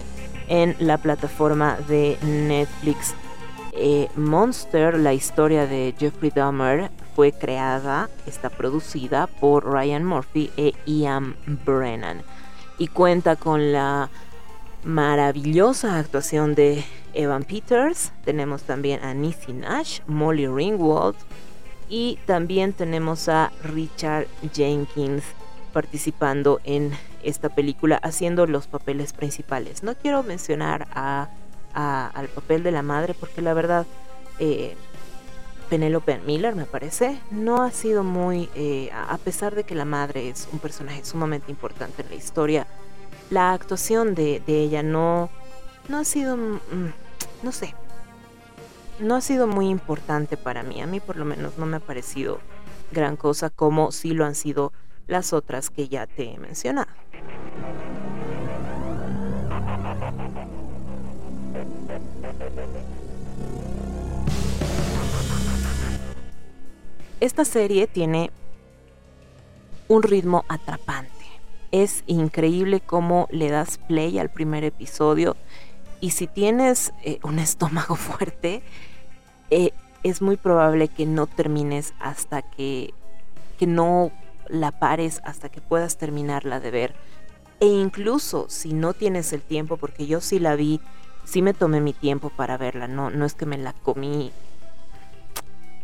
en 0.49 0.77
la 0.79 0.99
plataforma 0.99 1.79
de 1.89 2.17
Netflix. 2.23 3.15
Eh, 3.73 4.09
Monster, 4.17 4.99
la 4.99 5.13
historia 5.13 5.67
de 5.67 5.95
Jeffrey 5.99 6.31
Dahmer, 6.35 6.91
fue 7.17 7.33
creada, 7.33 8.11
está 8.27 8.51
producida 8.51 9.27
por 9.27 9.65
Ryan 9.65 10.05
Murphy 10.05 10.51
e 10.59 10.75
Ian 10.85 11.35
Brennan 11.65 12.23
y 12.77 12.89
cuenta 12.89 13.37
con 13.37 13.73
la 13.73 14.11
maravillosa 14.85 15.99
actuación 15.99 16.55
de 16.55 16.85
Evan 17.15 17.45
Peters, 17.45 18.13
tenemos 18.27 18.65
también 18.65 19.03
a 19.03 19.15
Nisi 19.15 19.55
Nash, 19.55 20.01
Molly 20.07 20.47
Ringwald 20.47 21.17
y 21.89 22.19
también 22.27 22.75
tenemos 22.75 23.31
a 23.31 23.51
Richard 23.63 24.27
Jenkins 24.53 25.25
participando 25.73 26.61
en 26.65 26.93
esta 27.23 27.49
película 27.49 27.97
haciendo 27.97 28.47
los 28.47 28.67
papeles 28.67 29.15
principales. 29.15 29.83
No 29.83 29.95
quiero 29.95 30.23
mencionar 30.23 30.87
a, 30.93 31.31
al 31.73 32.29
papel 32.29 32.63
de 32.63 32.73
la 32.73 32.83
madre 32.83 33.15
porque 33.15 33.41
la 33.41 33.55
verdad 33.55 33.87
eh, 34.39 34.77
Penelope 35.69 36.19
Miller, 36.21 36.55
me 36.55 36.65
parece, 36.65 37.21
no 37.31 37.63
ha 37.63 37.71
sido 37.71 38.05
muy, 38.05 38.49
eh, 38.55 38.91
a 38.93 39.19
pesar 39.19 39.55
de 39.55 39.65
que 39.65 39.75
la 39.75 39.85
madre 39.85 40.29
es 40.29 40.49
un 40.53 40.59
personaje 40.59 41.05
sumamente 41.05 41.51
importante 41.51 42.03
en 42.03 42.11
la 42.11 42.15
historia, 42.15 42.67
la 43.31 43.53
actuación 43.53 44.15
de, 44.15 44.43
ella 44.47 44.83
no, 44.83 45.31
no 45.89 45.99
ha 45.99 46.05
sido, 46.05 46.37
mm, 46.37 46.93
no 47.43 47.53
sé, 47.53 47.75
no 49.01 49.17
ha 49.17 49.21
sido 49.21 49.47
muy 49.47 49.69
importante 49.69 50.37
para 50.37 50.63
mí. 50.63 50.81
A 50.81 50.87
mí 50.87 51.01
por 51.01 51.17
lo 51.17 51.25
menos 51.25 51.59
no 51.59 51.67
me 51.67 51.79
ha 51.79 51.81
parecido 51.81 52.41
gran 52.93 53.17
cosa 53.17 53.51
como 53.51 53.93
sí 53.93 54.13
lo 54.13 54.25
han 54.25 54.35
sido 54.35 54.73
las 55.07 55.33
otras 55.33 55.71
que 55.71 55.89
ya 55.89 56.07
te 56.07 56.33
he 56.33 56.39
mencionado. 56.39 56.89
Esta 67.21 67.45
serie 67.45 67.87
tiene 67.87 68.31
un 69.89 70.03
ritmo 70.03 70.45
atrapante. 70.49 71.11
Es 71.73 72.05
increíble 72.07 72.81
cómo 72.81 73.29
le 73.31 73.51
das 73.51 73.79
play 73.79 74.19
al 74.19 74.31
primer 74.31 74.65
episodio 74.65 75.37
y 76.01 76.11
si 76.11 76.27
tienes 76.27 76.93
eh, 77.03 77.19
un 77.23 77.39
estómago 77.41 77.97
fuerte, 77.97 78.63
eh, 79.51 79.73
es 80.03 80.23
muy 80.23 80.37
probable 80.37 80.89
que 80.89 81.07
no 81.07 81.27
termines 81.27 81.95
hasta 81.99 82.43
que, 82.43 82.95
que 83.59 83.67
no 83.67 84.13
la 84.49 84.71
pares, 84.71 85.21
hasta 85.25 85.49
que 85.49 85.61
puedas 85.61 85.99
terminarla 85.99 86.61
de 86.61 86.71
ver. 86.71 86.95
E 87.59 87.67
incluso 87.67 88.47
si 88.49 88.73
no 88.73 88.93
tienes 88.93 89.33
el 89.33 89.41
tiempo, 89.41 89.79
porque 89.79 90.07
yo 90.07 90.21
sí 90.21 90.39
la 90.39 90.55
vi, 90.55 90.81
sí 91.25 91.43
me 91.43 91.55
tomé 91.55 91.81
mi 91.81 91.93
tiempo 91.93 92.31
para 92.31 92.57
verla, 92.57 92.87
no, 92.87 93.11
no 93.11 93.25
es 93.25 93.35
que 93.35 93.47
me 93.47 93.59
la 93.59 93.73
comí. 93.73 94.31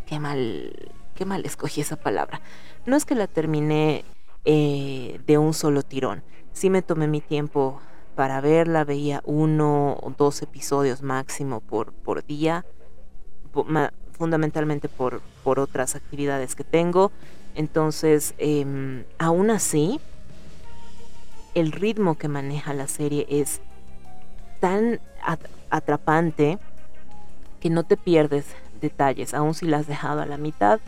Qué 0.06 0.20
mal 0.20 0.92
qué 1.14 1.24
mal 1.24 1.44
escogí 1.44 1.80
esa 1.80 1.96
palabra. 1.96 2.40
No 2.86 2.96
es 2.96 3.04
que 3.04 3.14
la 3.14 3.26
terminé 3.26 4.04
eh, 4.44 5.20
de 5.26 5.38
un 5.38 5.54
solo 5.54 5.82
tirón. 5.82 6.22
Sí 6.52 6.70
me 6.70 6.82
tomé 6.82 7.06
mi 7.08 7.20
tiempo 7.20 7.80
para 8.14 8.40
verla, 8.40 8.84
veía 8.84 9.22
uno 9.24 9.94
o 9.94 10.12
dos 10.16 10.42
episodios 10.42 11.02
máximo 11.02 11.60
por, 11.60 11.92
por 11.92 12.24
día. 12.24 12.64
fundamentalmente 14.12 14.88
por, 14.88 15.20
por 15.42 15.58
otras 15.58 15.94
actividades 15.96 16.54
que 16.54 16.64
tengo. 16.64 17.10
Entonces, 17.54 18.34
em, 18.38 19.04
aún 19.18 19.50
así, 19.50 20.00
el 21.54 21.72
ritmo 21.72 22.16
que 22.16 22.28
maneja 22.28 22.72
la 22.72 22.88
serie 22.88 23.26
es 23.28 23.60
tan 24.60 25.00
atrapante 25.70 26.58
que 27.60 27.70
no 27.70 27.84
te 27.84 27.96
pierdes 27.96 28.46
detalles, 28.80 29.34
aun 29.34 29.54
si 29.54 29.66
la 29.66 29.78
has 29.78 29.86
dejado 29.86 30.20
a 30.20 30.26
la 30.26 30.36
mitad, 30.36 30.80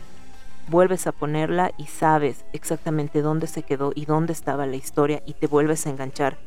vuelves 0.67 1.07
a 1.07 1.11
ponerla 1.11 1.71
y 1.77 1.85
sabes 1.85 2.45
exactamente 2.53 3.21
dónde 3.21 3.47
se 3.47 3.63
quedó 3.63 3.91
y 3.95 4.05
dónde 4.05 4.33
estaba 4.33 4.65
la 4.65 4.75
historia 4.75 5.21
y 5.25 5.33
te 5.33 5.47
vuelves 5.47 5.85
a 5.85 5.89
enganchar 5.89 6.37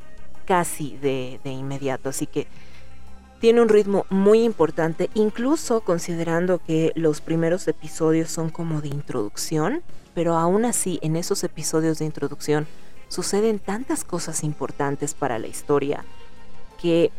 casi 0.44 0.96
de, 0.96 1.40
de 1.44 1.50
inmediato. 1.50 2.08
Así 2.08 2.26
que 2.26 2.46
tiene 3.40 3.60
un 3.60 3.68
ritmo 3.68 4.04
muy 4.10 4.42
importante, 4.42 5.10
incluso 5.14 5.82
considerando 5.82 6.58
que 6.58 6.92
los 6.96 7.20
primeros 7.20 7.68
episodios 7.68 8.30
son 8.30 8.50
como 8.50 8.80
de 8.80 8.88
introducción, 8.88 9.82
pero 10.14 10.36
aún 10.36 10.64
así 10.64 10.98
en 11.02 11.14
esos 11.14 11.44
episodios 11.44 11.98
de 12.00 12.04
introducción 12.04 12.66
suceden 13.08 13.58
tantas 13.58 14.04
cosas 14.04 14.42
importantes 14.44 15.14
para 15.14 15.38
la 15.38 15.46
historia 15.46 16.04
que 16.80 17.10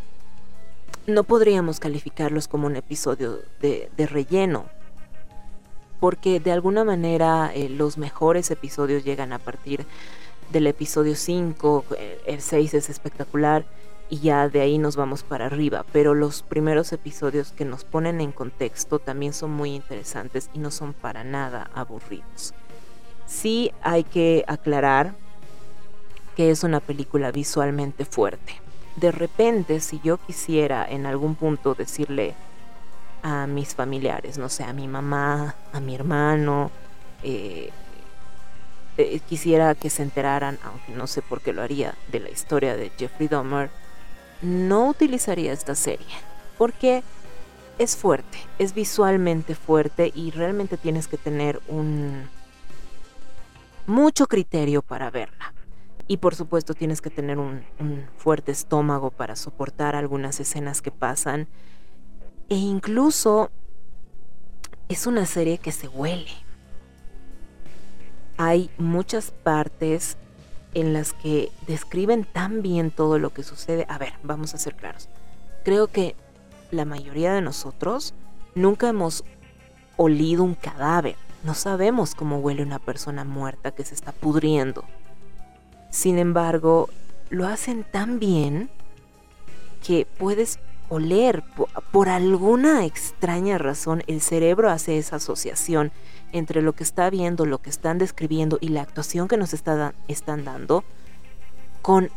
no 1.07 1.23
podríamos 1.23 1.79
calificarlos 1.79 2.47
como 2.47 2.67
un 2.67 2.75
episodio 2.75 3.39
de, 3.61 3.89
relleno, 3.97 4.65
porque 5.99 6.39
de 6.39 6.51
alguna 6.51 6.83
manera 6.83 7.51
eh, 7.53 7.69
los 7.69 7.97
mejores 7.97 8.51
episodios 8.51 9.03
llegan 9.03 9.33
a 9.33 9.39
partir 9.39 9.85
del 10.51 10.67
episodio 10.67 11.15
5, 11.15 11.85
eh, 11.97 12.21
el 12.25 12.41
6 12.41 12.73
es 12.73 12.89
espectacular 12.89 13.65
y 14.09 14.19
ya 14.19 14.49
de 14.49 14.61
ahí 14.61 14.77
nos 14.77 14.95
vamos 14.95 15.23
para 15.23 15.45
arriba, 15.45 15.85
pero 15.91 16.15
los 16.15 16.41
primeros 16.41 16.91
episodios 16.93 17.51
que 17.51 17.65
nos 17.65 17.83
ponen 17.83 18.21
en 18.21 18.31
contexto 18.31 18.99
también 18.99 19.33
son 19.33 19.51
muy 19.51 19.75
interesantes 19.75 20.49
y 20.53 20.59
no 20.59 20.71
son 20.71 20.93
para 20.93 21.23
nada 21.23 21.69
aburridos. 21.75 22.53
Sí 23.27 23.71
hay 23.83 24.03
que 24.03 24.43
aclarar 24.47 25.13
que 26.35 26.49
es 26.49 26.63
una 26.63 26.79
película 26.79 27.31
visualmente 27.31 28.05
fuerte. 28.05 28.53
De 28.95 29.11
repente, 29.11 29.79
si 29.79 29.99
yo 30.03 30.17
quisiera 30.17 30.85
en 30.89 31.05
algún 31.05 31.35
punto 31.35 31.75
decirle 31.75 32.33
a 33.21 33.47
mis 33.47 33.75
familiares, 33.75 34.37
no 34.37 34.49
sé, 34.49 34.63
a 34.63 34.73
mi 34.73 34.87
mamá, 34.87 35.55
a 35.73 35.79
mi 35.79 35.95
hermano, 35.95 36.71
eh, 37.23 37.69
eh, 38.97 39.19
quisiera 39.27 39.75
que 39.75 39.89
se 39.89 40.03
enteraran, 40.03 40.59
aunque 40.63 40.93
no 40.93 41.07
sé 41.07 41.21
por 41.21 41.41
qué 41.41 41.53
lo 41.53 41.61
haría, 41.61 41.95
de 42.11 42.19
la 42.19 42.29
historia 42.29 42.75
de 42.75 42.91
Jeffrey 42.97 43.27
Dahmer, 43.27 43.69
no 44.41 44.89
utilizaría 44.89 45.53
esta 45.53 45.75
serie, 45.75 46.07
porque 46.57 47.03
es 47.77 47.95
fuerte, 47.95 48.37
es 48.57 48.73
visualmente 48.73 49.55
fuerte 49.55 50.11
y 50.13 50.31
realmente 50.31 50.77
tienes 50.77 51.07
que 51.07 51.17
tener 51.17 51.61
un 51.67 52.27
mucho 53.87 54.27
criterio 54.27 54.81
para 54.81 55.09
verla. 55.09 55.53
Y 56.07 56.17
por 56.17 56.35
supuesto 56.35 56.73
tienes 56.73 57.01
que 57.01 57.09
tener 57.09 57.37
un, 57.37 57.63
fuerte 58.17 58.51
estómago 58.51 59.11
para 59.11 59.35
soportar 59.35 59.95
algunas 59.95 60.39
escenas 60.39 60.81
que 60.81 60.91
pasan. 60.91 61.47
E 62.49 62.55
incluso 62.55 63.51
es 64.87 65.05
una 65.05 65.25
serie 65.27 65.59
que 65.59 65.71
se 65.71 65.87
huele. 65.87 66.31
Hay 68.37 68.71
muchas 68.77 69.31
partes 69.31 70.17
en 70.73 70.93
las 70.93 71.13
que 71.13 71.51
describen 71.67 72.25
tan 72.25 72.61
bien 72.61 72.89
todo 72.89 73.19
lo 73.19 73.31
que 73.31 73.43
sucede. 73.43 73.85
A 73.87 73.97
ver, 73.97 74.13
vamos 74.23 74.53
a 74.53 74.57
ser 74.57 74.75
claros. 74.75 75.09
Creo 75.63 75.87
que 75.87 76.15
la 76.71 76.85
mayoría 76.85 77.33
de 77.33 77.41
nosotros 77.41 78.13
nunca 78.55 78.89
hemos 78.89 79.23
olido 79.97 80.43
un 80.43 80.55
cadáver. 80.55 81.15
No 81.43 81.53
sabemos 81.53 82.15
cómo 82.15 82.39
huele 82.39 82.63
una 82.63 82.79
persona 82.79 83.23
muerta 83.23 83.71
que 83.71 83.85
se 83.85 83.93
está 83.93 84.11
pudriendo. 84.11 84.83
Sin 85.91 86.17
embargo, 86.17 86.89
lo 87.29 87.47
hacen 87.47 87.83
tan 87.83 88.19
bien 88.19 88.69
que 89.85 90.07
puedes 90.17 90.59
oler. 90.89 91.43
Por, 91.91 92.09
alguna 92.09 92.85
extraña 92.85 93.57
razón, 93.57 94.03
el 94.07 94.21
cerebro 94.21 94.69
hace 94.69 94.97
esa 94.97 95.17
asociación 95.17 95.91
entre 96.31 96.61
lo 96.61 96.73
que 96.73 96.83
está 96.83 97.09
viendo, 97.09 97.45
lo 97.45 97.59
que 97.59 97.69
están 97.69 97.97
describiendo 97.97 98.57
y 98.61 98.69
la 98.69 98.81
actuación 98.81 99.27
que 99.27 99.37
nos 99.37 99.53
están 99.53 100.43
dando 100.43 100.83
con 101.81 102.11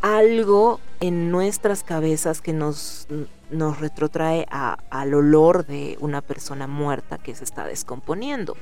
algo 0.00 0.80
en 1.00 1.30
nuestras 1.30 1.82
cabezas 1.82 2.40
que 2.40 2.52
nos, 2.52 3.06
nos 3.50 3.80
retrotrae 3.80 4.46
al 4.50 5.14
olor 5.14 5.66
de 5.66 5.96
una 6.00 6.20
persona 6.20 6.66
muerta 6.66 7.18
que 7.18 7.34
se 7.34 7.44
está 7.44 7.66
descomponiendo. 7.66 8.56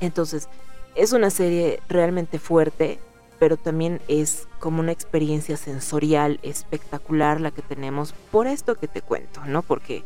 Entonces, 0.00 0.48
es 0.94 1.12
una 1.12 1.30
serie 1.30 1.80
realmente 1.88 2.38
fuerte, 2.38 2.98
pero 3.44 3.58
también 3.58 4.00
es 4.08 4.48
como 4.58 4.80
una 4.80 4.92
experiencia 4.92 5.58
sensorial 5.58 6.40
espectacular 6.42 7.42
la 7.42 7.50
que 7.50 7.60
tenemos 7.60 8.14
por 8.30 8.46
esto 8.46 8.76
que 8.76 8.88
te 8.88 9.02
cuento, 9.02 9.44
¿no? 9.44 9.60
Porque 9.60 10.02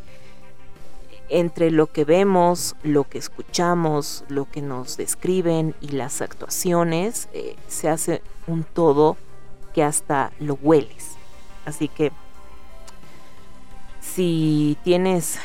entre 1.29 1.71
lo 1.71 1.87
que 1.87 2.05
vemos, 2.05 2.75
lo 2.83 3.05
que 3.05 3.19
escuchamos, 3.19 4.25
lo 4.27 4.51
que 4.51 4.61
nos 4.61 4.97
describen 4.97 5.77
y 5.81 5.91
las 5.91 6.21
actuaciones, 6.21 7.29
eh, 7.33 7.55
se 7.69 7.89
hace 7.89 8.23
un 8.49 8.65
todo 8.65 9.17
que 9.73 9.85
hasta 9.85 10.33
lo 10.41 10.55
hueles. 10.55 11.13
Así 11.65 11.87
que 11.87 12.11
si 14.01 14.77
tienes 14.83 15.39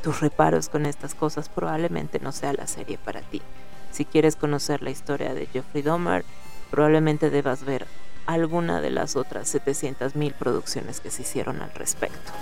tus 0.00 0.20
reparos 0.20 0.68
con 0.68 0.86
estas 0.86 1.16
cosas, 1.16 1.48
probablemente 1.48 2.20
no 2.20 2.30
sea 2.30 2.52
la 2.52 2.68
serie 2.68 2.98
para 2.98 3.20
ti. 3.22 3.42
Si 3.90 4.04
quieres 4.04 4.36
conocer 4.36 4.80
la 4.80 4.90
historia 4.90 5.34
de 5.34 5.46
Jeffrey 5.46 5.82
Dahmer, 5.82 6.24
probablemente 6.70 7.30
debas 7.30 7.64
ver 7.64 7.86
alguna 8.26 8.80
de 8.80 8.90
las 8.90 9.16
otras 9.16 9.52
700.000 9.54 10.34
producciones 10.34 11.00
que 11.00 11.10
se 11.10 11.22
hicieron 11.22 11.62
al 11.62 11.72
respecto. 11.72 12.32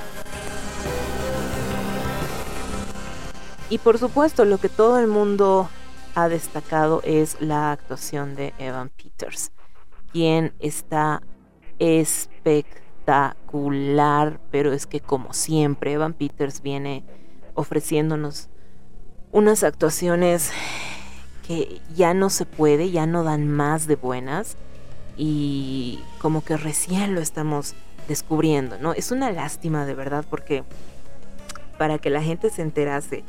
Y 3.70 3.78
por 3.78 3.98
supuesto, 3.98 4.44
lo 4.44 4.58
que 4.58 4.68
todo 4.68 4.98
el 4.98 5.06
mundo 5.06 5.70
ha 6.14 6.28
destacado 6.28 7.00
es 7.04 7.40
la 7.40 7.72
actuación 7.72 8.36
de 8.36 8.52
Evan 8.58 8.90
Peters, 8.90 9.52
quien 10.12 10.52
está 10.58 11.22
espectacular, 11.78 14.38
pero 14.50 14.72
es 14.72 14.86
que 14.86 15.00
como 15.00 15.32
siempre, 15.32 15.92
Evan 15.92 16.12
Peters 16.14 16.62
viene 16.62 17.04
ofreciéndonos 17.54 18.48
unas 19.32 19.64
actuaciones 19.64 20.52
que 21.46 21.80
ya 21.94 22.14
no 22.14 22.30
se 22.30 22.46
puede, 22.46 22.90
ya 22.90 23.06
no 23.06 23.22
dan 23.22 23.48
más 23.48 23.86
de 23.86 23.96
buenas 23.96 24.56
y 25.16 26.00
como 26.18 26.42
que 26.42 26.56
recién 26.56 27.14
lo 27.14 27.20
estamos 27.20 27.74
descubriendo, 28.08 28.78
¿no? 28.78 28.92
Es 28.92 29.10
una 29.10 29.30
lástima 29.30 29.86
de 29.86 29.94
verdad 29.94 30.24
porque 30.28 30.64
para 31.78 31.98
que 31.98 32.10
la 32.10 32.22
gente 32.22 32.50
se 32.50 32.62
enterase 32.62 33.24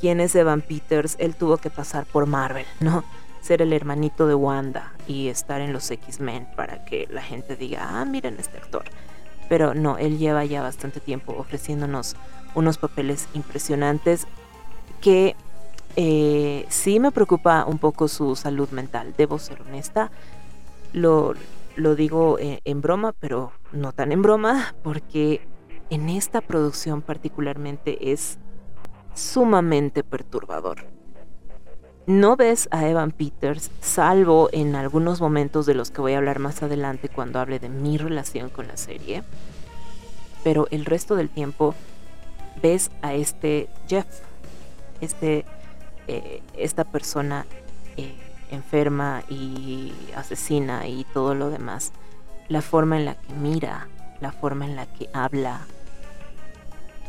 quién 0.00 0.20
es 0.20 0.34
Evan 0.34 0.62
Peters, 0.62 1.16
él 1.18 1.34
tuvo 1.34 1.56
que 1.58 1.70
pasar 1.70 2.06
por 2.06 2.26
Marvel, 2.26 2.66
¿no? 2.80 3.04
Ser 3.40 3.62
el 3.62 3.72
hermanito 3.72 4.26
de 4.26 4.34
Wanda 4.34 4.92
y 5.06 5.28
estar 5.28 5.60
en 5.60 5.72
los 5.72 5.90
X-Men 5.90 6.48
para 6.56 6.84
que 6.84 7.06
la 7.10 7.22
gente 7.22 7.56
diga, 7.56 8.00
ah, 8.00 8.04
miren 8.04 8.36
este 8.38 8.56
actor. 8.56 8.84
Pero 9.48 9.74
no, 9.74 9.98
él 9.98 10.18
lleva 10.18 10.44
ya 10.44 10.62
bastante 10.62 11.00
tiempo 11.00 11.34
ofreciéndonos 11.36 12.16
unos 12.54 12.78
papeles 12.78 13.28
impresionantes 13.34 14.26
que 15.02 15.36
eh, 15.96 16.66
sí 16.68 17.00
me 17.00 17.12
preocupa 17.12 17.64
un 17.66 17.78
poco 17.78 18.08
su 18.08 18.36
salud 18.36 18.68
mental, 18.70 19.14
debo 19.16 19.38
ser 19.38 19.62
honesta. 19.62 20.10
Lo, 20.92 21.34
lo 21.76 21.94
digo 21.94 22.38
en, 22.38 22.60
en, 22.64 22.80
broma, 22.80 23.12
pero 23.18 23.52
no 23.72 23.92
tan 23.92 24.12
en 24.12 24.22
broma, 24.22 24.74
porque 24.82 25.46
en 25.90 26.08
esta 26.08 26.40
producción 26.40 27.02
particularmente 27.02 28.12
es 28.12 28.38
sumamente 29.14 30.02
perturbador. 30.02 30.84
No 32.06 32.36
ves 32.36 32.68
a 32.70 32.86
Evan 32.86 33.12
Peters, 33.12 33.70
salvo 33.80 34.50
en 34.52 34.74
algunos 34.74 35.22
momentos 35.22 35.64
de 35.64 35.74
los 35.74 35.90
que 35.90 36.02
voy 36.02 36.12
a 36.12 36.18
hablar 36.18 36.38
más 36.38 36.62
adelante 36.62 37.08
cuando 37.08 37.40
hable 37.40 37.58
de 37.58 37.70
mi 37.70 37.96
relación 37.96 38.50
con 38.50 38.68
la 38.68 38.76
serie, 38.76 39.22
pero 40.42 40.66
el 40.70 40.84
resto 40.84 41.16
del 41.16 41.30
tiempo 41.30 41.74
ves 42.62 42.90
a 43.00 43.14
este 43.14 43.68
Jeff, 43.88 44.06
este 45.00 45.46
eh, 46.06 46.42
esta 46.56 46.84
persona 46.84 47.46
eh, 47.96 48.14
enferma 48.50 49.22
y 49.28 49.92
asesina 50.16 50.86
y 50.86 51.04
todo 51.12 51.34
lo 51.34 51.50
demás, 51.50 51.92
la 52.48 52.62
forma 52.62 52.96
en 52.98 53.06
la 53.06 53.14
que 53.14 53.32
mira, 53.34 53.88
la 54.20 54.32
forma 54.32 54.66
en 54.66 54.76
la 54.76 54.86
que 54.86 55.08
habla. 55.12 55.66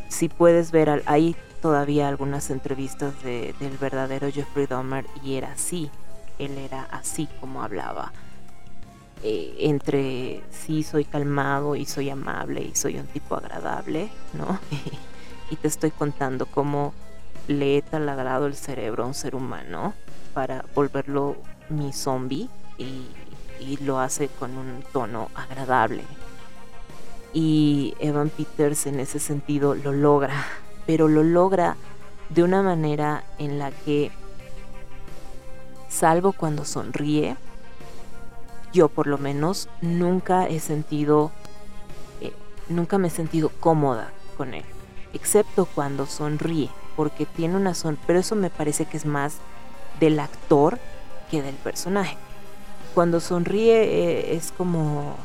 Si 0.10 0.30
puedes 0.30 0.72
ver, 0.72 1.04
hay 1.06 1.36
todavía 1.62 2.08
algunas 2.08 2.50
entrevistas 2.52 3.22
del 3.24 3.78
verdadero 3.80 4.32
Jeffrey 4.32 4.68
Dahmer 4.68 5.06
y 5.24 5.36
era 5.36 5.52
así, 5.52 5.90
él 6.40 6.58
era 6.58 6.84
así 6.92 7.28
como 7.40 7.64
hablaba. 7.64 8.14
Eh, 9.24 9.56
entre 9.60 10.44
sí 10.52 10.84
soy 10.84 11.06
calmado 11.06 11.76
y 11.76 11.86
soy 11.86 12.10
amable 12.10 12.62
y 12.62 12.76
soy 12.76 13.00
un 13.00 13.08
tipo 13.08 13.36
agradable, 13.36 14.10
¿no? 14.34 14.60
y 15.50 15.56
te 15.56 15.68
estoy 15.68 15.92
contando 15.92 16.46
cómo 16.46 16.94
le 17.48 17.78
he 17.78 17.82
taladrado 17.82 18.48
el 18.48 18.56
cerebro 18.56 19.04
a 19.04 19.08
un 19.08 19.14
ser 19.14 19.36
humano 19.36 19.94
para 20.34 20.66
volverlo 20.74 21.38
mi 21.70 21.94
zombie 21.94 22.50
y, 22.78 23.08
lo 23.82 24.00
hace 24.00 24.28
con 24.28 24.58
un 24.58 24.84
tono 24.94 25.30
agradable. 25.34 26.04
Y 27.34 27.96
Evan 28.00 28.30
Peters 28.30 28.86
en 28.86 29.00
ese 29.00 29.18
sentido 29.20 29.74
lo 29.74 29.92
logra, 29.92 30.46
pero 30.86 31.08
lo 31.08 31.24
logra 31.24 31.76
de 32.30 32.44
una 32.44 32.62
manera 32.62 33.24
en 33.40 33.58
la 33.58 33.72
que, 33.72 34.12
salvo 35.90 36.32
cuando 36.32 36.64
sonríe, 36.64 37.38
yo 38.72 38.88
por 38.88 39.08
lo 39.08 39.18
menos 39.18 39.68
nunca 39.82 40.48
he 40.48 40.60
sentido, 40.60 41.32
eh, 42.22 42.34
nunca 42.70 42.98
me 42.98 43.08
he 43.08 43.12
sentido 43.12 43.50
cómoda 43.60 44.12
con 44.38 44.54
él, 44.54 44.66
excepto 45.14 45.66
cuando 45.66 46.06
sonríe, 46.06 46.70
porque 46.96 47.26
tiene 47.26 47.56
una 47.56 47.74
son, 47.74 47.98
pero 48.08 48.20
eso 48.20 48.36
me 48.36 48.50
parece 48.50 48.86
que 48.86 48.98
es 48.98 49.06
más 49.06 49.38
del 50.00 50.20
actor 50.20 50.80
que 51.30 51.42
del 51.42 51.56
personaje. 51.56 52.18
Cuando 52.94 53.20
sonríe 53.20 53.84
eh, 53.84 54.36
es 54.36 54.52
como, 54.52 55.16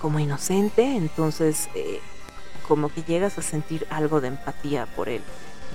como 0.00 0.18
inocente, 0.18 0.96
entonces 0.96 1.68
eh, 1.74 2.00
como 2.68 2.88
que 2.88 3.02
llegas 3.02 3.38
a 3.38 3.42
sentir 3.42 3.86
algo 3.90 4.20
de 4.20 4.28
empatía 4.28 4.86
por 4.94 5.08
él, 5.08 5.22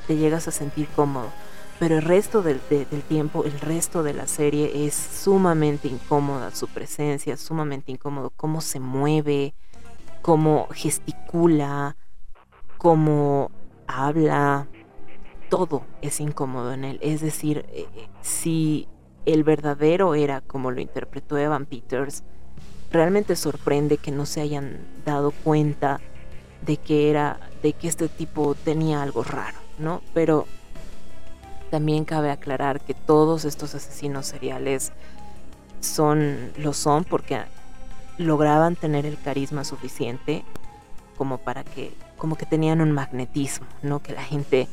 te 0.07 0.17
llegas 0.17 0.47
a 0.47 0.51
sentir 0.51 0.87
cómodo. 0.95 1.31
Pero 1.79 1.95
el 1.95 2.01
resto 2.01 2.41
del, 2.41 2.59
de, 2.69 2.85
del 2.85 3.01
tiempo, 3.03 3.45
el 3.45 3.57
resto 3.61 4.03
de 4.03 4.13
la 4.13 4.27
serie 4.27 4.85
es 4.85 4.93
sumamente 4.93 5.87
incómoda 5.87 6.53
su 6.53 6.67
presencia, 6.67 7.37
sumamente 7.37 7.91
incómodo 7.91 8.31
cómo 8.35 8.59
se 8.59 8.81
mueve, 8.81 9.53
cómo 10.21 10.67
gesticula, 10.73 11.95
cómo 12.77 13.49
habla, 13.87 14.67
todo 15.49 15.83
es 16.01 16.19
incómodo 16.19 16.73
en 16.73 16.85
él. 16.85 16.99
Es 17.01 17.21
decir, 17.21 17.65
eh, 17.71 17.85
si 18.21 18.87
el 19.25 19.43
verdadero 19.43 20.15
era 20.15 20.41
como 20.41 20.71
lo 20.71 20.81
interpretó 20.81 21.37
Evan 21.37 21.65
Peters, 21.65 22.23
realmente 22.91 23.35
sorprende 23.35 23.97
que 23.97 24.11
no 24.11 24.25
se 24.25 24.41
hayan 24.41 24.77
dado 25.05 25.31
cuenta 25.31 25.99
de 26.65 26.77
que 26.77 27.09
era, 27.09 27.39
de 27.61 27.73
que 27.73 27.87
este 27.87 28.07
tipo 28.07 28.55
tenía 28.55 29.01
algo 29.01 29.23
raro, 29.23 29.57
¿no? 29.77 30.01
Pero 30.13 30.45
también 31.69 32.05
cabe 32.05 32.31
aclarar 32.31 32.81
que 32.81 32.93
todos 32.93 33.45
estos 33.45 33.75
asesinos 33.75 34.25
seriales 34.25 34.91
son, 35.79 36.51
lo 36.57 36.73
son 36.73 37.03
porque 37.03 37.41
lograban 38.17 38.75
tener 38.75 39.05
el 39.05 39.19
carisma 39.19 39.63
suficiente 39.63 40.43
como 41.17 41.37
para 41.37 41.63
que, 41.63 41.93
como 42.17 42.35
que 42.35 42.45
tenían 42.45 42.81
un 42.81 42.91
magnetismo, 42.91 43.67
¿no? 43.83 44.01
Que 44.01 44.13
la 44.13 44.23
gente 44.23 44.67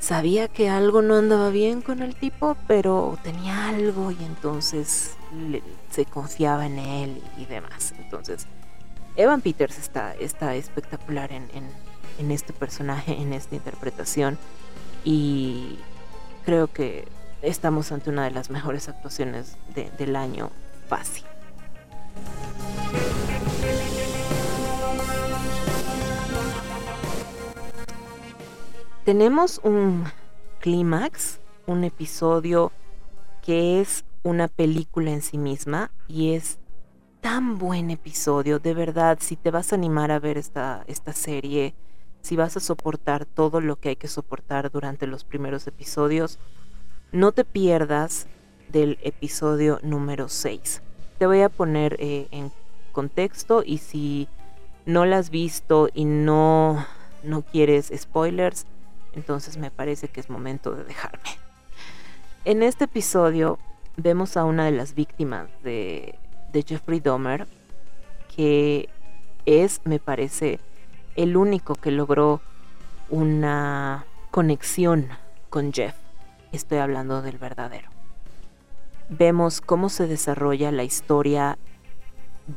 sabía 0.00 0.48
que 0.48 0.68
algo 0.68 1.02
no 1.02 1.16
andaba 1.16 1.50
bien 1.50 1.82
con 1.82 2.02
el 2.02 2.16
tipo, 2.16 2.56
pero 2.66 3.18
tenía 3.22 3.68
algo 3.68 4.10
y 4.10 4.16
entonces 4.24 5.14
se 5.90 6.06
confiaba 6.06 6.66
en 6.66 6.78
él 6.78 7.22
y 7.38 7.44
demás. 7.44 7.94
Entonces, 7.98 8.46
Evan 9.16 9.42
Peters 9.42 9.78
está, 9.78 10.14
está 10.14 10.54
espectacular 10.54 11.30
en, 11.32 11.48
en, 12.18 12.30
este 12.30 12.52
personaje, 12.52 13.12
en 13.12 13.32
esta 13.32 13.54
interpretación 13.54 14.38
y 15.04 15.78
creo 16.44 16.66
que 16.68 17.06
estamos 17.42 17.92
ante 17.92 18.10
una 18.10 18.24
de 18.24 18.30
las 18.30 18.50
mejores 18.50 18.88
actuaciones 18.88 19.56
de, 19.74 19.90
del 19.98 20.16
año 20.16 20.50
fácil. 20.88 21.24
Tenemos 29.04 29.62
un 29.64 30.04
clímax, 30.60 31.40
un 31.66 31.84
episodio 31.84 32.70
que 33.40 33.80
es 33.80 34.04
una 34.22 34.46
película 34.46 35.10
en 35.10 35.22
sí 35.22 35.38
misma 35.38 35.90
y 36.06 36.34
es 36.34 36.58
tan 37.22 37.56
buen 37.56 37.90
episodio, 37.90 38.58
de 38.58 38.74
verdad, 38.74 39.16
si 39.22 39.36
te 39.36 39.50
vas 39.50 39.72
a 39.72 39.76
animar 39.76 40.10
a 40.10 40.18
ver 40.18 40.36
esta, 40.36 40.84
esta 40.86 41.14
serie, 41.14 41.74
si 42.20 42.36
vas 42.36 42.58
a 42.58 42.60
soportar 42.60 43.24
todo 43.24 43.62
lo 43.62 43.76
que 43.76 43.88
hay 43.88 43.96
que 43.96 44.06
soportar 44.06 44.70
durante 44.70 45.06
los 45.06 45.24
primeros 45.24 45.66
episodios, 45.66 46.38
no 47.10 47.32
te 47.32 47.46
pierdas 47.46 48.26
del 48.68 48.98
episodio 49.02 49.80
número 49.82 50.28
6. 50.28 50.82
Te 51.18 51.26
voy 51.26 51.40
a 51.40 51.48
poner 51.48 51.96
eh, 52.00 52.28
en 52.32 52.52
contexto 52.92 53.62
y 53.64 53.78
si 53.78 54.28
no 54.84 55.06
la 55.06 55.16
has 55.16 55.30
visto 55.30 55.88
y 55.94 56.04
no, 56.04 56.84
no 57.22 57.42
quieres 57.42 57.90
spoilers, 57.96 58.66
entonces 59.14 59.56
me 59.56 59.70
parece 59.70 60.08
que 60.08 60.20
es 60.20 60.30
momento 60.30 60.72
de 60.72 60.84
dejarme. 60.84 61.30
En 62.44 62.62
este 62.62 62.84
episodio 62.84 63.58
vemos 63.96 64.36
a 64.36 64.44
una 64.44 64.64
de 64.64 64.72
las 64.72 64.94
víctimas 64.94 65.48
de, 65.62 66.18
Jeffrey 66.66 67.00
Dahmer, 67.00 67.46
que 68.34 68.88
es, 69.46 69.80
me 69.84 69.98
parece, 69.98 70.60
el 71.16 71.36
único 71.36 71.74
que 71.74 71.90
logró 71.90 72.40
una 73.10 74.06
conexión 74.30 75.08
con 75.50 75.72
Jeff. 75.72 75.94
Estoy 76.52 76.78
hablando 76.78 77.22
del 77.22 77.38
verdadero. 77.38 77.90
Vemos 79.08 79.60
cómo 79.60 79.88
se 79.88 80.06
desarrolla 80.06 80.72
la 80.72 80.84
historia 80.84 81.58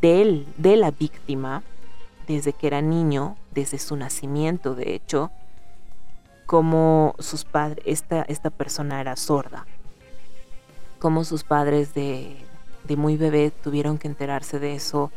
de 0.02 0.78
la 0.78 0.92
víctima, 0.92 1.64
desde 2.28 2.54
que 2.54 2.68
era 2.68 2.82
niño, 2.82 3.36
desde 3.52 3.80
su 3.80 3.96
nacimiento, 3.96 4.76
de 4.76 4.96
hecho, 4.96 5.32
cómo 6.46 7.16
sus 7.20 7.46
padres, 7.46 7.84
esta, 7.86 8.24
esta 8.24 8.50
persona 8.50 9.02
era 9.02 9.16
sorda, 9.16 9.66
cómo 11.00 11.24
sus 11.24 11.44
padres 11.44 11.94
de, 11.94 12.36
de, 12.86 12.96
muy 12.98 13.18
bebé 13.18 13.52
tuvieron 13.52 13.98
que 13.98 14.08
enterarse 14.08 14.60
de 14.60 14.76
eso 14.76 15.12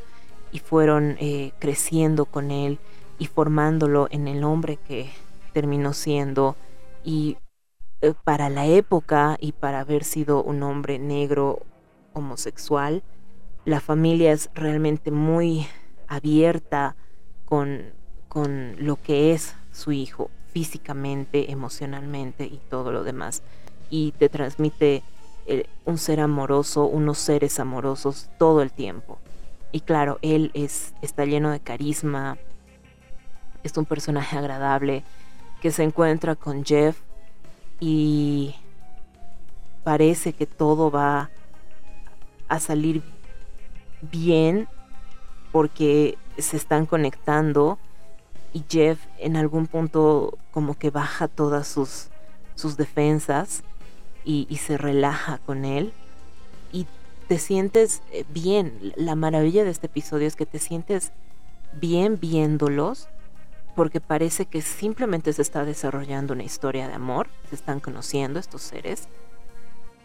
y 0.52 0.58
fueron 0.58 1.16
eh, 1.20 1.52
creciendo 1.58 2.24
con 2.24 2.50
él 2.50 2.78
y 3.18 3.26
formándolo 3.26 4.08
en 4.10 4.28
el 4.28 4.44
hombre 4.44 4.76
que 4.76 5.10
terminó 5.52 5.92
siendo. 5.92 6.56
Y 7.04 7.36
eh, 8.00 8.14
para 8.24 8.48
la 8.48 8.66
época 8.66 9.36
y 9.40 9.52
para 9.52 9.80
haber 9.80 10.04
sido 10.04 10.42
un 10.42 10.62
hombre 10.62 10.98
negro 10.98 11.60
homosexual, 12.12 13.02
la 13.64 13.80
familia 13.80 14.32
es 14.32 14.50
realmente 14.54 15.10
muy 15.10 15.66
abierta 16.08 16.94
con, 17.44 17.92
con 18.28 18.76
lo 18.78 18.96
que 18.96 19.32
es 19.32 19.54
su 19.72 19.92
hijo 19.92 20.30
físicamente, 20.56 21.52
emocionalmente 21.52 22.46
y 22.46 22.58
todo 22.70 22.90
lo 22.90 23.04
demás. 23.04 23.42
Y 23.90 24.12
te 24.12 24.30
transmite 24.30 25.02
eh, 25.44 25.66
un 25.84 25.98
ser 25.98 26.18
amoroso, 26.18 26.86
unos 26.86 27.18
seres 27.18 27.60
amorosos 27.60 28.30
todo 28.38 28.62
el 28.62 28.72
tiempo. 28.72 29.18
Y 29.70 29.80
claro, 29.80 30.18
él 30.22 30.50
es, 30.54 30.94
está 31.02 31.26
lleno 31.26 31.50
de 31.50 31.60
carisma, 31.60 32.38
es 33.64 33.76
un 33.76 33.84
personaje 33.84 34.38
agradable 34.38 35.04
que 35.60 35.70
se 35.72 35.82
encuentra 35.82 36.36
con 36.36 36.64
Jeff 36.64 37.02
y 37.78 38.54
parece 39.84 40.32
que 40.32 40.46
todo 40.46 40.90
va 40.90 41.28
a 42.48 42.60
salir 42.60 43.02
bien 44.00 44.68
porque 45.52 46.16
se 46.38 46.56
están 46.56 46.86
conectando 46.86 47.78
y 48.56 48.64
Jeff 48.70 48.98
en 49.18 49.36
algún 49.36 49.66
punto 49.66 50.38
como 50.50 50.78
que 50.78 50.88
baja 50.88 51.28
todas 51.28 51.68
sus, 51.68 52.08
sus 52.54 52.78
defensas 52.78 53.62
y, 54.24 54.46
y 54.48 54.56
se 54.56 54.78
relaja 54.78 55.36
con 55.44 55.66
él 55.66 55.92
y 56.72 56.86
te 57.28 57.38
sientes 57.38 58.00
eh, 58.12 58.24
bien. 58.30 58.94
La 58.96 59.14
maravilla 59.14 59.62
de 59.62 59.68
este 59.68 59.88
episodio 59.88 60.26
es 60.26 60.36
que 60.36 60.46
te 60.46 60.58
sientes 60.58 61.12
bien 61.74 62.18
viéndolos 62.18 63.08
porque 63.74 64.00
parece 64.00 64.46
que 64.46 64.62
simplemente 64.62 65.34
se 65.34 65.42
está 65.42 65.66
desarrollando 65.66 66.32
una 66.32 66.44
historia 66.44 66.88
de 66.88 66.94
amor, 66.94 67.28
se 67.50 67.56
están 67.56 67.78
conociendo 67.78 68.40
estos 68.40 68.62
seres, 68.62 69.06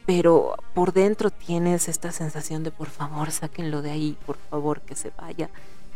pero 0.05 0.57
por 0.73 0.91
dentro 0.91 1.29
tienes 1.29 1.87
esta 1.87 2.11
sensación 2.11 2.65
de 2.65 2.71
por 2.71 2.89
favor 2.89 3.31
sáquenlo 3.31 3.81
de 3.81 3.91
ahí, 3.91 4.17
por 4.25 4.35
favor 4.49 4.81
que 4.81 4.97
se 4.97 5.13
vaya, 5.17 5.49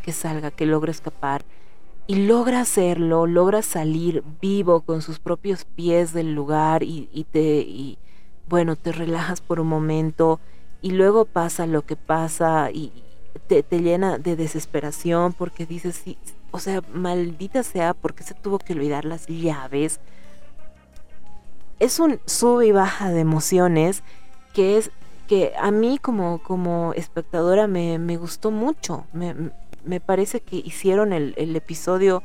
que 0.03 0.13
salga, 0.13 0.51
que 0.51 0.65
logre 0.65 0.93
escapar. 0.93 1.43
Y 2.07 2.15
logra 2.27 2.61
hacerlo, 2.61 3.25
logra 3.25 3.61
salir 3.61 4.23
vivo 4.39 4.81
con 4.81 5.01
sus 5.01 5.19
propios 5.19 5.65
pies 5.65 6.13
del 6.13 6.33
lugar 6.33 6.83
y, 6.83 7.09
y 7.11 7.23
te, 7.23 7.59
y, 7.61 7.97
bueno, 8.47 8.75
te 8.75 8.91
relajas 8.91 9.41
por 9.41 9.59
un 9.59 9.67
momento 9.67 10.39
y 10.81 10.91
luego 10.91 11.25
pasa 11.25 11.65
lo 11.65 11.81
que 11.81 11.95
pasa 11.95 12.69
y 12.71 12.91
te, 13.47 13.63
te 13.63 13.79
llena 13.79 14.17
de 14.19 14.35
desesperación 14.35 15.33
porque 15.33 15.65
dices, 15.65 15.95
sí, 16.03 16.17
o 16.51 16.59
sea, 16.59 16.81
maldita 16.93 17.63
sea, 17.63 17.93
porque 17.93 18.23
se 18.23 18.33
tuvo 18.33 18.59
que 18.59 18.73
olvidar 18.73 19.03
las 19.03 19.27
llaves? 19.27 19.99
Es 21.79 21.99
un 21.99 22.19
sube 22.25 22.67
y 22.67 22.71
baja 22.71 23.11
de 23.11 23.19
emociones 23.19 24.03
que 24.53 24.77
es 24.77 24.91
que 25.27 25.53
a 25.59 25.71
mí 25.71 25.97
como, 25.99 26.41
como 26.43 26.93
espectadora 26.93 27.67
me, 27.67 27.97
me 27.97 28.15
gustó 28.17 28.51
mucho. 28.51 29.05
Me, 29.85 29.99
parece 29.99 30.41
que 30.41 30.57
hicieron 30.57 31.13
el, 31.13 31.33
el, 31.37 31.55
episodio 31.55 32.23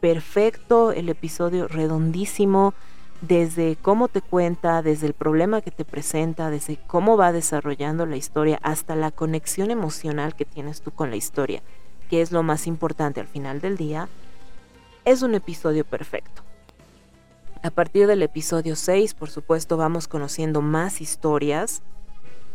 perfecto, 0.00 0.92
el 0.92 1.08
episodio 1.08 1.68
redondísimo. 1.68 2.74
desde 3.20 3.76
cómo 3.82 4.06
te 4.06 4.20
cuenta, 4.20 4.80
desde 4.80 5.08
el 5.08 5.12
problema 5.12 5.60
que 5.60 5.72
te 5.72 5.84
presenta, 5.84 6.50
desde 6.50 6.78
cómo 6.86 7.16
va 7.16 7.32
desarrollando 7.32 8.06
la 8.06 8.16
historia, 8.16 8.60
hasta 8.62 8.94
la 8.94 9.10
conexión 9.10 9.72
emocional 9.72 10.36
que 10.36 10.44
tienes 10.44 10.82
tú 10.82 10.92
con 10.92 11.10
la 11.10 11.16
historia, 11.16 11.60
que 12.10 12.22
es 12.22 12.30
lo 12.30 12.44
más 12.44 12.68
importante 12.68 13.20
al 13.20 13.26
final 13.26 13.60
del 13.60 13.76
día, 13.76 14.08
es 15.04 15.22
un 15.22 15.34
episodio 15.34 15.84
perfecto. 15.84 16.42
A 17.62 17.70
partir 17.70 18.06
del 18.06 18.22
episodio 18.22 18.76
6, 18.76 19.14
por 19.14 19.30
supuesto, 19.30 19.76
vamos 19.76 20.06
conociendo 20.06 20.62
más 20.62 21.00
historias 21.00 21.82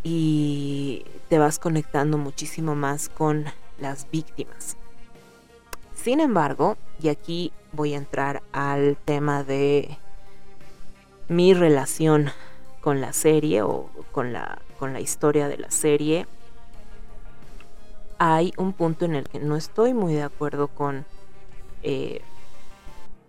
y 0.02 1.04
te 1.28 1.40
vas 1.40 1.60
conectando 1.60 2.18
muchísimo 2.18 2.74
más 2.74 3.10
con 3.10 3.46
las 3.80 4.10
víctimas. 4.12 4.78
Sin 5.96 6.20
embargo, 6.20 6.78
y 7.02 7.10
aquí 7.10 7.52
voy 7.72 7.94
a 7.94 7.98
entrar 7.98 8.44
al 8.52 8.98
tema 8.98 9.44
de 9.44 9.98
mi 11.28 11.54
relación 11.54 12.32
con 12.82 13.00
la 13.00 13.14
serie 13.14 13.62
o 13.62 13.90
con 14.12 14.34
la, 14.34 14.62
con 14.78 14.94
la 14.94 15.00
historia 15.00 15.48
de 15.48 15.58
la 15.58 15.72
serie, 15.72 16.28
hay 18.18 18.54
un 18.58 18.74
punto 18.74 19.06
en 19.06 19.16
el 19.16 19.28
que 19.28 19.40
no 19.40 19.56
estoy 19.56 19.94
muy 19.94 20.14
de 20.14 20.24
acuerdo 20.24 20.68
con, 20.68 21.06
eh, 21.82 22.22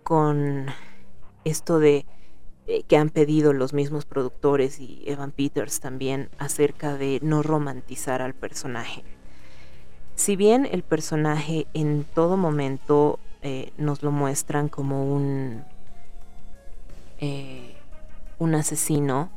con 0.03 0.67
esto 1.43 1.79
de 1.79 2.05
eh, 2.67 2.83
que 2.83 2.97
han 2.97 3.09
pedido 3.09 3.53
los 3.53 3.73
mismos 3.73 4.05
productores 4.05 4.79
y 4.79 5.03
Evan 5.05 5.31
Peters 5.31 5.79
también 5.79 6.29
acerca 6.37 6.97
de 6.97 7.19
no 7.21 7.43
romantizar 7.43 8.21
al 8.21 8.33
personaje. 8.33 9.03
Si 10.15 10.35
bien 10.35 10.67
el 10.69 10.83
personaje 10.83 11.67
en 11.73 12.05
todo 12.05 12.37
momento 12.37 13.19
eh, 13.41 13.73
nos 13.77 14.01
lo 14.01 14.11
muestran 14.11 14.69
como 14.69 15.13
un, 15.13 15.63
eh, 17.19 17.75
un 18.39 18.55
asesino, 18.55 19.29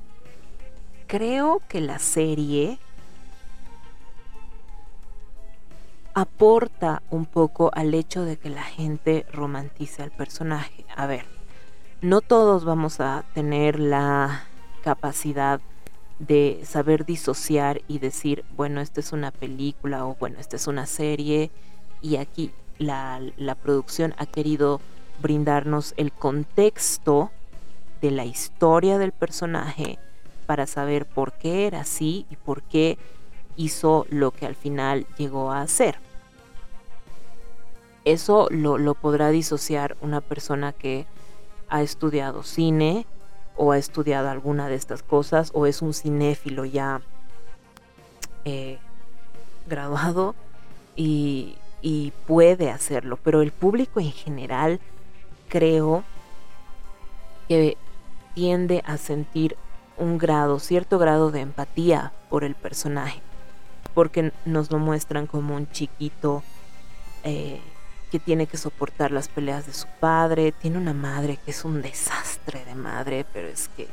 creo 1.06 1.60
que 1.68 1.80
la 1.80 1.98
serie 1.98 2.78
aporta 6.14 7.02
un 7.10 7.26
poco 7.26 7.70
al 7.74 7.94
hecho 7.94 8.24
de 8.24 8.36
que 8.36 8.50
la 8.50 8.62
gente 8.62 9.26
romantice 9.32 10.02
al 10.02 10.10
personaje. 10.10 10.84
A 10.96 11.06
ver, 11.06 11.26
no 12.00 12.20
todos 12.20 12.64
vamos 12.64 13.00
a 13.00 13.24
tener 13.34 13.78
la 13.78 14.44
capacidad 14.82 15.60
de 16.18 16.60
saber 16.64 17.04
disociar 17.04 17.82
y 17.88 17.98
decir, 17.98 18.44
bueno, 18.56 18.80
esta 18.80 19.00
es 19.00 19.12
una 19.12 19.30
película 19.30 20.04
o 20.06 20.16
bueno, 20.18 20.38
esta 20.40 20.56
es 20.56 20.66
una 20.66 20.86
serie 20.86 21.50
y 22.02 22.16
aquí 22.16 22.50
la, 22.78 23.20
la 23.36 23.54
producción 23.54 24.14
ha 24.18 24.26
querido 24.26 24.80
brindarnos 25.20 25.94
el 25.96 26.12
contexto 26.12 27.30
de 28.00 28.10
la 28.10 28.24
historia 28.24 28.98
del 28.98 29.12
personaje 29.12 29.98
para 30.46 30.66
saber 30.66 31.06
por 31.06 31.32
qué 31.32 31.66
era 31.66 31.80
así 31.80 32.26
y 32.30 32.36
por 32.36 32.62
qué 32.62 32.98
hizo 33.56 34.06
lo 34.08 34.30
que 34.30 34.46
al 34.46 34.54
final 34.54 35.06
llegó 35.18 35.52
a 35.52 35.62
hacer. 35.62 35.98
Eso 38.04 38.48
lo, 38.50 38.78
lo 38.78 38.94
podrá 38.94 39.28
disociar 39.30 39.96
una 40.00 40.20
persona 40.20 40.72
que 40.72 41.06
ha 41.68 41.82
estudiado 41.82 42.42
cine 42.42 43.04
o 43.58 43.72
ha 43.72 43.78
estudiado 43.78 44.30
alguna 44.30 44.68
de 44.68 44.76
estas 44.76 45.02
cosas 45.02 45.50
o 45.52 45.66
es 45.66 45.82
un 45.82 45.92
cinéfilo 45.92 46.64
ya 46.64 47.02
eh, 48.44 48.78
graduado 49.66 50.34
y, 50.96 51.56
puede 52.26 52.70
hacerlo, 52.70 53.18
pero 53.22 53.40
el 53.40 53.52
público 53.52 54.00
en 54.00 54.12
general 54.12 54.80
creo 55.48 56.04
que 57.48 57.76
tiende 58.34 58.82
a 58.86 58.98
sentir 58.98 59.56
un 59.96 60.18
grado, 60.18 60.58
cierto 60.58 60.98
grado 60.98 61.30
de 61.30 61.40
empatía 61.40 62.12
por 62.28 62.44
el 62.44 62.54
personaje, 62.54 63.22
porque 63.94 64.32
nos 64.44 64.70
lo 64.70 64.78
muestran 64.78 65.26
como 65.26 65.56
un 65.56 65.70
chiquito 65.70 66.42
eh, 67.24 67.60
que 68.10 68.18
tiene 68.18 68.46
que 68.46 68.56
soportar 68.56 69.10
las 69.10 69.28
peleas 69.28 69.66
de 69.66 69.72
su 69.72 69.86
padre, 70.00 70.52
tiene 70.52 70.78
una 70.78 70.94
madre 70.94 71.38
que 71.44 71.50
es 71.50 71.64
un 71.64 71.82
desastre 71.82 72.64
de 72.64 72.74
madre, 72.74 73.24
pero 73.32 73.48
es 73.48 73.68
que 73.76 73.88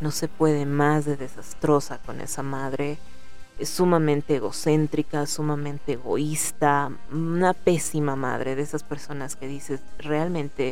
no 0.00 0.10
se 0.10 0.28
puede 0.28 0.66
más 0.66 1.04
de 1.04 1.16
desastrosa 1.16 1.98
con 1.98 2.20
esa 2.20 2.42
madre, 2.42 2.98
es 3.58 3.68
sumamente 3.68 4.36
egocéntrica, 4.36 5.26
sumamente 5.26 5.92
egoísta, 5.92 6.90
una 7.12 7.52
pésima 7.52 8.16
madre 8.16 8.56
de 8.56 8.62
esas 8.62 8.82
personas 8.82 9.36
que 9.36 9.46
dices, 9.46 9.80
realmente 9.98 10.70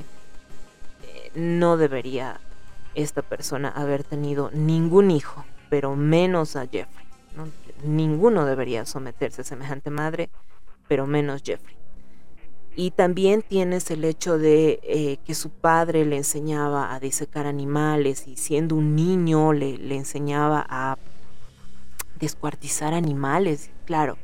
eh, 1.03 1.31
no 1.35 1.77
debería 1.77 2.41
esta 2.95 3.23
persona 3.23 3.69
haber 3.69 4.05
tenido 4.05 4.51
ningún 4.53 5.11
hijo, 5.11 5.45
pero 5.69 5.97
menos 5.97 6.57
a 6.57 6.67
Jeffrey. 6.67 7.07
Ninguno 7.85 8.45
debería 8.45 8.87
someterse 8.87 9.43
a 9.43 9.45
semejante 9.45 9.91
madre, 9.91 10.31
pero 10.89 11.07
menos 11.07 11.43
Jeffrey. 11.45 11.78
Y 12.77 12.93
también 12.93 13.43
tienes 13.43 13.91
el 13.91 14.05
hecho 14.05 14.39
de 14.39 14.79
eh, 14.83 15.19
que 15.25 15.35
su 15.35 15.51
padre 15.51 16.05
le 16.05 16.19
enseñaba 16.19 16.95
a 16.95 17.01
disecar 17.01 17.47
animales 17.47 18.29
y 18.29 18.37
siendo 18.37 18.77
un 18.77 18.95
niño 18.95 19.53
le, 19.53 19.79
le 19.79 19.97
enseñaba 19.97 20.65
a 20.69 20.97
descuartizar 22.21 22.95
animales. 22.95 23.71
Claro, 23.85 24.17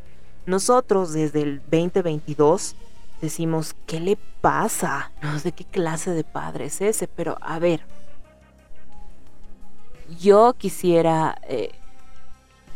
nosotros 0.47 1.13
desde 1.13 1.43
el 1.43 1.61
2022 1.61 2.77
decimos, 3.21 3.75
¿qué 3.87 4.01
le 4.01 4.19
pasa? 4.41 5.11
No 5.23 5.39
sé 5.39 5.53
qué 5.53 5.65
clase 5.65 6.11
de 6.11 6.25
padre 6.25 6.67
es 6.67 6.81
ese, 6.81 7.09
pero 7.09 7.39
a 7.41 7.59
ver, 7.59 7.81
yo 10.21 10.55
quisiera 10.57 11.39
eh, 11.49 11.71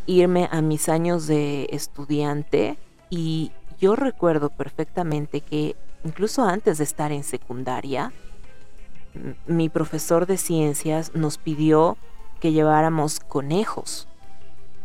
irme 0.06 0.48
a 0.50 0.62
mis 0.62 0.88
años 0.88 1.26
de 1.26 1.68
estudiante 1.70 2.78
y 3.10 3.52
yo 3.78 3.96
recuerdo 3.96 4.50
perfectamente 4.50 5.40
que 5.40 5.76
incluso 6.04 6.44
antes 6.44 6.78
de 6.78 6.84
estar 6.84 7.12
en 7.12 7.24
secundaria, 7.24 8.12
mi 9.46 9.68
profesor 9.68 10.26
de 10.26 10.36
ciencias 10.36 11.14
nos 11.14 11.38
pidió 11.38 11.96
que 12.40 12.52
lleváramos 12.52 13.20
conejos. 13.20 14.08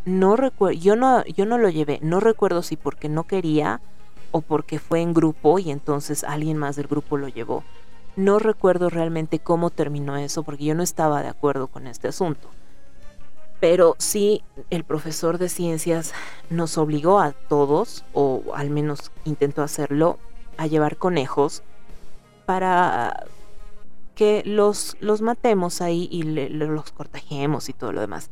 No 0.04 0.36
recuerdo, 0.36 0.78
yo 0.78 0.96
no, 0.96 1.24
yo 1.24 1.46
no 1.46 1.58
lo 1.58 1.68
llevé, 1.68 1.98
no 2.02 2.20
recuerdo 2.20 2.62
si 2.62 2.76
porque 2.76 3.08
no 3.08 3.24
quería 3.24 3.80
o 4.32 4.40
porque 4.40 4.78
fue 4.78 5.00
en 5.00 5.14
grupo 5.14 5.58
y 5.58 5.70
entonces 5.70 6.24
alguien 6.24 6.58
más 6.58 6.76
del 6.76 6.88
grupo 6.88 7.16
lo 7.16 7.28
llevó. 7.28 7.64
No 8.16 8.38
recuerdo 8.38 8.90
realmente 8.90 9.38
cómo 9.38 9.70
terminó 9.70 10.16
eso 10.16 10.42
porque 10.42 10.64
yo 10.64 10.74
no 10.74 10.82
estaba 10.82 11.22
de 11.22 11.28
acuerdo 11.28 11.68
con 11.68 11.86
este 11.86 12.08
asunto 12.08 12.48
pero 13.60 13.96
sí 13.98 14.42
el 14.70 14.84
profesor 14.84 15.38
de 15.38 15.48
ciencias 15.48 16.12
nos 16.50 16.76
obligó 16.78 17.20
a 17.20 17.32
todos, 17.32 18.04
o 18.12 18.42
al 18.54 18.70
menos 18.70 19.10
intentó 19.24 19.62
hacerlo, 19.62 20.18
a 20.56 20.66
llevar 20.66 20.96
conejos 20.96 21.62
para 22.46 23.26
que 24.14 24.42
los, 24.44 24.96
los 25.00 25.22
matemos 25.22 25.80
ahí 25.80 26.08
y 26.10 26.22
los 26.22 26.92
cortajemos 26.92 27.68
y 27.68 27.72
todo 27.72 27.92
lo 27.92 28.00
demás. 28.00 28.30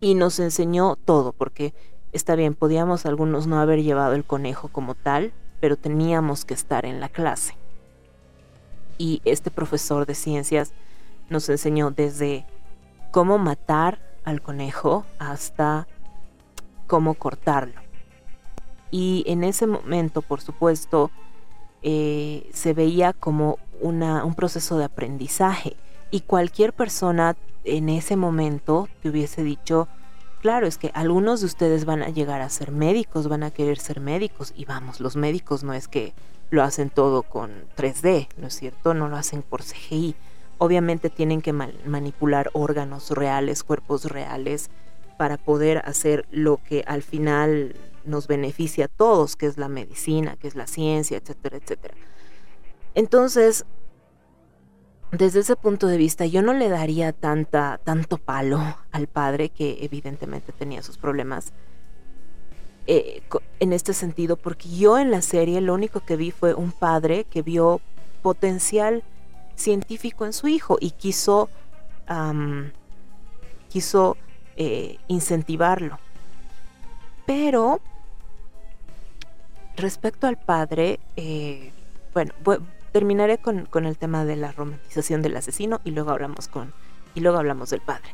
Y 0.00 0.14
nos 0.14 0.38
enseñó 0.38 0.96
todo, 0.96 1.32
porque 1.32 1.72
está 2.12 2.34
bien, 2.34 2.54
podíamos 2.54 3.06
algunos 3.06 3.46
no 3.46 3.60
haber 3.60 3.82
llevado 3.82 4.14
el 4.14 4.24
conejo 4.24 4.68
como 4.68 4.94
tal, 4.94 5.32
pero 5.60 5.76
teníamos 5.76 6.44
que 6.44 6.54
estar 6.54 6.84
en 6.84 7.00
la 7.00 7.08
clase. 7.08 7.56
Y 8.98 9.22
este 9.24 9.50
profesor 9.50 10.06
de 10.06 10.14
ciencias 10.14 10.72
nos 11.28 11.48
enseñó 11.48 11.90
desde 11.90 12.46
cómo 13.10 13.38
matar 13.38 14.05
al 14.26 14.42
conejo 14.42 15.06
hasta 15.18 15.86
cómo 16.86 17.14
cortarlo. 17.14 17.80
Y 18.90 19.24
en 19.26 19.44
ese 19.44 19.66
momento, 19.66 20.20
por 20.20 20.42
supuesto, 20.42 21.10
eh, 21.82 22.48
se 22.52 22.74
veía 22.74 23.12
como 23.12 23.58
una, 23.80 24.24
un 24.24 24.34
proceso 24.34 24.76
de 24.76 24.84
aprendizaje. 24.84 25.76
Y 26.10 26.20
cualquier 26.20 26.72
persona 26.72 27.36
en 27.64 27.88
ese 27.88 28.16
momento 28.16 28.88
te 29.02 29.08
hubiese 29.08 29.42
dicho, 29.42 29.88
claro, 30.40 30.66
es 30.66 30.78
que 30.78 30.90
algunos 30.94 31.40
de 31.40 31.46
ustedes 31.46 31.84
van 31.84 32.02
a 32.02 32.10
llegar 32.10 32.40
a 32.40 32.50
ser 32.50 32.70
médicos, 32.72 33.28
van 33.28 33.42
a 33.42 33.50
querer 33.50 33.78
ser 33.78 34.00
médicos. 34.00 34.52
Y 34.56 34.64
vamos, 34.64 35.00
los 35.00 35.16
médicos 35.16 35.64
no 35.64 35.72
es 35.72 35.88
que 35.88 36.14
lo 36.50 36.62
hacen 36.62 36.90
todo 36.90 37.22
con 37.22 37.52
3D, 37.76 38.28
¿no 38.38 38.48
es 38.48 38.54
cierto? 38.54 38.94
No 38.94 39.08
lo 39.08 39.16
hacen 39.16 39.42
por 39.42 39.62
CGI 39.62 40.14
obviamente 40.58 41.10
tienen 41.10 41.42
que 41.42 41.52
manipular 41.52 42.50
órganos 42.52 43.10
reales, 43.10 43.62
cuerpos 43.62 44.04
reales, 44.06 44.70
para 45.18 45.36
poder 45.38 45.78
hacer 45.84 46.26
lo 46.30 46.58
que 46.58 46.84
al 46.86 47.02
final 47.02 47.74
nos 48.04 48.26
beneficia 48.26 48.86
a 48.86 48.88
todos, 48.88 49.36
que 49.36 49.46
es 49.46 49.58
la 49.58 49.68
medicina, 49.68 50.36
que 50.36 50.48
es 50.48 50.54
la 50.54 50.66
ciencia, 50.66 51.18
etcétera, 51.18 51.56
etcétera. 51.56 51.94
Entonces, 52.94 53.64
desde 55.12 55.40
ese 55.40 55.56
punto 55.56 55.86
de 55.86 55.96
vista, 55.96 56.26
yo 56.26 56.42
no 56.42 56.52
le 56.52 56.68
daría 56.68 57.12
tanta, 57.12 57.80
tanto 57.84 58.18
palo 58.18 58.60
al 58.92 59.06
padre, 59.06 59.48
que 59.48 59.78
evidentemente 59.82 60.52
tenía 60.52 60.82
sus 60.82 60.98
problemas, 60.98 61.52
eh, 62.86 63.22
en 63.58 63.72
este 63.72 63.92
sentido, 63.94 64.36
porque 64.36 64.68
yo 64.68 64.98
en 64.98 65.10
la 65.10 65.22
serie 65.22 65.60
lo 65.60 65.74
único 65.74 66.00
que 66.00 66.16
vi 66.16 66.30
fue 66.30 66.54
un 66.54 66.70
padre 66.70 67.24
que 67.24 67.42
vio 67.42 67.80
potencial 68.22 69.02
científico 69.56 70.26
en 70.26 70.32
su 70.32 70.48
hijo 70.48 70.78
y 70.80 70.92
quiso 70.92 71.48
quiso 73.68 74.16
eh, 74.56 74.98
incentivarlo. 75.08 75.98
Pero 77.26 77.80
respecto 79.76 80.26
al 80.26 80.38
padre, 80.38 81.00
eh, 81.16 81.72
bueno, 82.14 82.32
terminaré 82.92 83.38
con, 83.38 83.68
el 83.84 83.98
tema 83.98 84.24
de 84.24 84.36
la 84.36 84.52
romantización 84.52 85.20
del 85.20 85.36
asesino 85.36 85.80
y 85.84 85.90
luego 85.90 86.12
hablamos 86.12 86.48
con 86.48 86.72
y 87.14 87.20
luego 87.20 87.38
hablamos 87.38 87.70
del 87.70 87.80
padre. 87.80 88.08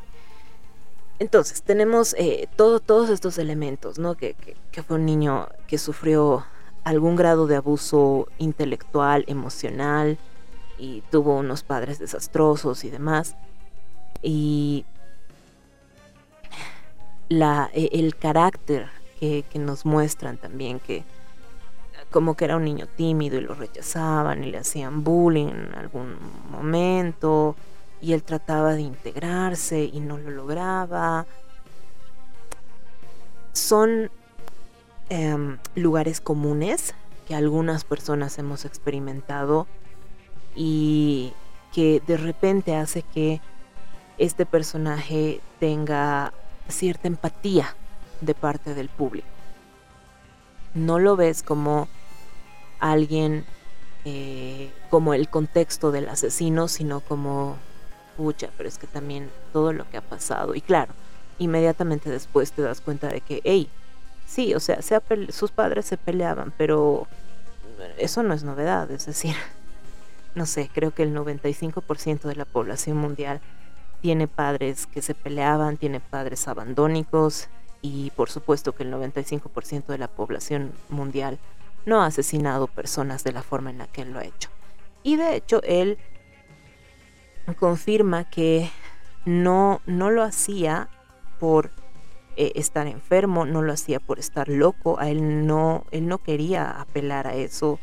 Entonces, 1.19 1.61
tenemos 1.61 2.15
eh, 2.17 2.49
todo, 2.57 2.79
todos 2.79 3.09
estos 3.09 3.37
elementos, 3.37 3.99
¿no? 3.99 4.15
Que, 4.15 4.35
que, 4.71 4.83
fue 4.83 4.97
un 4.97 5.05
niño 5.05 5.47
que 5.67 5.77
sufrió 5.77 6.45
algún 6.83 7.15
grado 7.15 7.47
de 7.47 7.55
abuso 7.55 8.27
intelectual, 8.39 9.23
emocional, 9.27 10.17
y 10.83 11.01
tuvo 11.09 11.37
unos 11.37 11.63
padres 11.63 11.97
desastrosos 11.97 12.83
y 12.83 12.89
demás. 12.89 13.35
Y 14.21 14.85
la, 17.29 17.69
e, 17.73 17.89
el 17.93 18.17
carácter 18.17 18.89
que, 19.19 19.45
que 19.49 19.59
nos 19.59 19.85
muestran 19.85 20.37
también, 20.37 20.79
que 20.81 21.05
como 22.11 22.35
que 22.35 22.45
era 22.45 22.57
un 22.57 22.65
niño 22.65 22.85
tímido 22.97 23.37
y 23.37 23.41
lo 23.41 23.55
rechazaban 23.55 24.43
y 24.43 24.51
le 24.51 24.57
hacían 24.57 25.03
bullying 25.03 25.47
en 25.47 25.73
algún 25.75 26.17
momento 26.51 27.55
y 28.01 28.11
él 28.11 28.21
trataba 28.21 28.73
de 28.73 28.81
integrarse 28.81 29.85
y 29.85 30.01
no 30.01 30.17
lo 30.17 30.31
lograba. 30.31 31.25
Son 33.53 34.11
em, 35.09 35.57
lugares 35.75 36.19
comunes 36.19 36.93
que 37.25 37.35
algunas 37.35 37.85
personas 37.85 38.37
hemos 38.37 38.65
experimentado 38.65 39.65
y 40.55 41.33
que 41.73 42.01
de 42.05 42.17
repente 42.17 42.75
hace 42.75 43.01
que 43.01 43.41
este 44.17 44.45
personaje 44.45 45.41
tenga 45.59 46.33
cierta 46.67 47.07
empatía 47.07 47.75
de 48.21 48.35
parte 48.35 48.73
del 48.73 48.89
público. 48.89 49.27
No 50.73 50.99
lo 50.99 51.15
ves 51.15 51.43
como 51.43 51.87
alguien 52.79 53.45
eh, 54.05 54.71
como 54.89 55.13
el 55.13 55.29
contexto 55.29 55.91
del 55.91 56.09
asesino, 56.09 56.67
sino 56.67 56.99
como, 56.99 57.55
pucha, 58.17 58.49
pero 58.57 58.67
es 58.67 58.77
que 58.77 58.87
también 58.87 59.29
todo 59.53 59.71
lo 59.71 59.89
que 59.89 59.97
ha 59.97 60.01
pasado. 60.01 60.55
Y 60.55 60.61
claro, 60.61 60.93
inmediatamente 61.39 62.09
después 62.09 62.51
te 62.51 62.61
das 62.61 62.81
cuenta 62.81 63.07
de 63.07 63.21
que, 63.21 63.41
hey, 63.45 63.69
sí, 64.27 64.53
o 64.53 64.59
sea, 64.59 64.79
sus 65.29 65.51
padres 65.51 65.85
se 65.85 65.97
peleaban, 65.97 66.53
pero 66.57 67.07
eso 67.97 68.23
no 68.23 68.33
es 68.33 68.43
novedad, 68.43 68.91
es 68.91 69.05
decir, 69.05 69.35
no 70.35 70.45
sé, 70.45 70.69
creo 70.73 70.91
que 70.91 71.03
el 71.03 71.15
95% 71.15 72.21
de 72.23 72.35
la 72.35 72.45
población 72.45 72.97
mundial 72.97 73.41
tiene 74.01 74.27
padres 74.27 74.87
que 74.87 75.01
se 75.01 75.15
peleaban, 75.15 75.77
tiene 75.77 75.99
padres 75.99 76.47
abandónicos 76.47 77.49
y 77.81 78.11
por 78.11 78.29
supuesto 78.29 78.73
que 78.73 78.83
el 78.83 78.93
95% 78.93 79.85
de 79.87 79.97
la 79.97 80.07
población 80.07 80.71
mundial 80.89 81.39
no 81.85 82.01
ha 82.01 82.07
asesinado 82.07 82.67
personas 82.67 83.23
de 83.23 83.33
la 83.33 83.43
forma 83.43 83.69
en 83.69 83.77
la 83.77 83.87
que 83.87 84.01
él 84.01 84.11
lo 84.11 84.19
ha 84.19 84.25
hecho. 84.25 84.49
Y 85.03 85.17
de 85.17 85.35
hecho 85.35 85.61
él 85.63 85.97
confirma 87.59 88.29
que 88.29 88.69
no, 89.25 89.81
no 89.85 90.09
lo 90.09 90.23
hacía 90.23 90.89
por 91.39 91.71
eh, 92.35 92.53
estar 92.55 92.87
enfermo, 92.87 93.45
no 93.45 93.61
lo 93.61 93.73
hacía 93.73 93.99
por 93.99 94.17
estar 94.17 94.49
loco, 94.49 94.99
a 94.99 95.09
él 95.09 95.45
no, 95.45 95.85
él 95.91 96.07
no 96.07 96.17
quería 96.17 96.71
apelar 96.71 97.27
a 97.27 97.35
eso, 97.35 97.79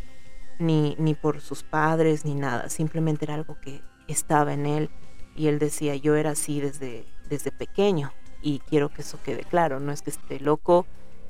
ni, 0.60 0.94
ni 0.98 1.14
por 1.14 1.40
sus 1.40 1.62
padres, 1.62 2.24
ni 2.24 2.34
nada, 2.34 2.68
simplemente 2.68 3.24
era 3.24 3.34
algo 3.34 3.58
que 3.60 3.82
estaba 4.06 4.52
en 4.52 4.66
él. 4.66 4.90
Y 5.34 5.48
él 5.48 5.58
decía, 5.58 5.96
yo 5.96 6.16
era 6.16 6.30
así 6.30 6.60
desde, 6.60 7.06
desde 7.28 7.50
pequeño 7.50 8.12
y 8.42 8.60
quiero 8.60 8.88
que 8.88 9.02
eso 9.02 9.18
quede 9.22 9.44
claro, 9.44 9.80
no 9.80 9.92
es 9.92 10.02
que 10.02 10.10
esté 10.10 10.40
loco, 10.40 10.86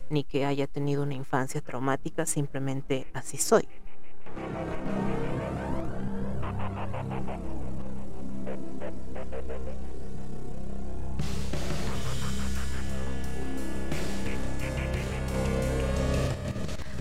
ni 0.09 0.25
que 0.25 0.45
haya 0.45 0.67
tenido 0.67 1.03
una 1.03 1.15
infancia 1.15 1.61
traumática, 1.61 2.27
simplemente 2.27 3.07
así 3.15 3.37
soy. 3.37 3.69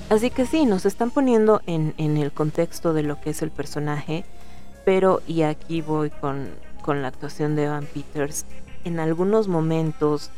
Así 0.09 0.31
que 0.31 0.47
sí, 0.47 0.65
nos 0.65 0.87
están 0.87 1.11
poniendo 1.11 1.61
en, 1.67 1.93
el 1.97 2.31
contexto 2.31 2.93
de 2.93 3.03
lo 3.03 3.21
que 3.21 3.29
es 3.29 3.43
el 3.43 3.51
personaje, 3.51 4.25
pero, 4.83 5.21
y 5.27 5.43
aquí 5.43 5.81
voy 5.81 6.09
con, 6.09 6.49
la 6.87 7.07
actuación 7.07 7.55
de 7.55 7.65
Evan 7.65 7.85
Peters, 7.85 8.47
en 8.83 8.99
algunos 8.99 9.47
momentos 9.47 10.31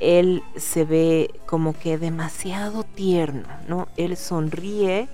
él 0.00 0.42
se 0.56 0.86
ve 0.86 1.30
como 1.44 1.74
que 1.78 1.98
demasiado 1.98 2.84
tierno, 2.84 3.46
¿no? 3.68 3.88
Él 3.98 4.16
sonríe 4.16 5.08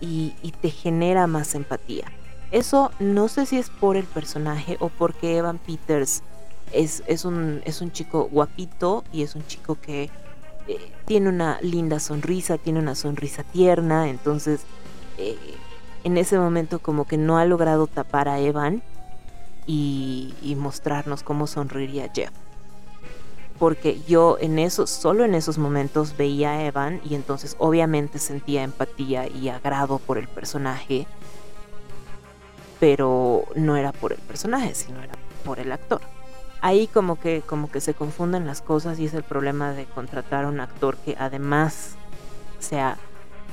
y, 0.00 0.34
te 0.60 0.70
genera 0.70 1.28
más 1.28 1.54
empatía. 1.54 2.06
Eso 2.50 2.90
no 2.98 3.28
sé 3.28 3.46
si 3.46 3.58
es 3.58 3.70
por 3.70 3.96
el 3.96 4.06
personaje 4.06 4.76
o 4.80 4.88
porque 4.88 5.36
Evan 5.36 5.58
Peters 5.58 6.24
es, 6.72 7.04
es, 7.06 7.24
un, 7.24 7.62
es 7.64 7.80
un 7.80 7.92
chico 7.92 8.28
guapito 8.28 9.04
y 9.12 9.22
es 9.22 9.36
un 9.36 9.46
chico 9.46 9.76
que 9.80 10.10
eh, 10.68 10.92
tiene 11.06 11.30
una 11.30 11.58
linda 11.62 11.98
sonrisa, 11.98 12.58
tiene 12.58 12.78
una 12.78 12.94
sonrisa 12.94 13.42
tierna, 13.42 14.10
entonces 14.10 14.60
eh, 15.16 15.36
en 16.04 16.18
ese 16.18 16.38
momento 16.38 16.78
como 16.78 17.06
que 17.06 17.16
no 17.16 17.38
ha 17.38 17.46
logrado 17.46 17.86
tapar 17.86 18.28
a 18.28 18.38
Evan 18.38 18.82
y, 19.66 20.34
mostrarnos 20.58 21.22
cómo 21.22 21.46
sonreiría 21.46 22.10
Jeff 22.14 22.32
porque 23.58 24.00
yo 24.06 24.36
en 24.40 24.58
esos, 24.58 24.88
solo 24.88 25.24
en 25.24 25.34
esos 25.34 25.58
momentos 25.58 26.16
veía 26.16 26.52
a 26.52 26.64
Evan 26.64 27.00
y 27.08 27.14
entonces 27.14 27.56
obviamente 27.58 28.18
sentía 28.18 28.62
empatía 28.62 29.26
y 29.26 29.48
agrado 29.48 29.98
por 29.98 30.16
el 30.16 30.28
personaje, 30.28 31.06
pero 32.78 33.46
no 33.56 33.76
era 33.76 33.92
por 33.92 34.12
el 34.12 34.20
personaje, 34.20 34.74
sino 34.74 35.02
era 35.02 35.14
por 35.44 35.58
el 35.58 35.72
actor. 35.72 36.00
Ahí 36.60 36.88
como 36.88 37.20
que, 37.20 37.42
como 37.42 37.70
que 37.70 37.80
se 37.80 37.94
confunden 37.94 38.46
las 38.46 38.62
cosas 38.62 38.98
y 38.98 39.06
es 39.06 39.14
el 39.14 39.22
problema 39.22 39.72
de 39.72 39.84
contratar 39.84 40.44
a 40.44 40.48
un 40.48 40.60
actor 40.60 40.96
que 40.96 41.16
además 41.18 41.94
sea 42.58 42.98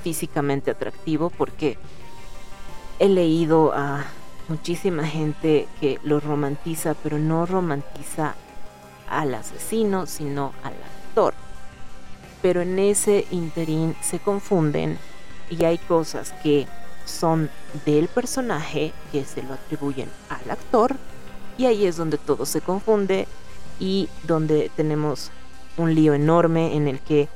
físicamente 0.03 0.72
atractivo, 0.72 1.30
porque 1.30 1.77
he 2.98 3.07
leído 3.07 3.73
a 3.73 4.06
muchísima 4.48 5.06
gente 5.06 5.68
que 5.80 5.99
lo 6.03 6.19
romantiza, 6.19 6.95
pero 6.95 7.19
no 7.19 7.45
romantiza 7.45 8.36
al 9.10 9.36
asesino, 9.36 10.07
sino 10.07 10.53
al 10.64 10.73
actor. 10.73 11.34
Pero 12.41 12.61
en 12.61 12.80
ese 12.80 13.26
interín 13.32 13.95
se 14.02 14.19
confunden 14.19 14.98
y 15.49 15.64
hay 15.64 15.77
cosas 15.77 16.34
que 16.44 16.68
son 17.06 17.52
del 17.86 18.07
personaje 18.07 18.94
que 19.11 19.26
se 19.26 19.44
lo 19.44 19.53
atribuyen 19.53 20.10
al 20.30 20.49
actor 20.49 20.95
y 21.57 21.65
ahí 21.65 21.86
es 21.86 21.98
donde 21.98 22.18
todo 22.18 22.45
se 22.45 22.61
confunde 22.61 23.27
y 23.80 24.10
donde 24.23 24.72
tenemos 24.76 25.32
un 25.77 25.94
lío 25.94 26.14
enorme 26.14 26.76
en 26.76 26.88
el 26.88 26.99
que 26.99 27.27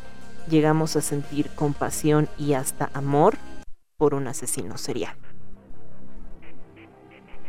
llegamos 0.49 0.95
a 0.95 1.01
sentir 1.01 1.49
compasión 1.51 2.27
y 2.37 2.53
hasta 2.53 2.89
amor 2.93 3.37
por 3.97 4.13
un 4.13 4.27
asesino 4.27 4.77
serial. 4.77 5.15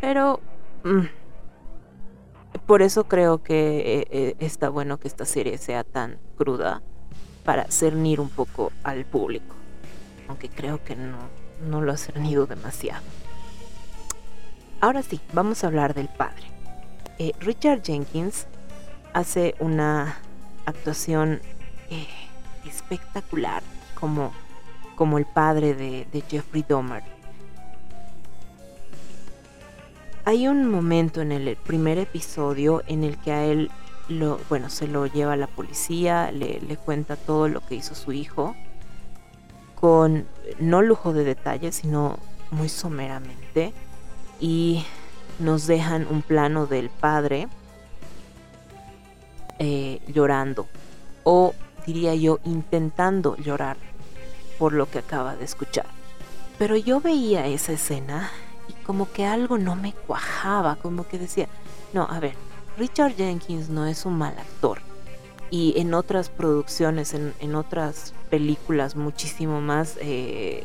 Pero 0.01 0.41
mm, 0.85 1.07
por 2.67 2.83
eso 2.83 3.05
creo 3.05 3.43
que 3.43 4.01
eh, 4.01 4.07
eh, 4.11 4.37
está 4.39 4.69
bueno 4.69 4.99
que 4.99 5.09
esta 5.09 5.25
serie 5.25 5.59
sea 5.59 5.85
tan 5.85 6.19
cruda 6.37 6.83
para 7.45 7.65
cernir 7.71 8.21
un 8.21 8.29
poco 8.29 8.73
al 8.83 9.05
público. 9.05 9.55
Aunque 10.29 10.49
creo 10.49 10.83
que 10.85 10.97
no, 10.97 11.19
no 11.69 11.81
lo 11.81 11.93
ha 11.93 11.97
cernido 11.97 12.47
demasiado. 12.47 13.03
Ahora 14.81 15.03
sí, 15.03 15.21
vamos 15.33 15.63
a 15.63 15.67
hablar 15.67 15.95
del 15.95 16.09
padre. 16.09 16.60
Eh, 17.21 17.35
Richard 17.41 17.83
Jenkins 17.83 18.47
hace 19.13 19.55
una 19.59 20.17
actuación 20.65 21.43
espectacular 22.65 23.63
como, 23.93 24.33
como 24.97 25.19
el 25.19 25.27
padre 25.27 25.75
de, 25.75 26.25
Jeffrey 26.31 26.65
Dahmer. 26.67 27.03
Hay 30.25 30.49
un 30.49 30.67
momento 30.71 31.21
en 31.21 31.33
el 31.33 31.57
primer 31.57 31.99
episodio 31.99 32.83
en 32.87 33.05
el 33.05 33.19
que 33.19 33.33
a 33.33 33.45
él 33.45 33.71
bueno, 34.49 34.71
se 34.71 34.89
lo 34.89 35.05
lleva 35.05 35.35
a 35.35 35.37
la 35.37 35.47
policía, 35.47 36.33
le, 36.33 36.79
cuenta 36.79 37.17
todo 37.17 37.49
lo 37.49 37.61
que 37.61 37.75
hizo 37.75 37.95
su 37.95 38.13
hijo, 38.13 38.57
con 39.75 40.27
no 40.59 40.81
lujo 40.81 41.13
de 41.13 41.25
detalles, 41.25 41.75
sino 41.77 42.19
muy 42.51 42.71
someramente, 42.71 43.75
y 44.41 44.87
nos 45.41 45.67
dejan 45.67 46.07
un 46.11 46.23
plano 46.23 46.67
del 46.67 46.91
padre 46.91 47.49
eh, 49.59 50.01
llorando, 50.07 50.69
o 51.25 51.55
diría 51.87 52.15
yo, 52.15 52.39
intentando 52.45 53.37
llorar 53.37 53.77
por 54.59 54.73
lo 54.73 54.91
que 54.91 54.99
acaba 54.99 55.37
de 55.37 55.45
escuchar. 55.45 55.87
Pero 56.59 56.77
yo 56.77 57.01
veía 57.01 57.47
esa 57.47 57.73
escena 57.73 58.31
como 58.85 59.11
que 59.11 59.25
algo 59.27 59.59
no 59.59 59.77
me 59.77 59.93
cuajaba, 59.93 60.77
como 60.77 61.07
que 61.07 61.19
decía, 61.19 61.49
No, 61.93 62.07
a 62.11 62.21
ver, 62.21 62.35
Richard 62.77 63.15
Jenkins 63.17 63.69
no 63.69 63.87
es 63.87 64.05
un 64.07 64.19
mal 64.19 64.39
actor. 64.39 64.81
Y 65.51 65.75
en 65.81 65.95
otras 65.95 66.29
producciones, 66.29 67.15
en, 67.15 67.35
en 67.41 67.55
otras 67.55 68.15
películas 68.31 68.97
muchísimo 68.97 69.61
más, 69.61 69.97
eh, 70.01 70.65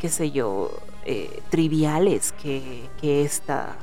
qué 0.00 0.08
sé 0.08 0.30
yo, 0.30 0.70
eh, 1.06 1.42
triviales 1.50 2.32
que, 2.32 2.88
que, 3.00 3.24
esta, 3.24 3.76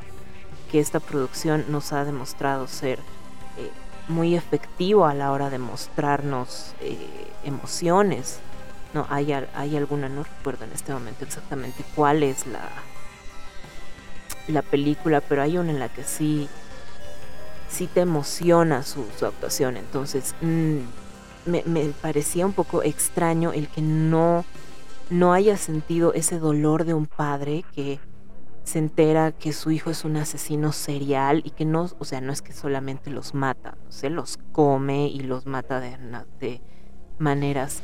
que 0.72 0.80
esta 0.80 1.02
producción 1.02 1.66
nos 1.68 1.92
ha 1.92 2.06
demostrado 2.06 2.66
ser 2.68 3.00
eh, 3.58 3.70
muy 4.08 4.36
efectivo 4.36 5.06
a 5.06 5.14
la 5.14 5.32
hora 5.32 5.50
de 5.50 5.60
mostrarnos 5.60 6.74
eh, 6.80 6.98
emociones. 7.44 8.40
No, 8.94 9.06
hay, 9.10 9.34
hay 9.34 9.76
alguna, 9.76 10.08
no 10.08 10.24
recuerdo 10.24 10.66
en 10.66 10.72
este 10.72 10.94
momento 10.94 11.26
exactamente 11.26 11.84
cuál 11.94 12.24
es 12.24 12.48
la, 12.48 12.70
la 14.48 14.62
película, 14.62 15.22
pero 15.22 15.42
hay 15.42 15.58
una 15.58 15.72
en 15.72 15.80
la 15.80 15.90
que 15.90 16.04
sí, 16.04 16.48
sí 17.70 17.88
te 17.88 18.02
emociona 18.02 18.84
su, 18.84 19.06
su 19.18 19.26
actuación. 19.26 19.76
Entonces, 19.76 20.36
mmm, 20.42 20.80
me, 21.46 21.64
me, 21.66 21.86
parecía 22.02 22.46
un 22.46 22.54
poco 22.54 22.84
extraño 22.84 23.52
el 23.52 23.68
que 23.68 23.82
no, 23.82 24.46
no 25.10 25.34
haya 25.34 25.58
sentido 25.58 26.14
ese 26.14 26.40
dolor 26.40 26.86
de 26.86 26.94
un 26.94 27.08
padre 27.08 27.66
que 27.76 28.00
se 28.72 28.80
entera 28.80 29.34
que 29.34 29.52
su 29.52 29.70
hijo 29.72 29.90
es 29.90 30.06
un 30.06 30.16
asesino 30.16 30.72
serial 30.72 31.42
y 31.44 31.50
que 31.50 31.66
no, 31.66 31.90
o 32.00 32.06
sea, 32.06 32.22
no 32.22 32.32
es 32.32 32.42
que 32.42 32.54
solamente 32.54 33.10
los 33.10 33.34
mata, 33.34 33.76
se 33.90 34.10
los 34.10 34.40
come 34.54 35.08
y 35.08 35.20
los 35.20 35.46
mata 35.46 35.82
de, 35.82 36.62
maneras 37.20 37.82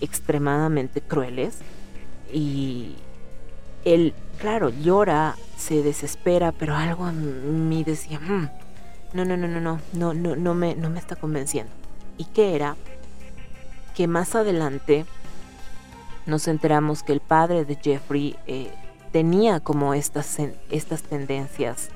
extremadamente 0.00 1.00
crueles 1.00 1.60
y 2.32 2.96
él, 3.84 4.14
claro, 4.40 4.70
llora, 4.70 5.36
se 5.56 5.84
desespera, 5.84 6.50
pero 6.50 6.74
algo 6.74 7.08
en 7.08 7.68
mí 7.68 7.84
decía, 7.84 8.18
mmm, 8.18 8.48
no, 9.12 9.24
no, 9.24 9.36
no, 9.36 9.46
no, 9.46 9.60
no, 9.60 9.80
no, 9.92 10.12
no, 10.12 10.34
no 10.34 10.54
me, 10.54 10.74
no 10.74 10.90
me 10.90 10.98
está 10.98 11.14
convenciendo. 11.14 11.72
¿Y 12.18 12.24
qué 12.24 12.56
era? 12.56 12.74
Que 13.94 14.08
más 14.08 14.34
adelante 14.34 15.06
nos 16.26 16.48
enteramos 16.48 17.04
que 17.04 17.12
el 17.12 17.20
padre 17.20 17.64
de 17.64 17.76
Jeffrey 17.76 18.36
eh, 18.48 18.72
tenía 19.16 19.60
como 19.60 19.94
estas, 19.94 20.36
estas 20.70 21.00
tendencias 21.00 21.88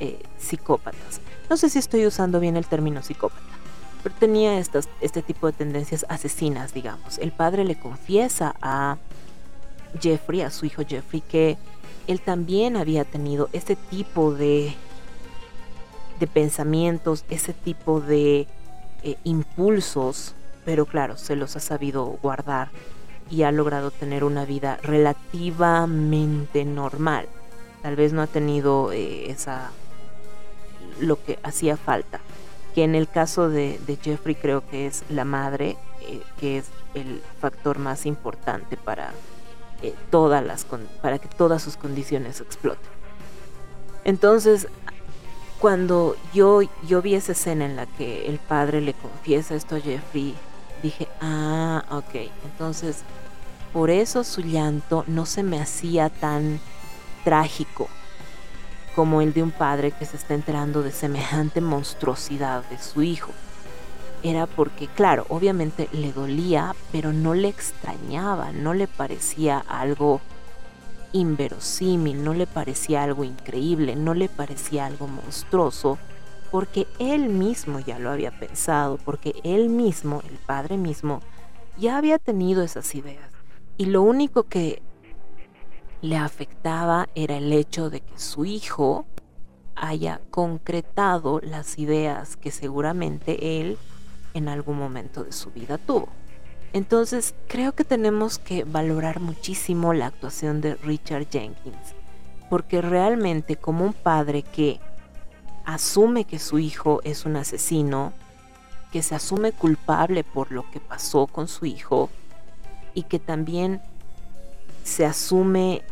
eh, 0.00 0.18
psicópatas. 0.36 1.20
No 1.48 1.56
sé 1.56 1.70
si 1.70 1.78
estoy 1.78 2.04
usando 2.04 2.40
bien 2.40 2.56
el 2.56 2.66
término 2.66 3.04
psicópata, 3.04 3.40
pero 4.02 4.12
tenía 4.18 4.58
estas, 4.58 4.88
este 5.00 5.22
tipo 5.22 5.46
de 5.46 5.52
tendencias 5.52 6.04
asesinas, 6.08 6.74
digamos. 6.74 7.18
El 7.18 7.30
padre 7.30 7.62
le 7.62 7.78
confiesa 7.78 8.56
a 8.60 8.96
Jeffrey, 10.00 10.40
a 10.40 10.50
su 10.50 10.66
hijo 10.66 10.82
Jeffrey, 10.84 11.20
que 11.20 11.56
él 12.08 12.20
también 12.20 12.76
había 12.76 13.04
tenido 13.04 13.48
ese 13.52 13.76
tipo 13.76 14.32
de, 14.32 14.74
de 16.18 16.26
pensamientos, 16.26 17.24
ese 17.30 17.52
tipo 17.52 18.00
de 18.00 18.48
eh, 19.04 19.16
impulsos, 19.22 20.34
pero 20.64 20.84
claro, 20.84 21.16
se 21.16 21.36
los 21.36 21.54
ha 21.54 21.60
sabido 21.60 22.06
guardar 22.20 22.70
y 23.30 23.42
ha 23.42 23.52
logrado 23.52 23.90
tener 23.90 24.24
una 24.24 24.44
vida 24.44 24.78
relativamente 24.82 26.64
normal. 26.64 27.28
Tal 27.82 27.96
vez 27.96 28.12
no 28.12 28.22
ha 28.22 28.26
tenido 28.26 28.92
eh, 28.92 29.30
esa 29.30 29.70
lo 31.00 31.22
que 31.22 31.38
hacía 31.42 31.76
falta. 31.76 32.20
Que 32.74 32.84
en 32.84 32.94
el 32.94 33.08
caso 33.08 33.48
de, 33.48 33.78
Jeffrey 34.02 34.34
creo 34.34 34.66
que 34.66 34.86
es 34.86 35.02
la 35.08 35.24
madre, 35.24 35.76
eh, 36.02 36.20
que 36.38 36.58
es 36.58 36.66
el 36.94 37.22
factor 37.40 37.78
más 37.78 38.06
importante 38.06 38.76
para 38.76 39.12
eh, 39.82 39.94
todas 40.10 40.44
las 40.44 40.66
para 41.00 41.18
que 41.18 41.28
todas 41.28 41.62
sus 41.62 41.76
condiciones 41.76 42.40
exploten. 42.40 42.90
Entonces, 44.04 44.68
cuando 45.58 46.16
yo, 46.32 46.60
yo 46.86 47.02
vi 47.02 47.14
esa 47.14 47.32
escena 47.32 47.64
en 47.64 47.76
la 47.76 47.86
que 47.86 48.26
el 48.28 48.38
padre 48.38 48.80
le 48.80 48.94
confiesa 48.94 49.54
esto 49.54 49.76
a 49.76 49.80
Jeffrey, 49.80 50.34
dije, 50.86 51.08
ah, 51.20 51.84
ok, 51.90 52.30
entonces 52.44 52.98
por 53.72 53.90
eso 53.90 54.24
su 54.24 54.40
llanto 54.40 55.04
no 55.06 55.26
se 55.26 55.42
me 55.42 55.60
hacía 55.60 56.08
tan 56.08 56.60
trágico 57.24 57.88
como 58.94 59.20
el 59.20 59.34
de 59.34 59.42
un 59.42 59.50
padre 59.50 59.92
que 59.92 60.06
se 60.06 60.16
está 60.16 60.34
enterando 60.34 60.82
de 60.82 60.90
semejante 60.90 61.60
monstruosidad 61.60 62.64
de 62.70 62.78
su 62.78 63.02
hijo. 63.02 63.32
Era 64.22 64.46
porque, 64.46 64.86
claro, 64.88 65.26
obviamente 65.28 65.88
le 65.92 66.12
dolía, 66.12 66.74
pero 66.90 67.12
no 67.12 67.34
le 67.34 67.48
extrañaba, 67.48 68.52
no 68.52 68.72
le 68.72 68.88
parecía 68.88 69.58
algo 69.58 70.22
inverosímil, 71.12 72.24
no 72.24 72.32
le 72.32 72.46
parecía 72.46 73.02
algo 73.02 73.24
increíble, 73.24 73.94
no 73.94 74.14
le 74.14 74.28
parecía 74.28 74.86
algo 74.86 75.06
monstruoso, 75.06 75.98
porque 76.56 76.86
él 76.98 77.28
mismo 77.28 77.80
ya 77.80 77.98
lo 77.98 78.08
había 78.08 78.30
pensado, 78.30 78.96
porque 79.04 79.34
él 79.44 79.68
mismo, 79.68 80.22
el 80.26 80.38
padre 80.38 80.78
mismo, 80.78 81.20
ya 81.76 81.98
había 81.98 82.18
tenido 82.18 82.62
esas 82.62 82.94
ideas. 82.94 83.28
Y 83.76 83.84
lo 83.84 84.00
único 84.00 84.44
que 84.44 84.80
le 86.00 86.16
afectaba 86.16 87.10
era 87.14 87.36
el 87.36 87.52
hecho 87.52 87.90
de 87.90 88.00
que 88.00 88.18
su 88.18 88.46
hijo 88.46 89.04
haya 89.74 90.22
concretado 90.30 91.42
las 91.42 91.78
ideas 91.78 92.38
que 92.38 92.50
seguramente 92.50 93.60
él 93.60 93.76
en 94.32 94.48
algún 94.48 94.78
momento 94.78 95.24
de 95.24 95.32
su 95.32 95.50
vida 95.50 95.76
tuvo. 95.76 96.08
Entonces 96.72 97.34
creo 97.48 97.72
que 97.72 97.84
tenemos 97.84 98.38
que 98.38 98.64
valorar 98.64 99.20
muchísimo 99.20 99.92
la 99.92 100.06
actuación 100.06 100.62
de 100.62 100.76
Richard 100.76 101.28
Jenkins, 101.30 101.94
porque 102.48 102.80
realmente 102.80 103.56
como 103.56 103.84
un 103.84 103.92
padre 103.92 104.42
que 104.42 104.80
asume 105.66 106.24
que 106.24 106.38
su 106.38 106.58
hijo 106.58 107.00
es 107.04 107.26
un 107.26 107.36
asesino, 107.36 108.12
que 108.92 109.02
se 109.02 109.14
asume 109.14 109.52
culpable 109.52 110.24
por 110.24 110.52
lo 110.52 110.70
que 110.70 110.80
pasó 110.80 111.26
con 111.26 111.48
su 111.48 111.66
hijo 111.66 112.08
y 112.94 113.02
que 113.02 113.18
también 113.18 113.82
se 114.84 115.04
asume 115.04 115.82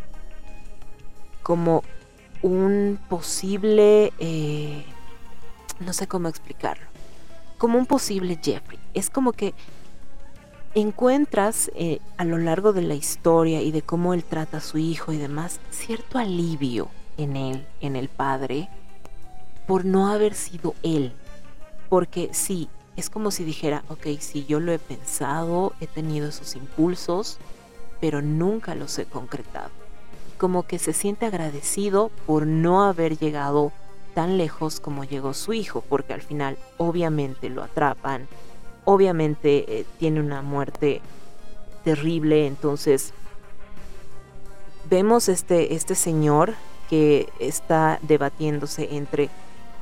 como 1.42 1.82
un 2.40 2.98
posible, 3.09 4.12
eh, 4.18 4.84
no 5.80 5.92
sé 5.92 6.06
cómo 6.06 6.28
explicarlo, 6.28 6.86
como 7.59 7.78
un 7.78 7.86
posible 7.86 8.38
Jeffrey. 8.40 8.78
Es 8.94 9.10
como 9.10 9.32
que 9.32 9.55
encuentras 10.74 11.70
eh, 11.74 11.98
a 12.16 12.24
lo 12.24 12.38
largo 12.38 12.72
de 12.72 12.82
la 12.82 12.94
historia 12.94 13.60
y 13.60 13.72
de 13.72 13.82
cómo 13.82 14.14
él 14.14 14.24
trata 14.24 14.59
a 14.59 14.60
su 14.60 14.78
hijo 14.78 15.12
y 15.12 15.18
demás, 15.18 15.60
cierto 15.70 16.18
alivio 16.18 16.88
en 17.16 17.36
él, 17.36 17.66
en 17.80 17.96
el 17.96 18.09
padre, 18.09 18.68
por 19.66 19.85
no 19.85 20.09
haber 20.09 20.35
sido 20.35 20.74
él. 20.82 21.12
Porque 21.89 22.31
sí, 22.32 22.69
es 22.97 23.11
como 23.11 23.31
si 23.31 23.45
dijera, 23.45 23.85
ok, 23.89 24.07
sí, 24.20 24.45
yo 24.47 24.61
lo 24.61 24.73
he 24.73 24.78
pensado, 24.78 25.73
he 25.81 25.86
tenido 25.86 26.28
esos 26.28 26.55
impulsos, 26.57 27.39
pero 28.01 28.23
nunca 28.23 28.74
los 28.74 28.99
he 28.99 29.05
concretado. 29.05 29.70
Como 30.39 30.65
que 30.65 30.78
se 30.78 30.93
siente 30.93 31.27
agradecido 31.27 32.11
por 32.27 32.47
no 32.47 32.85
haber 32.85 33.19
llegado 33.19 33.73
tan 34.15 34.39
lejos 34.39 34.81
como 34.81 35.05
llegó 35.05 35.35
su 35.35 35.53
hijo, 35.53 35.82
porque 35.89 36.15
al 36.15 36.23
final 36.23 36.57
obviamente 36.78 37.51
lo 37.51 37.62
atrapan, 37.62 38.28
obviamente 38.85 39.81
eh, 39.81 39.86
tiene 39.99 40.20
una 40.20 40.43
muerte 40.43 41.01
terrible, 41.82 42.47
entonces 42.47 43.12
vemos 44.89 45.28
este, 45.28 45.74
este 45.74 45.95
señor 45.95 46.55
que 46.89 47.28
está 47.41 47.99
debatiéndose 48.03 48.97
entre 48.97 49.31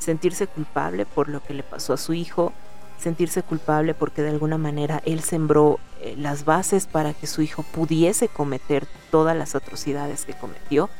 sentirse 0.03 0.47
culpable 0.47 1.07
por 1.07 1.29
lo 1.29 1.43
que 1.43 1.55
le 1.55 1.63
pasó 1.63 1.93
a 1.93 1.97
su 1.97 2.13
hijo, 2.13 2.53
sentirse 2.99 3.43
culpable 3.43 3.95
porque 3.95 4.23
de 4.23 4.31
alguna 4.31 4.59
manera 4.59 5.03
él 5.05 5.21
sembró 5.21 5.79
eh, 6.01 6.15
las 6.19 6.45
bases 6.45 6.87
para 6.87 7.15
que 7.15 7.27
su 7.27 7.43
hijo 7.43 7.63
pudiese 7.63 8.29
cometer 8.29 8.87
todas 9.11 9.37
las 9.37 9.55
atrocidades 9.55 10.25
que 10.25 10.35
cometió. 10.35 10.91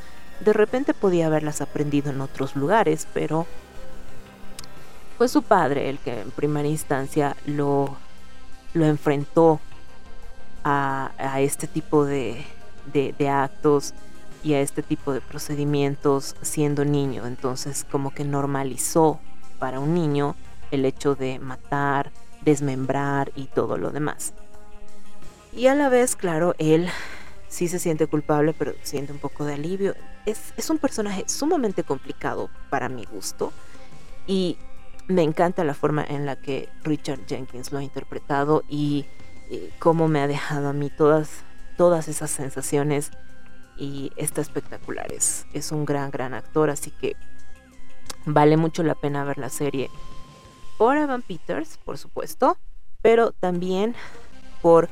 De 0.41 0.53
repente 0.53 0.95
podía 0.95 1.27
haberlas 1.27 1.61
aprendido 1.61 2.11
en 2.11 2.21
otros 2.21 2.57
lugares, 2.57 3.07
pero 3.13 3.47
fue 5.19 5.29
su 5.29 5.43
padre 5.43 5.91
el 5.91 5.99
que 5.99 6.21
en 6.21 6.31
primera 6.31 6.67
instancia 6.67 7.37
lo, 7.47 7.97
lo 8.75 8.85
enfrentó 8.87 9.61
a, 10.65 11.13
a 11.19 11.41
este 11.41 11.67
tipo 11.67 12.05
de, 12.05 12.45
de, 12.93 13.15
de 13.17 13.29
actos 13.29 13.95
y 14.43 14.55
a 14.55 14.61
este 14.61 14.83
tipo 14.83 15.13
de 15.13 15.21
procedimientos 15.21 16.37
siendo 16.43 16.85
niño. 16.85 17.27
Entonces 17.27 17.87
como 17.91 18.13
que 18.13 18.25
normalizó 18.25 19.21
para 19.59 19.81
un 19.81 19.95
niño 19.95 20.35
el 20.71 20.85
hecho 20.85 21.15
de 21.15 21.39
matar, 21.39 22.11
desmembrar 22.43 23.33
y 23.37 23.47
todo 23.47 23.77
lo 23.77 23.91
demás. 23.91 24.33
Y 25.55 25.67
a 25.67 25.75
la 25.75 25.89
vez, 25.89 26.17
claro, 26.17 26.55
él 26.59 26.89
sí 27.49 27.69
se 27.69 27.79
siente 27.79 28.07
culpable, 28.07 28.55
pero 28.59 28.73
siente 28.83 29.13
un 29.13 29.19
poco 29.19 29.45
de 29.45 29.55
alivio. 29.55 29.95
Es, 30.25 30.55
es 30.57 30.71
un 30.71 30.79
personaje 30.79 31.25
sumamente 31.27 31.85
complicado 31.85 32.49
para 32.71 32.89
mi 32.89 33.05
gusto 33.05 33.53
y 34.27 34.57
me 35.09 35.23
encanta 35.23 35.65
la 35.65 35.75
forma 35.75 36.05
en 36.05 36.27
la 36.27 36.37
que 36.37 36.69
Richard 36.85 37.27
Jenkins 37.27 37.73
lo 37.73 37.79
ha 37.79 37.83
interpretado 37.83 38.65
y, 38.69 39.05
y 39.51 39.69
cómo 39.79 40.09
me 40.09 40.21
ha 40.21 40.27
dejado 40.27 40.69
a 40.69 40.73
mí 40.73 40.91
todas, 40.91 41.29
todas 41.77 42.09
esas 42.09 42.31
sensaciones 42.31 43.11
y 43.83 44.13
está 44.17 44.41
espectacular. 44.41 45.13
Es, 45.13 45.47
es 45.53 45.73
un 45.73 45.85
gran, 45.85 46.11
gran 46.11 46.35
actor, 46.35 46.71
así 46.71 46.91
que 46.91 47.17
Vale 48.25 48.57
mucho 48.57 48.83
la 48.85 48.95
pena 48.95 49.25
ver 49.25 49.39
la 49.39 49.49
serie 49.49 49.91
por 50.79 50.97
Evan 50.97 51.23
Peters, 51.23 51.79
por 51.79 51.99
supuesto, 51.99 52.57
pero 53.01 53.33
también 53.33 53.95
por 54.61 54.89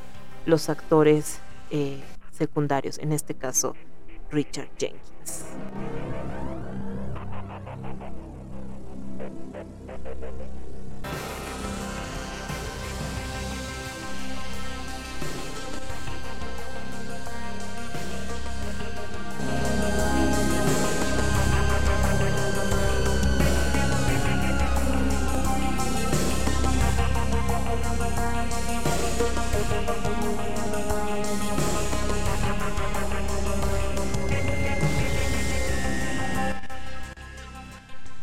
los 0.47 0.69
actores 0.69 1.39
eh, 1.71 2.03
secundarios, 2.33 2.99
en 2.99 3.13
este 3.13 3.35
caso 3.35 3.75
Richard 4.31 4.69
Jenkins. 4.79 5.45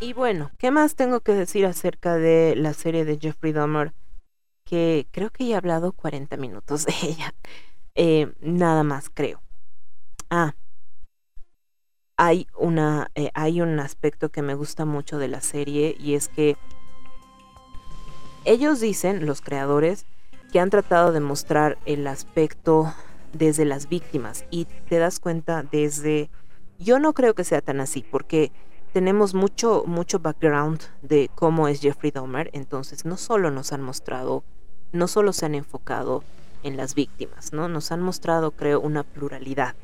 Y 0.00 0.12
bueno, 0.12 0.52
¿qué 0.58 0.70
más 0.70 0.94
tengo 0.94 1.20
que 1.20 1.34
decir 1.34 1.66
acerca 1.66 2.14
de 2.14 2.54
la 2.56 2.72
serie 2.72 3.04
de 3.04 3.18
Jeffrey 3.18 3.52
Dahmer? 3.52 3.92
Que 4.64 5.08
creo 5.10 5.30
que 5.30 5.46
ya 5.46 5.54
he 5.54 5.58
hablado 5.58 5.92
40 5.92 6.36
minutos 6.36 6.84
de 6.86 6.94
ella. 7.02 7.34
Eh, 7.96 8.32
nada 8.40 8.84
más, 8.84 9.10
creo. 9.12 9.42
Ah, 10.30 10.54
hay, 12.16 12.46
una, 12.56 13.10
eh, 13.16 13.30
hay 13.34 13.60
un 13.60 13.80
aspecto 13.80 14.28
que 14.28 14.42
me 14.42 14.54
gusta 14.54 14.84
mucho 14.84 15.18
de 15.18 15.28
la 15.28 15.40
serie 15.40 15.96
y 15.98 16.14
es 16.14 16.28
que 16.28 16.56
ellos 18.44 18.80
dicen, 18.80 19.26
los 19.26 19.40
creadores, 19.40 20.06
que 20.52 20.60
han 20.60 20.70
tratado 20.70 21.12
de 21.12 21.20
mostrar 21.20 21.76
el 21.86 22.06
aspecto 22.06 22.94
desde 23.32 23.64
las 23.64 23.88
víctimas 23.88 24.44
y 24.50 24.66
te 24.88 24.98
das 24.98 25.18
cuenta 25.18 25.64
desde... 25.64 26.30
Yo 26.78 27.00
no 27.00 27.14
creo 27.14 27.34
que 27.34 27.42
sea 27.42 27.60
tan 27.60 27.80
así 27.80 28.04
porque 28.08 28.52
tenemos 28.92 29.34
mucho, 29.34 29.84
mucho 29.86 30.18
background 30.18 30.80
de 31.02 31.30
cómo 31.34 31.68
es 31.68 31.80
Jeffrey 31.80 32.10
Dahmer, 32.10 32.50
entonces 32.52 33.04
no 33.04 33.16
solo 33.16 33.50
nos 33.50 33.72
han 33.72 33.82
mostrado, 33.82 34.44
no 34.92 35.08
solo 35.08 35.32
se 35.32 35.46
han 35.46 35.54
enfocado 35.54 36.24
en 36.62 36.76
las 36.76 36.94
víctimas, 36.94 37.52
¿no? 37.52 37.68
Nos 37.68 37.92
han 37.92 38.02
mostrado, 38.02 38.50
creo, 38.50 38.80
una 38.80 39.04
pluralidad. 39.04 39.74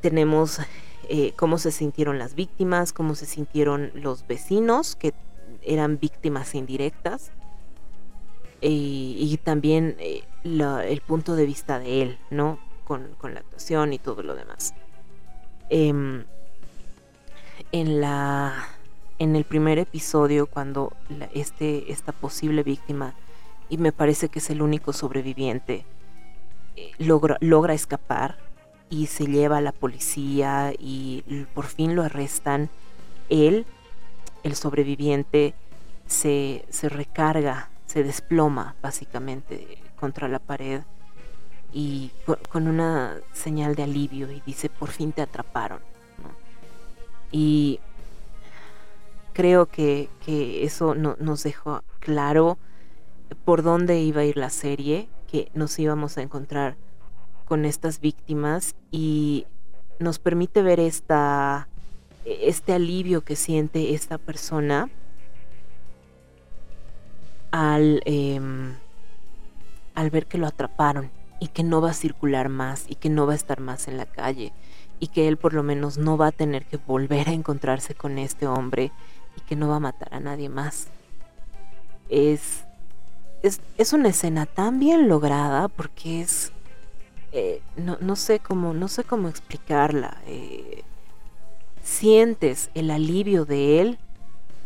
Tenemos 0.00 0.60
eh, 1.08 1.32
cómo 1.36 1.58
se 1.58 1.72
sintieron 1.72 2.18
las 2.18 2.34
víctimas, 2.34 2.92
cómo 2.92 3.14
se 3.14 3.26
sintieron 3.26 3.90
los 3.94 4.26
vecinos, 4.26 4.96
que 4.96 5.12
eran 5.62 5.98
víctimas 5.98 6.54
indirectas, 6.54 7.30
y 8.64 9.38
también 9.42 9.96
eh, 9.98 10.22
el 10.44 11.00
punto 11.00 11.34
de 11.34 11.46
vista 11.46 11.80
de 11.80 12.02
él, 12.02 12.18
¿no? 12.30 12.60
Con, 12.84 13.14
con 13.18 13.34
la 13.34 13.40
actuación 13.40 13.92
y 13.92 13.98
todo 13.98 14.22
lo 14.22 14.36
demás. 14.36 14.72
En 17.70 18.00
la 18.00 18.68
en 19.22 19.36
el 19.36 19.44
primer 19.44 19.78
episodio 19.78 20.46
cuando 20.48 20.92
este 21.32 21.92
esta 21.92 22.10
posible 22.10 22.64
víctima 22.64 23.14
y 23.68 23.78
me 23.78 23.92
parece 23.92 24.28
que 24.28 24.40
es 24.40 24.50
el 24.50 24.62
único 24.62 24.92
sobreviviente 24.92 25.84
eh, 26.74 26.90
logra, 26.98 27.36
logra 27.40 27.72
escapar 27.72 28.38
y 28.90 29.06
se 29.06 29.26
lleva 29.26 29.58
a 29.58 29.60
la 29.60 29.70
policía 29.70 30.72
y 30.76 31.22
por 31.54 31.66
fin 31.66 31.94
lo 31.94 32.02
arrestan 32.02 32.68
él 33.28 33.64
el 34.42 34.56
sobreviviente 34.56 35.54
se, 36.06 36.64
se 36.68 36.88
recarga 36.88 37.70
se 37.86 38.02
desploma 38.02 38.74
básicamente 38.82 39.78
contra 39.94 40.26
la 40.26 40.40
pared 40.40 40.80
y 41.72 42.10
con 42.48 42.66
una 42.66 43.18
señal 43.32 43.76
de 43.76 43.84
alivio 43.84 44.32
y 44.32 44.42
dice 44.44 44.68
por 44.68 44.90
fin 44.90 45.12
te 45.12 45.22
atraparon 45.22 45.91
y 47.32 47.80
creo 49.32 49.66
que, 49.66 50.10
eso 50.64 50.94
nos 50.94 51.42
dejó 51.42 51.82
claro 51.98 52.58
por 53.44 53.62
dónde 53.62 54.00
iba 54.00 54.20
a 54.20 54.24
ir 54.24 54.36
la 54.36 54.50
serie, 54.50 55.08
que 55.26 55.50
nos 55.54 55.78
íbamos 55.78 56.18
a 56.18 56.22
encontrar 56.22 56.76
con 57.46 57.64
estas 57.64 58.00
víctimas 58.00 58.76
y 58.90 59.46
nos 59.98 60.18
permite 60.18 60.62
ver 60.62 60.78
esta, 60.78 61.68
este 62.24 62.74
alivio 62.74 63.22
que 63.22 63.34
siente 63.34 63.94
esta 63.94 64.18
persona 64.18 64.90
al, 67.50 68.02
em, 68.04 68.74
al 69.94 70.10
ver 70.10 70.26
que 70.26 70.38
lo 70.38 70.46
atraparon 70.46 71.10
y 71.40 71.48
que 71.48 71.62
no 71.62 71.80
va 71.80 71.90
a 71.90 71.94
circular 71.94 72.48
más 72.48 72.84
y 72.88 72.94
que 72.94 73.08
no 73.08 73.26
va 73.26 73.32
a 73.32 73.36
estar 73.36 73.60
más 73.60 73.88
en 73.88 73.96
la 73.96 74.06
calle 74.06 74.52
y 75.02 75.08
que 75.08 75.26
él 75.26 75.36
por 75.36 75.52
lo 75.52 75.64
menos 75.64 75.98
no 75.98 76.16
va 76.16 76.28
a 76.28 76.30
tener 76.32 76.64
que 76.64 76.76
volver 76.76 77.28
a 77.28 77.32
encontrarse 77.32 77.92
con 77.92 78.18
este 78.18 78.46
hombre 78.46 78.92
y 79.36 79.40
que 79.40 79.56
no 79.56 79.66
va 79.66 79.76
a 79.76 79.80
matar 79.80 80.14
a 80.14 80.20
nadie 80.20 80.48
más. 80.48 80.86
Es, 82.08 82.62
es, 83.42 83.92
una 83.92 84.10
escena 84.10 84.46
tan 84.46 84.78
bien 84.78 85.08
lograda 85.08 85.66
porque 85.66 86.20
es... 86.20 86.52
Eh, 87.32 87.60
no, 87.76 88.14
sé 88.14 88.38
cómo, 88.38 88.74
no 88.74 88.86
sé 88.86 89.02
cómo 89.02 89.28
explicarla. 89.28 90.18
Eh, 90.28 90.84
sientes 91.82 92.70
el 92.74 92.88
alivio 92.92 93.44
de 93.44 93.80
él 93.80 93.98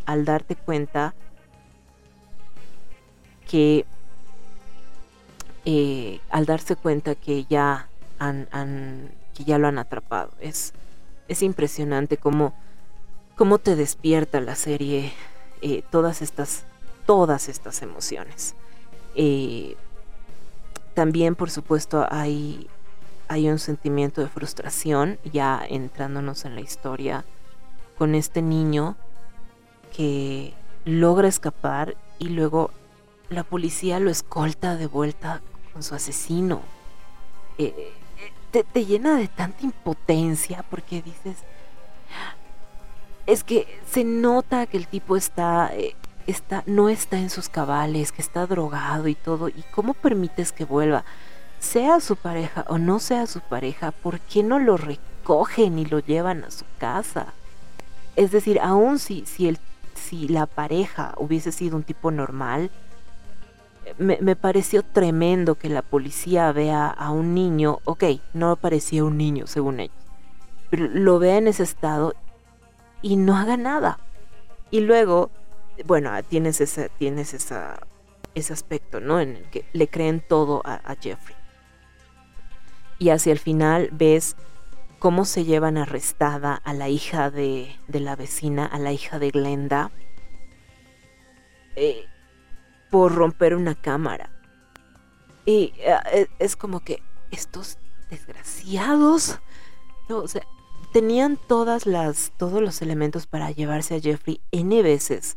al 0.04 0.26
darte 0.26 0.54
cuenta 0.54 1.14
que 3.48 3.86
eh, 5.64 6.20
al 6.28 6.44
darse 6.44 6.76
cuenta 6.76 7.14
que 7.14 7.46
ya 7.46 7.88
han, 8.18 8.46
que 9.36 9.44
ya 9.44 9.58
lo 9.58 9.68
han 9.68 9.78
atrapado. 9.78 10.30
Es, 10.40 10.72
es 11.28 11.42
impresionante 11.42 12.16
cómo, 12.16 12.54
cómo 13.36 13.58
te 13.58 13.76
despierta 13.76 14.40
la 14.40 14.54
serie 14.54 15.12
eh, 15.62 15.82
todas 15.90 16.22
estas 16.22 16.64
todas 17.06 17.48
estas 17.48 17.80
emociones. 17.82 18.54
Eh, 19.14 19.76
también, 20.92 21.34
por 21.34 21.50
supuesto, 21.50 22.06
hay, 22.10 22.68
hay 23.28 23.48
un 23.48 23.58
sentimiento 23.58 24.20
de 24.20 24.28
frustración, 24.28 25.18
ya 25.32 25.64
entrándonos 25.66 26.44
en 26.44 26.54
la 26.54 26.60
historia, 26.60 27.24
con 27.96 28.14
este 28.14 28.42
niño 28.42 28.96
que 29.96 30.52
logra 30.84 31.28
escapar 31.28 31.96
y 32.18 32.28
luego 32.28 32.70
la 33.30 33.42
policía 33.44 34.00
lo 34.00 34.10
escolta 34.10 34.76
de 34.76 34.86
vuelta 34.86 35.40
con 35.72 35.82
su 35.82 35.94
asesino. 35.94 36.60
Eh, 37.58 37.92
te, 38.64 38.84
llena 38.84 39.16
de 39.16 39.28
tanta 39.28 39.64
impotencia 39.64 40.64
porque 40.70 41.02
dices, 41.02 41.38
es 43.26 43.44
que 43.44 43.80
se 43.90 44.04
nota 44.04 44.66
que 44.66 44.76
el 44.76 44.86
tipo 44.86 45.16
está, 45.16 45.70
eh, 45.74 45.96
está, 46.26 46.62
no 46.66 46.88
está 46.88 47.18
en 47.18 47.30
sus 47.30 47.48
cabales, 47.48 48.12
que 48.12 48.22
está 48.22 48.46
drogado 48.46 49.08
y 49.08 49.14
todo, 49.14 49.48
y 49.48 49.64
cómo 49.72 49.94
permites 49.94 50.52
que 50.52 50.64
vuelva, 50.64 51.04
sea 51.58 52.00
su 52.00 52.16
pareja 52.16 52.64
o 52.68 52.78
no 52.78 52.98
sea 52.98 53.26
su 53.26 53.40
pareja, 53.40 53.90
¿por 53.90 54.20
qué 54.20 54.42
no 54.42 54.58
lo 54.58 54.76
recogen 54.76 55.78
y 55.78 55.84
lo 55.86 56.00
llevan 56.00 56.44
a 56.44 56.50
su 56.50 56.64
casa? 56.78 57.32
Es 58.14 58.30
decir, 58.30 58.60
aún 58.60 58.98
si, 58.98 59.26
si, 59.26 59.48
el, 59.48 59.58
si 59.94 60.28
la 60.28 60.46
pareja 60.46 61.14
hubiese 61.16 61.52
sido 61.52 61.76
un 61.76 61.82
tipo 61.82 62.10
normal, 62.10 62.70
me, 63.98 64.36
pareció 64.36 64.82
tremendo 64.82 65.54
que 65.54 65.68
la 65.68 65.82
policía 65.82 66.50
vea 66.52 66.88
a 66.88 67.10
un 67.10 67.34
niño, 67.34 67.78
ok, 67.84 68.04
no 68.34 68.56
parecía 68.56 69.04
un 69.04 69.16
niño 69.16 69.46
según 69.46 69.80
ellos, 69.80 69.96
pero 70.70 70.88
lo 70.88 71.18
vea 71.18 71.38
en 71.38 71.48
ese 71.48 71.62
estado 71.62 72.14
y 73.02 73.16
no 73.16 73.36
haga 73.36 73.56
nada. 73.56 73.98
Y 74.70 74.80
luego, 74.80 75.30
bueno, 75.84 76.10
tienes, 76.24 76.60
ese, 76.60 76.90
tienes 76.98 77.34
esa, 77.34 77.78
ese 78.34 78.52
aspecto, 78.52 79.00
¿no? 79.00 79.20
En 79.20 79.36
el 79.36 79.44
que 79.50 79.64
le 79.72 79.88
creen 79.88 80.20
todo 80.20 80.62
a, 80.64 80.96
Jeffrey. 81.00 81.36
Y 82.98 83.10
hacia 83.10 83.32
el 83.32 83.38
final 83.38 83.90
ves 83.92 84.36
cómo 84.98 85.24
se 85.24 85.44
llevan 85.44 85.76
arrestada 85.76 86.54
a 86.54 86.72
la 86.72 86.88
hija 86.88 87.30
de, 87.30 87.76
de 87.86 88.00
la 88.00 88.16
vecina, 88.16 88.66
a 88.66 88.78
la 88.78 88.92
hija 88.92 89.18
de 89.18 89.30
Glenda. 89.30 89.90
Eh, 91.76 92.06
por 92.90 93.14
romper 93.14 93.54
una 93.54 93.74
cámara. 93.74 94.30
Y 95.44 95.72
eh, 95.78 95.96
e, 96.12 96.28
es 96.38 96.56
como 96.56 96.80
que 96.80 97.02
estos 97.30 97.78
desgraciados, 98.10 99.38
o 100.08 100.28
sea, 100.28 100.42
tenían 100.92 101.38
todas 101.48 101.86
las, 101.86 102.32
todos 102.36 102.60
los 102.62 102.82
elementos 102.82 103.26
para 103.26 103.50
llevarse 103.50 103.96
a 103.96 104.00
Jeffrey 104.00 104.40
N 104.50 104.82
veces 104.82 105.36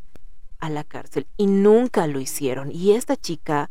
a 0.60 0.70
la 0.70 0.84
cárcel 0.84 1.28
y 1.38 1.48
nunca 1.48 2.08
lo 2.08 2.20
hicieron. 2.20 2.72
Y 2.72 2.92
esta 2.92 3.16
chica 3.18 3.70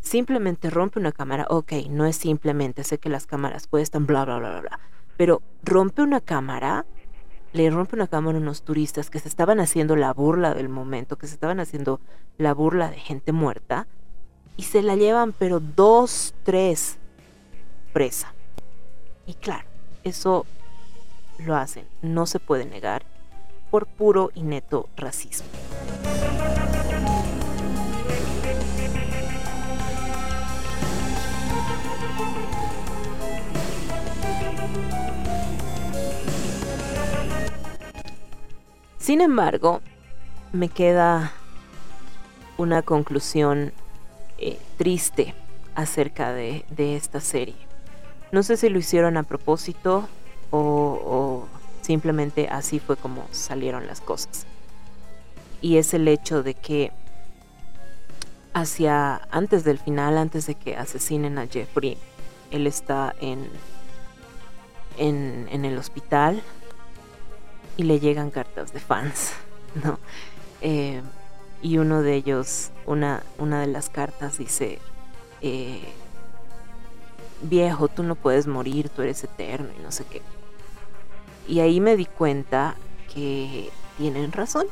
simplemente 0.00 0.70
rompe 0.70 0.98
una 0.98 1.12
cámara, 1.12 1.46
ok, 1.48 1.72
no 1.88 2.06
es 2.06 2.16
simplemente, 2.16 2.84
sé 2.84 2.98
que 2.98 3.08
las 3.08 3.26
cámaras 3.26 3.66
cuestan, 3.66 4.06
bla, 4.06 4.24
bla, 4.24 4.38
bla, 4.38 4.50
bla, 4.50 4.60
bla, 4.60 4.80
pero 5.16 5.42
rompe 5.62 6.02
una 6.02 6.20
cámara 6.20 6.86
le 7.54 7.70
rompe 7.70 7.94
una 7.94 8.08
cámara 8.08 8.36
a 8.36 8.40
unos 8.40 8.62
turistas 8.62 9.10
que 9.10 9.20
se 9.20 9.28
estaban 9.28 9.60
haciendo 9.60 9.94
la 9.94 10.12
burla 10.12 10.54
del 10.54 10.68
momento, 10.68 11.16
que 11.16 11.28
se 11.28 11.34
estaban 11.34 11.60
haciendo 11.60 12.00
la 12.36 12.52
burla 12.52 12.90
de 12.90 12.98
gente 12.98 13.30
muerta, 13.30 13.86
y 14.56 14.64
se 14.64 14.82
la 14.82 14.96
llevan, 14.96 15.32
pero 15.32 15.60
dos, 15.60 16.34
tres 16.42 16.98
presa. 17.92 18.34
Y 19.24 19.34
claro, 19.34 19.68
eso 20.02 20.46
lo 21.38 21.54
hacen, 21.54 21.86
no 22.02 22.26
se 22.26 22.40
puede 22.40 22.64
negar, 22.64 23.04
por 23.70 23.86
puro 23.86 24.32
y 24.34 24.42
neto 24.42 24.88
racismo. 24.96 25.46
Sin 39.04 39.20
embargo, 39.20 39.82
me 40.54 40.70
queda 40.70 41.34
una 42.56 42.80
conclusión 42.80 43.74
eh, 44.38 44.58
triste 44.78 45.34
acerca 45.74 46.32
de, 46.32 46.64
de, 46.70 46.96
esta 46.96 47.20
serie. 47.20 47.54
No 48.32 48.42
sé 48.42 48.56
si 48.56 48.70
lo 48.70 48.78
hicieron 48.78 49.18
a 49.18 49.22
propósito 49.22 50.08
o, 50.50 51.46
simplemente 51.82 52.48
así 52.48 52.78
fue 52.78 52.96
como 52.96 53.28
salieron 53.30 53.86
las 53.86 54.00
cosas. 54.00 54.46
Y 55.60 55.76
es 55.76 55.92
el 55.92 56.08
hecho 56.08 56.42
de 56.42 56.54
que 56.54 56.90
hacia 58.54 59.20
antes 59.30 59.64
del 59.64 59.78
final, 59.78 60.16
antes 60.16 60.46
de 60.46 60.54
que 60.54 60.78
asesinen 60.78 61.36
a 61.36 61.46
Jeffrey, 61.46 61.98
él 62.50 62.66
está 62.66 63.14
en, 63.20 63.50
en 64.96 65.64
el 65.66 65.76
hospital 65.76 66.42
y 67.76 67.84
le 67.84 68.00
llegan 68.00 68.30
cartas 68.30 68.72
de 68.72 68.80
fans, 68.80 69.32
¿no? 69.82 69.98
Eh, 70.60 71.02
y 71.62 71.78
uno 71.78 72.02
de 72.02 72.14
ellos, 72.14 72.70
una, 72.86 73.22
una 73.38 73.60
de 73.60 73.66
las 73.66 73.88
cartas 73.88 74.38
dice, 74.38 74.78
eh, 75.40 75.82
viejo, 77.42 77.88
tú 77.88 78.02
no 78.02 78.14
puedes 78.14 78.46
morir, 78.46 78.88
tú 78.88 79.02
eres 79.02 79.24
eterno 79.24 79.68
y 79.78 79.82
no 79.82 79.90
sé 79.90 80.04
qué. 80.04 80.22
Y 81.48 81.60
ahí 81.60 81.80
me 81.80 81.96
di 81.96 82.06
cuenta 82.06 82.76
que 83.12 83.70
tienen 83.98 84.32
razón. 84.32 84.66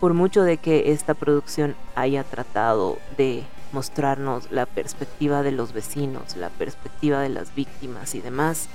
Por 0.00 0.12
mucho 0.12 0.42
de 0.42 0.58
que 0.58 0.92
esta 0.92 1.14
producción 1.14 1.74
haya 1.94 2.22
tratado 2.22 2.98
de 3.16 3.44
mostrarnos 3.72 4.50
la 4.50 4.66
perspectiva 4.66 5.42
de 5.42 5.52
los 5.52 5.72
vecinos, 5.72 6.36
la 6.36 6.50
perspectiva 6.50 7.20
de 7.20 7.30
las 7.30 7.54
víctimas 7.54 8.14
y 8.14 8.20
demás, 8.20 8.68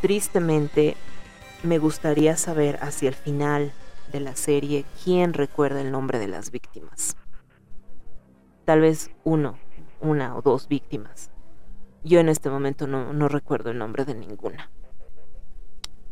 tristemente 0.00 0.96
me 1.62 1.78
gustaría 1.78 2.36
saber 2.36 2.78
hacia 2.82 3.08
el 3.08 3.14
final 3.14 3.72
de 4.12 4.20
la 4.20 4.34
serie 4.34 4.84
quién 5.04 5.34
recuerda 5.34 5.80
el 5.80 5.90
nombre 5.90 6.18
de 6.18 6.28
las 6.28 6.50
víctimas. 6.50 7.16
Tal 8.64 8.80
vez 8.80 9.10
uno, 9.24 9.58
una 10.00 10.36
o 10.36 10.42
dos 10.42 10.68
víctimas. 10.68 11.30
Yo 12.02 12.18
en 12.18 12.28
este 12.28 12.48
momento 12.48 12.86
no, 12.86 13.28
recuerdo 13.28 13.70
el 13.70 13.78
nombre 13.78 14.04
de 14.04 14.14
ninguna. 14.14 14.70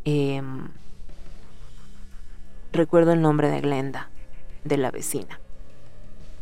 Eh, 0.05 0.43
recuerdo 2.73 3.13
el 3.13 3.23
nombre 3.23 3.49
de 3.49 3.61
Glenda, 3.61 4.11
de 4.65 4.77
la 4.77 4.91
vecina. 4.91 5.41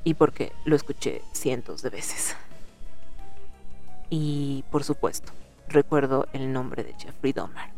Y 0.02 0.14
porque 0.14 0.52
lo 0.64 0.74
escuché 0.74 1.22
cientos 1.32 1.82
de 1.82 1.90
veces. 1.90 2.36
Y 4.10 4.64
por 4.70 4.84
supuesto, 4.84 5.32
recuerdo 5.68 6.26
el 6.32 6.52
nombre 6.52 6.82
de 6.84 6.94
Jeffrey 6.94 7.32
Dahmer 7.32 7.75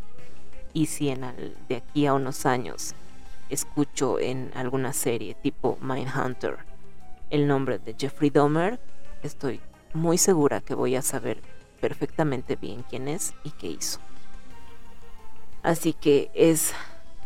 y 0.78 0.86
si 0.86 1.09
en 1.09 1.22
de 1.68 1.76
aquí 1.76 2.06
a 2.06 2.14
unos 2.14 2.46
años 2.46 2.94
escucho 3.50 4.20
en 4.20 4.52
alguna 4.55 4.92
serie 4.92 5.34
tipo 5.34 5.76
Mindhunter 5.80 6.59
el 7.30 7.48
nombre 7.48 7.80
de 7.80 7.96
Jeffrey 7.98 8.30
Dahmer, 8.30 8.78
estoy 9.24 9.60
muy 9.92 10.18
segura 10.18 10.60
que 10.60 10.76
voy 10.76 10.94
a 10.94 11.02
saber 11.02 11.42
perfectamente 11.80 12.55
bien 12.55 12.84
quién 12.88 13.09
es 13.09 13.34
y 13.42 13.50
qué 13.50 13.66
hizo. 13.66 13.98
Así 15.64 15.94
que 15.94 16.30
es, 16.32 16.72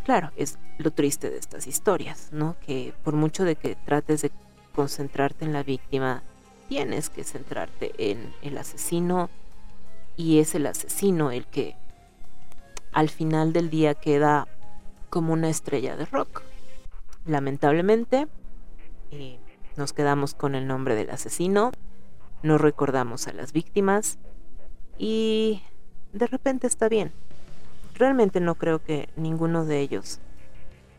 claro, 0.06 0.32
es 0.36 0.58
lo 0.78 0.90
triste 0.90 1.28
de 1.28 1.36
estas 1.36 1.66
historias, 1.66 2.30
¿no? 2.32 2.56
Que 2.64 2.94
por 3.04 3.12
mucho 3.12 3.44
de 3.44 3.56
que 3.56 3.76
trates 3.76 4.22
de 4.22 4.32
concentrarte 4.74 5.44
en 5.44 5.52
la 5.52 5.62
víctima, 5.62 6.22
tienes 6.70 7.10
que 7.10 7.22
centrarte 7.22 7.92
en 7.98 8.32
el 8.40 8.56
asesino 8.56 9.28
y 10.16 10.38
es 10.38 10.54
el 10.54 10.66
asesino 10.66 11.30
el 11.30 11.46
que 11.46 11.76
al 12.92 13.08
final 13.08 13.52
del 13.52 13.70
día 13.70 13.94
queda 13.94 14.46
como 15.10 15.32
una 15.32 15.48
estrella 15.48 15.96
de 15.96 16.06
rock. 16.06 16.42
Lamentablemente, 17.26 18.28
eh, 19.10 19.38
nos 19.76 19.92
quedamos 19.92 20.34
con 20.34 20.54
el 20.54 20.66
nombre 20.66 20.94
del 20.94 21.10
asesino, 21.10 21.72
no 22.42 22.58
recordamos 22.58 23.28
a 23.28 23.32
las 23.32 23.52
víctimas 23.52 24.18
y 24.98 25.62
de 26.12 26.26
repente 26.26 26.66
está 26.66 26.88
bien. 26.88 27.12
Realmente 27.94 28.40
no 28.40 28.54
creo 28.54 28.82
que 28.82 29.08
ninguno 29.16 29.64
de 29.64 29.80
ellos 29.80 30.20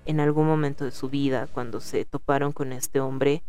en 0.05 0.19
algún 0.19 0.47
momento 0.47 0.85
de 0.85 0.91
su 0.91 1.09
vida, 1.09 1.47
cuando 1.47 1.79
se 1.79 2.05
toparon 2.05 2.51
con 2.51 2.73
este 2.73 2.99
hombre, 2.99 3.43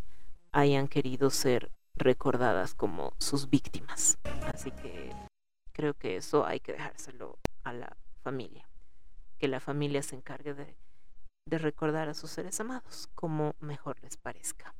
hayan 0.53 0.89
querido 0.89 1.31
ser 1.31 1.71
recordadas 1.97 2.75
como 2.75 3.13
sus 3.19 3.51
víctimas. 3.51 4.19
Así 4.53 4.71
que 4.71 5.11
creo 5.73 5.95
que 5.95 6.17
eso 6.17 6.47
hay 6.47 6.61
que 6.61 6.73
dejárselo 6.73 7.39
a 7.65 7.73
la 7.73 7.97
familia. 8.25 8.67
Que 9.39 9.49
la 9.49 9.61
familia 9.61 10.03
se 10.03 10.17
encargue 10.17 10.55
de, 10.55 10.77
recordar 11.59 12.09
a 12.09 12.15
sus 12.15 12.31
seres 12.31 12.59
amados 12.59 13.09
como 13.15 13.55
mejor 13.61 14.03
les 14.03 14.17
parezca. 14.17 14.75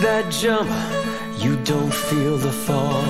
That 0.00 0.30
jump, 0.30 0.70
you 1.38 1.56
don't 1.64 1.92
feel 1.92 2.38
the 2.38 2.52
fall. 2.52 3.04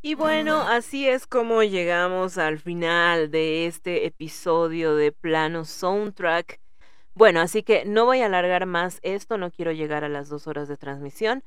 Y 0.00 0.14
bueno, 0.14 0.62
así 0.62 1.08
es 1.08 1.26
como 1.26 1.62
llegamos 1.62 2.38
al 2.38 2.58
final 2.58 3.30
de 3.30 3.66
este 3.66 4.06
episodio 4.06 4.94
de 4.94 5.12
Plano 5.12 5.64
Soundtrack. 5.64 6.60
Bueno, 7.14 7.40
así 7.40 7.64
que 7.64 7.84
no 7.84 8.04
voy 8.04 8.20
a 8.20 8.26
alargar 8.26 8.64
más 8.66 9.00
esto, 9.02 9.38
no 9.38 9.50
quiero 9.50 9.72
llegar 9.72 10.04
a 10.04 10.08
las 10.08 10.28
dos 10.28 10.46
horas 10.46 10.68
de 10.68 10.76
transmisión. 10.76 11.42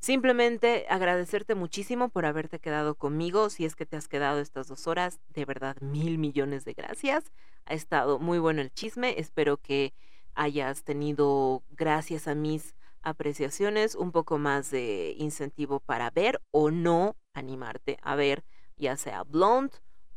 Simplemente 0.00 0.84
agradecerte 0.88 1.54
muchísimo 1.54 2.08
por 2.08 2.26
haberte 2.26 2.58
quedado 2.58 2.96
conmigo. 2.96 3.48
Si 3.50 3.64
es 3.64 3.76
que 3.76 3.86
te 3.86 3.96
has 3.96 4.08
quedado 4.08 4.40
estas 4.40 4.66
dos 4.66 4.88
horas, 4.88 5.20
de 5.28 5.44
verdad, 5.44 5.76
mil 5.80 6.18
millones 6.18 6.64
de 6.64 6.72
gracias. 6.72 7.30
Ha 7.66 7.74
estado 7.74 8.18
muy 8.18 8.40
bueno 8.40 8.62
el 8.62 8.72
chisme. 8.72 9.14
Espero 9.18 9.58
que 9.58 9.94
hayas 10.34 10.82
tenido, 10.82 11.62
gracias 11.70 12.26
a 12.26 12.34
mis 12.34 12.74
apreciaciones, 13.02 13.94
un 13.94 14.12
poco 14.12 14.38
más 14.38 14.70
de 14.70 15.14
incentivo 15.18 15.80
para 15.80 16.10
ver 16.10 16.40
o 16.50 16.70
no 16.70 17.16
animarte 17.34 17.98
a 18.02 18.14
ver, 18.16 18.44
ya 18.76 18.96
sea 18.96 19.22
Blonde 19.24 19.76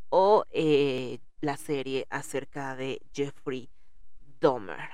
o 0.09 0.45
eh, 0.51 1.19
la 1.41 1.57
serie 1.57 2.07
acerca 2.09 2.75
de 2.75 3.01
Jeffrey 3.13 3.69
Dahmer. 4.39 4.89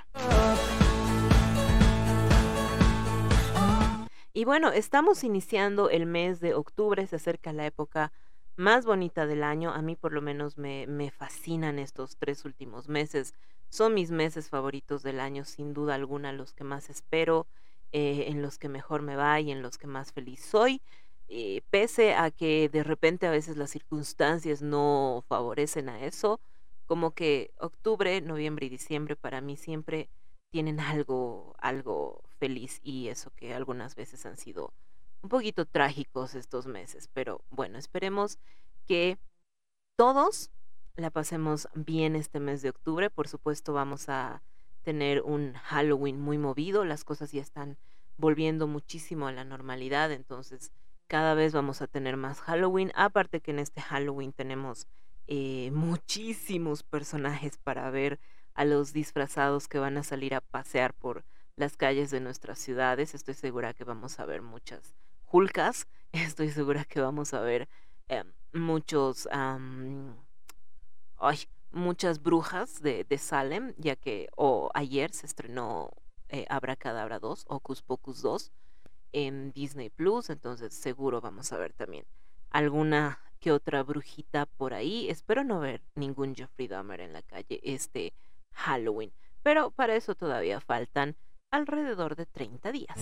Y 4.34 4.46
bueno, 4.46 4.72
estamos 4.72 5.24
iniciando 5.24 5.90
el 5.90 6.06
mes 6.06 6.40
de 6.40 6.54
octubre, 6.54 7.06
se 7.06 7.18
acerca 7.18 7.52
la 7.52 7.66
época 7.66 8.14
más 8.56 8.86
bonita 8.86 9.26
del 9.26 9.44
año. 9.44 9.72
A 9.72 9.82
mí 9.82 9.96
por 9.96 10.14
lo 10.14 10.22
menos 10.22 10.58
me, 10.58 10.88
me 10.88 11.12
fascinan 11.12 11.80
estos 11.80 12.16
tres 12.18 12.46
últimos 12.46 12.88
meses. 12.88 13.34
Son 13.70 13.94
mis 13.94 14.12
meses 14.12 14.50
favoritos 14.50 15.04
del 15.04 15.20
año, 15.20 15.44
sin 15.44 15.74
duda 15.74 15.96
alguna, 15.96 16.32
los 16.32 16.54
que 16.54 16.64
más 16.64 16.90
espero, 16.90 17.48
eh, 17.92 18.26
en 18.28 18.42
los 18.42 18.58
que 18.58 18.70
mejor 18.70 19.02
me 19.02 19.16
va 19.16 19.40
y 19.40 19.52
en 19.52 19.62
los 19.62 19.78
que 19.78 19.88
más 19.88 20.12
feliz 20.14 20.44
soy. 20.44 20.82
Eh, 21.28 21.62
pese 21.70 22.14
a 22.14 22.30
que 22.32 22.70
de 22.70 22.84
repente 22.84 23.26
a 23.28 23.32
veces 23.32 23.56
las 23.58 23.70
circunstancias 23.72 24.62
no 24.62 25.24
favorecen 25.28 25.88
a 25.90 26.06
eso, 26.06 26.40
como 26.86 27.12
que 27.12 27.52
octubre, 27.58 28.20
noviembre 28.22 28.66
y 28.66 28.70
diciembre 28.70 29.16
para 29.16 29.40
mí 29.40 29.56
siempre 29.56 30.10
tienen 30.52 30.80
algo, 30.82 31.56
algo 31.60 32.22
feliz 32.38 32.82
y 32.84 33.08
eso 33.08 33.32
que 33.38 33.54
algunas 33.54 33.96
veces 33.96 34.26
han 34.26 34.36
sido 34.38 34.74
un 35.22 35.30
poquito 35.30 35.66
trágicos 35.66 36.36
estos 36.36 36.66
meses, 36.66 37.10
pero 37.14 37.42
bueno, 37.50 37.78
esperemos 37.78 38.40
que 38.88 39.18
todos 39.96 40.52
la 40.96 41.12
pasemos 41.12 41.70
bien 41.74 42.16
este 42.16 42.40
mes 42.40 42.62
de 42.62 42.70
octubre. 42.70 43.10
Por 43.10 43.28
supuesto, 43.28 43.72
vamos 43.72 44.10
a 44.10 44.42
tener 44.84 45.22
un 45.22 45.54
Halloween 45.54 46.20
muy 46.20 46.38
movido. 46.38 46.86
Las 46.86 47.04
cosas 47.04 47.32
ya 47.32 47.42
están 47.42 47.78
volviendo 48.18 48.68
muchísimo 48.68 49.28
a 49.28 49.32
la 49.32 49.44
normalidad, 49.44 50.12
entonces 50.12 50.72
cada 51.08 51.34
vez 51.34 51.54
vamos 51.54 51.82
a 51.82 51.88
tener 51.88 52.18
más 52.18 52.40
Halloween. 52.40 52.92
Aparte 52.96 53.42
que 53.42 53.52
en 53.52 53.60
este 53.60 53.82
Halloween 53.82 54.32
tenemos 54.32 54.88
eh, 55.28 55.72
muchísimos 55.74 56.84
personajes 56.84 57.58
para 57.58 57.90
ver 57.90 58.20
a 58.54 58.66
los 58.66 58.94
disfrazados 58.94 59.68
que 59.68 59.80
van 59.80 59.98
a 59.98 60.04
salir 60.04 60.36
a 60.36 60.42
pasear 60.42 60.94
por 60.94 61.24
las 61.56 61.78
calles 61.78 62.12
de 62.12 62.22
nuestras 62.22 62.60
ciudades. 62.60 63.14
Estoy 63.14 63.34
segura 63.34 63.74
que 63.74 63.84
vamos 63.84 64.20
a 64.20 64.26
ver 64.26 64.42
muchas 64.42 64.96
julcas. 65.26 65.88
Estoy 66.12 66.50
segura 66.50 66.86
que 66.86 67.02
vamos 67.02 67.34
a 67.34 67.42
ver 67.42 67.68
eh, 68.10 68.24
muchos 68.54 69.28
ay, 71.18 71.40
muchas 71.72 72.22
brujas 72.22 72.82
de, 72.82 73.04
de, 73.04 73.18
Salem, 73.18 73.74
ya 73.78 73.96
que 73.96 74.30
o 74.36 74.70
ayer 74.74 75.14
se 75.14 75.26
estrenó 75.26 75.92
eh, 76.30 76.46
Abracadabra 76.50 77.20
2, 77.20 77.46
Ocus 77.48 77.82
Pocus 77.82 78.22
2 78.22 78.52
en 79.14 79.52
Disney 79.52 79.90
Plus, 79.90 80.30
entonces 80.30 80.74
seguro 80.74 81.22
vamos 81.22 81.52
a 81.52 81.58
ver 81.58 81.74
también 81.74 82.06
alguna 82.50 83.20
que 83.40 83.52
otra 83.52 83.84
brujita 83.84 84.46
por 84.46 84.74
ahí. 84.74 85.10
Espero 85.10 85.44
no 85.44 85.60
ver 85.60 85.82
ningún 85.96 86.36
Jeffrey 86.36 86.68
Dahmer 86.68 87.02
en 87.02 87.14
la 87.14 87.22
calle 87.24 87.60
este 87.64 88.14
Halloween, 88.54 89.12
pero 89.44 89.72
para 89.72 89.96
eso 89.96 90.16
todavía 90.16 90.62
faltan 90.62 91.16
alrededor 91.50 92.16
de 92.16 92.26
30 92.28 92.72
días. 92.72 92.98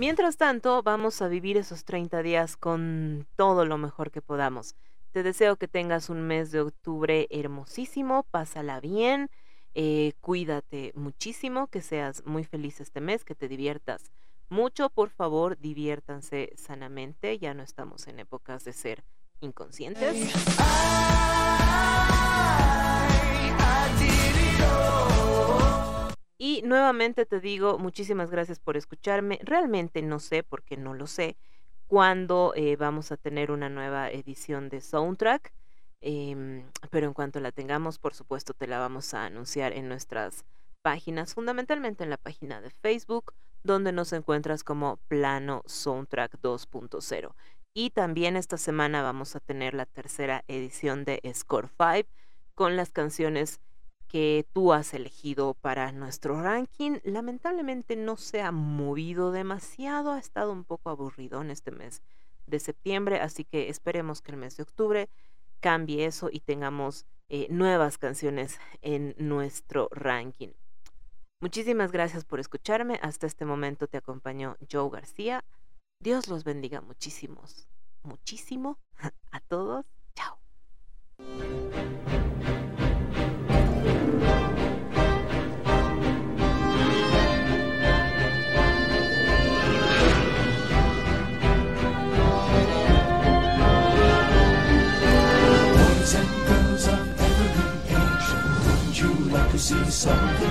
Mientras 0.00 0.38
tanto, 0.38 0.82
vamos 0.82 1.20
a 1.20 1.28
vivir 1.28 1.58
esos 1.58 1.84
30 1.84 2.22
días 2.22 2.56
con 2.56 3.26
todo 3.36 3.66
lo 3.66 3.76
mejor 3.76 4.10
que 4.10 4.22
podamos. 4.22 4.74
Te 5.12 5.22
deseo 5.22 5.56
que 5.56 5.68
tengas 5.68 6.08
un 6.08 6.22
mes 6.22 6.50
de 6.52 6.62
octubre 6.62 7.26
hermosísimo, 7.28 8.22
pásala 8.30 8.80
bien, 8.80 9.28
eh, 9.74 10.14
cuídate 10.22 10.92
muchísimo, 10.94 11.66
que 11.66 11.82
seas 11.82 12.24
muy 12.24 12.44
feliz 12.44 12.80
este 12.80 13.02
mes, 13.02 13.24
que 13.24 13.34
te 13.34 13.46
diviertas 13.46 14.10
mucho. 14.48 14.88
Por 14.88 15.10
favor, 15.10 15.58
diviértanse 15.58 16.54
sanamente, 16.56 17.38
ya 17.38 17.52
no 17.52 17.62
estamos 17.62 18.06
en 18.06 18.20
épocas 18.20 18.64
de 18.64 18.72
ser 18.72 19.04
inconscientes. 19.42 20.32
Y 26.42 26.62
nuevamente 26.62 27.26
te 27.26 27.38
digo, 27.38 27.78
muchísimas 27.78 28.30
gracias 28.30 28.58
por 28.58 28.78
escucharme. 28.78 29.38
Realmente 29.42 30.00
no 30.00 30.18
sé, 30.18 30.42
porque 30.42 30.78
no 30.78 30.94
lo 30.94 31.06
sé, 31.06 31.36
cuándo 31.86 32.54
eh, 32.56 32.76
vamos 32.76 33.12
a 33.12 33.18
tener 33.18 33.50
una 33.50 33.68
nueva 33.68 34.10
edición 34.10 34.70
de 34.70 34.80
Soundtrack. 34.80 35.52
Em, 36.00 36.64
pero 36.88 37.06
en 37.06 37.12
cuanto 37.12 37.40
la 37.40 37.52
tengamos, 37.52 37.98
por 37.98 38.14
supuesto, 38.14 38.54
te 38.54 38.66
la 38.66 38.78
vamos 38.78 39.12
a 39.12 39.26
anunciar 39.26 39.74
en 39.74 39.86
nuestras 39.86 40.46
páginas, 40.80 41.34
fundamentalmente 41.34 42.04
en 42.04 42.10
la 42.10 42.16
página 42.16 42.62
de 42.62 42.70
Facebook, 42.70 43.34
donde 43.62 43.92
nos 43.92 44.14
encuentras 44.14 44.64
como 44.64 44.96
Plano 45.08 45.62
Soundtrack 45.66 46.40
2.0. 46.40 47.34
Y 47.74 47.90
también 47.90 48.38
esta 48.38 48.56
semana 48.56 49.02
vamos 49.02 49.36
a 49.36 49.40
tener 49.40 49.74
la 49.74 49.84
tercera 49.84 50.42
edición 50.48 51.04
de 51.04 51.20
Score 51.34 51.68
5 51.76 52.08
con 52.54 52.76
las 52.76 52.92
canciones 52.92 53.60
que 54.10 54.44
tú 54.52 54.72
has 54.72 54.92
elegido 54.92 55.54
para 55.54 55.92
nuestro 55.92 56.42
ranking. 56.42 56.98
Lamentablemente 57.04 57.94
no 57.94 58.16
se 58.16 58.42
ha 58.42 58.50
movido 58.50 59.30
demasiado, 59.30 60.10
ha 60.10 60.18
estado 60.18 60.52
un 60.52 60.64
poco 60.64 60.90
aburrido 60.90 61.40
en 61.40 61.50
este 61.50 61.70
mes 61.70 62.02
de 62.48 62.58
septiembre, 62.58 63.20
así 63.20 63.44
que 63.44 63.68
esperemos 63.68 64.20
que 64.20 64.32
el 64.32 64.38
mes 64.38 64.56
de 64.56 64.64
octubre 64.64 65.08
cambie 65.60 66.06
eso 66.06 66.28
y 66.32 66.40
tengamos 66.40 67.06
eh, 67.28 67.46
nuevas 67.50 67.98
canciones 67.98 68.58
en 68.82 69.14
nuestro 69.16 69.88
ranking. 69.92 70.50
Muchísimas 71.40 71.92
gracias 71.92 72.24
por 72.24 72.40
escucharme. 72.40 72.98
Hasta 73.02 73.28
este 73.28 73.44
momento 73.44 73.86
te 73.86 73.96
acompañó 73.98 74.56
Joe 74.70 74.90
García. 74.90 75.44
Dios 76.00 76.26
los 76.26 76.42
bendiga 76.42 76.80
muchísimos, 76.80 77.68
muchísimo 78.02 78.76
a 79.30 79.38
todos. 79.38 79.86
Chao. 80.16 80.38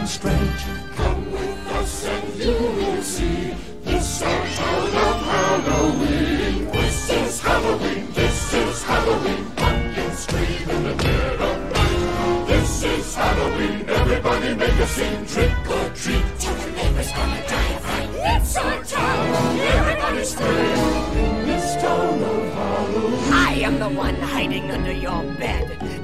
Strange. 0.09 0.65
Come 0.95 1.31
with 1.31 1.67
us 1.79 2.05
and 2.07 2.35
you 2.35 2.57
will 2.77 3.03
see. 3.03 3.53
It's 3.85 4.21
our 4.23 4.45
town 4.57 4.87
of 5.05 5.17
Halloween. 5.31 6.65
This 6.71 7.09
is 7.11 7.41
Halloween, 7.41 8.11
this 8.13 8.53
is 8.53 8.83
Halloween. 8.83 9.45
Pumpkins 9.55 10.19
scream 10.19 10.69
in 10.69 10.83
the 10.83 10.95
dead 10.95 11.41
of 11.49 11.57
night. 11.73 12.47
This 12.47 12.83
is 12.83 13.15
Halloween, 13.15 13.87
everybody 13.87 14.55
make 14.55 14.79
a 14.85 14.87
scene. 14.87 15.25
Trick 15.27 15.69
or 15.69 15.89
treat, 15.93 16.25
tell 16.39 16.55
the 16.55 16.71
neighbors 16.71 17.11
gonna 17.11 17.47
die 17.47 17.73
of 17.75 17.81
fright. 17.81 18.09
It's 18.33 18.57
our 18.57 18.83
town, 18.83 19.59
everybody 19.77 20.23
scream. 20.25 20.77
In 21.23 21.45
this 21.45 21.75
town 21.83 22.23
of 22.23 22.53
Halloween. 22.53 23.33
I 23.33 23.53
am 23.67 23.79
the 23.79 23.89
one 23.89 24.15
hiding 24.15 24.71
under 24.71 24.91
your 24.91 25.23
bed 25.37 25.88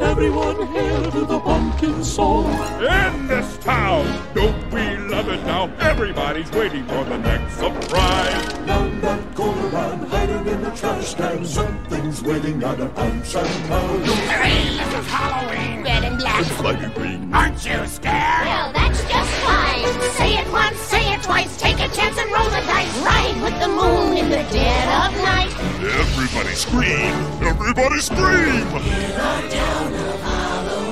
Everyone 0.00 0.66
hail 0.68 1.10
to 1.10 1.24
the 1.24 1.40
pumpkin 1.40 2.04
song. 2.04 2.46
In 2.80 3.26
this 3.26 3.58
town, 3.58 4.04
don't 4.34 4.72
we 4.72 4.96
love 4.96 5.28
it 5.28 5.44
now? 5.44 5.70
Everybody's 5.78 6.50
waiting 6.52 6.86
for 6.86 7.04
the 7.04 7.18
next 7.18 7.54
surprise. 7.54 8.54
Round 8.66 9.02
that 9.02 9.34
corner 9.34 9.76
and 9.76 10.08
hiding 10.08 10.46
in 10.46 10.62
the 10.62 10.70
trash 10.70 11.14
can, 11.14 11.44
something's 11.44 12.22
waiting 12.22 12.62
at 12.62 12.80
a 12.80 12.88
punch 12.88 13.34
and 13.34 13.68
pound. 13.68 14.06
Hooray, 14.06 14.76
this 14.78 14.94
is 14.94 15.06
Halloween. 15.06 15.84
Red 15.84 16.04
and 16.04 16.18
black. 16.18 16.40
It's 16.40 16.50
slightly 16.56 16.88
green. 16.90 17.34
Aren't 17.34 17.54
you 17.64 17.86
scared? 17.86 18.46
Well, 18.46 18.72
that's 18.72 19.02
just 19.02 19.30
fine. 19.42 20.00
Say 20.12 20.38
it 20.38 20.52
once, 20.52 20.78
say 20.78 21.14
it 21.14 21.22
twice, 21.22 21.56
take 21.56 21.57
a 21.57 21.57
chance 21.98 22.18
and 22.18 22.30
roll 22.30 22.50
the 22.50 22.62
dice. 22.72 22.96
Ride 23.00 23.38
with 23.42 23.58
the 23.58 23.68
moon 23.68 24.16
in 24.16 24.30
the 24.30 24.44
dead 24.54 24.86
of 25.02 25.10
night. 25.22 25.52
Everybody 26.04 26.54
scream! 26.54 27.14
Everybody 27.42 28.00
scream! 28.00 28.66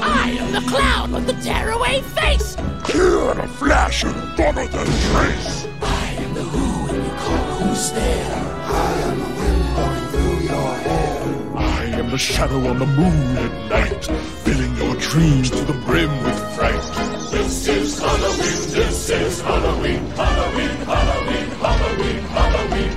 I 0.03 0.37
am 0.41 0.53
the 0.53 0.65
clown 0.69 1.13
with 1.13 1.27
the 1.27 1.35
tearaway 1.35 2.01
face. 2.19 2.57
Here 2.91 3.31
in 3.31 3.39
a 3.39 3.49
flash 3.49 4.05
and 4.05 4.37
gonna 4.37 4.67
the 4.67 4.85
trace. 5.11 5.69
I 5.81 6.07
am 6.25 6.35
the 6.35 6.43
who 6.43 6.67
and 6.93 7.05
you 7.05 7.15
call 7.25 7.45
who's 7.59 7.93
there. 7.93 8.43
I 8.67 8.93
am 9.09 9.19
the 9.25 9.31
wind 9.39 9.63
blowing 9.75 10.07
through 10.13 10.39
your 10.53 10.75
hair. 10.87 11.19
I 11.57 11.85
am 12.01 12.11
the 12.11 12.19
shadow 12.19 12.61
on 12.71 12.79
the 12.81 12.87
moon 12.87 13.37
at 13.47 13.55
night, 13.71 14.05
filling 14.45 14.75
your 14.77 14.97
dreams 14.97 15.51
to 15.51 15.63
the 15.71 15.79
brim 15.87 16.11
with 16.25 16.39
fright. 16.57 16.85
This 17.31 17.69
is 17.69 17.99
Halloween, 18.01 18.86
this 19.07 19.37
is 19.37 19.41
Halloween, 19.41 20.05
Halloween, 20.17 20.77
Halloween, 20.85 21.49
Halloween, 21.63 22.23
Halloween. 22.35 22.91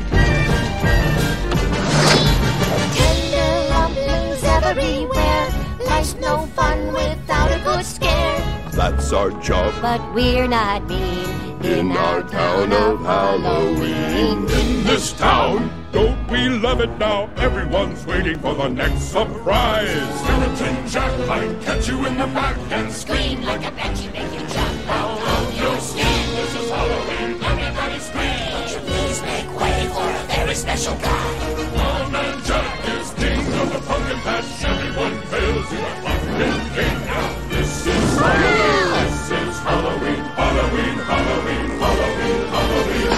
Tender 2.96 3.70
rumblings 3.70 4.44
everywhere. 4.44 5.50
Life's 5.86 6.16
no 6.16 6.48
fun 6.56 6.94
without 6.94 7.52
a 7.52 7.64
good 7.64 7.86
scare. 7.86 8.42
That's 8.72 9.14
our 9.14 9.30
job 9.42 9.74
But 9.82 10.02
we're 10.16 10.48
not 10.48 10.88
mean 10.88 11.30
in 11.64 11.92
our 11.92 12.24
town 12.24 12.74
of 12.74 13.02
Halloween. 13.02 14.50
In 14.50 14.84
this 14.86 15.14
town, 15.14 15.70
don't 15.92 16.28
we 16.32 16.50
love 16.50 16.82
it 16.82 16.98
now? 16.98 17.30
Everyone's 17.38 18.04
waiting 18.08 18.40
for 18.40 18.56
the 18.56 18.68
next 18.68 19.04
surprise. 19.12 19.90
Skeleton 20.22 20.88
Jack 20.88 21.28
might 21.28 21.62
catch 21.62 21.88
you 21.88 22.04
in 22.08 22.18
the 22.18 22.28
back 22.28 22.58
and 22.72 22.92
Scream 22.92 23.44
like 23.44 23.64
a 23.66 23.72
banshee, 23.72 24.10
make 24.10 24.34
you 24.34 24.40
jump 24.40 24.44
out 24.44 24.49
Halloween, 26.80 27.44
everybody 27.44 28.00
scream. 28.00 28.40
Won't 28.54 28.72
you 28.72 28.80
please 28.88 29.20
make 29.22 29.50
way 29.60 29.78
for 29.92 30.08
a 30.08 30.24
very 30.32 30.56
special 30.56 30.96
guy? 30.96 31.28
Old 31.76 32.08
Man 32.10 32.42
Jack 32.48 32.88
is 32.96 33.12
king 33.20 33.44
of 33.60 33.68
the 33.74 33.82
pumpkin 33.88 34.20
patch. 34.24 34.64
Everyone 34.64 35.16
hails 35.28 35.68
to 35.72 35.76
the 35.76 35.94
pumpkin 36.06 36.60
king. 36.76 36.98
Now 37.12 37.28
this 37.50 37.86
is 37.86 38.06
Halloween, 38.24 38.96
this 38.96 39.28
is 39.28 39.56
Halloween, 39.68 40.24
Halloween, 40.40 40.98
Halloween, 41.10 41.68
Halloween, 41.84 42.42
Halloween. 42.56 43.12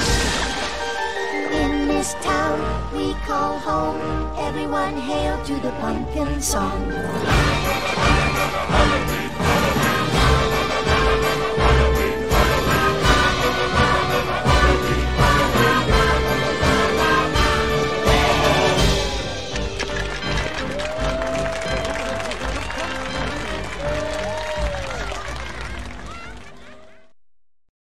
In 1.61 1.71
this 1.87 2.09
town 2.15 2.57
we 2.97 3.13
call 3.29 3.59
home. 3.59 4.01
Everyone 4.39 4.97
hail 4.97 5.37
to 5.45 5.53
the 5.59 5.71
pumpkin 5.81 6.41
song. 6.41 6.81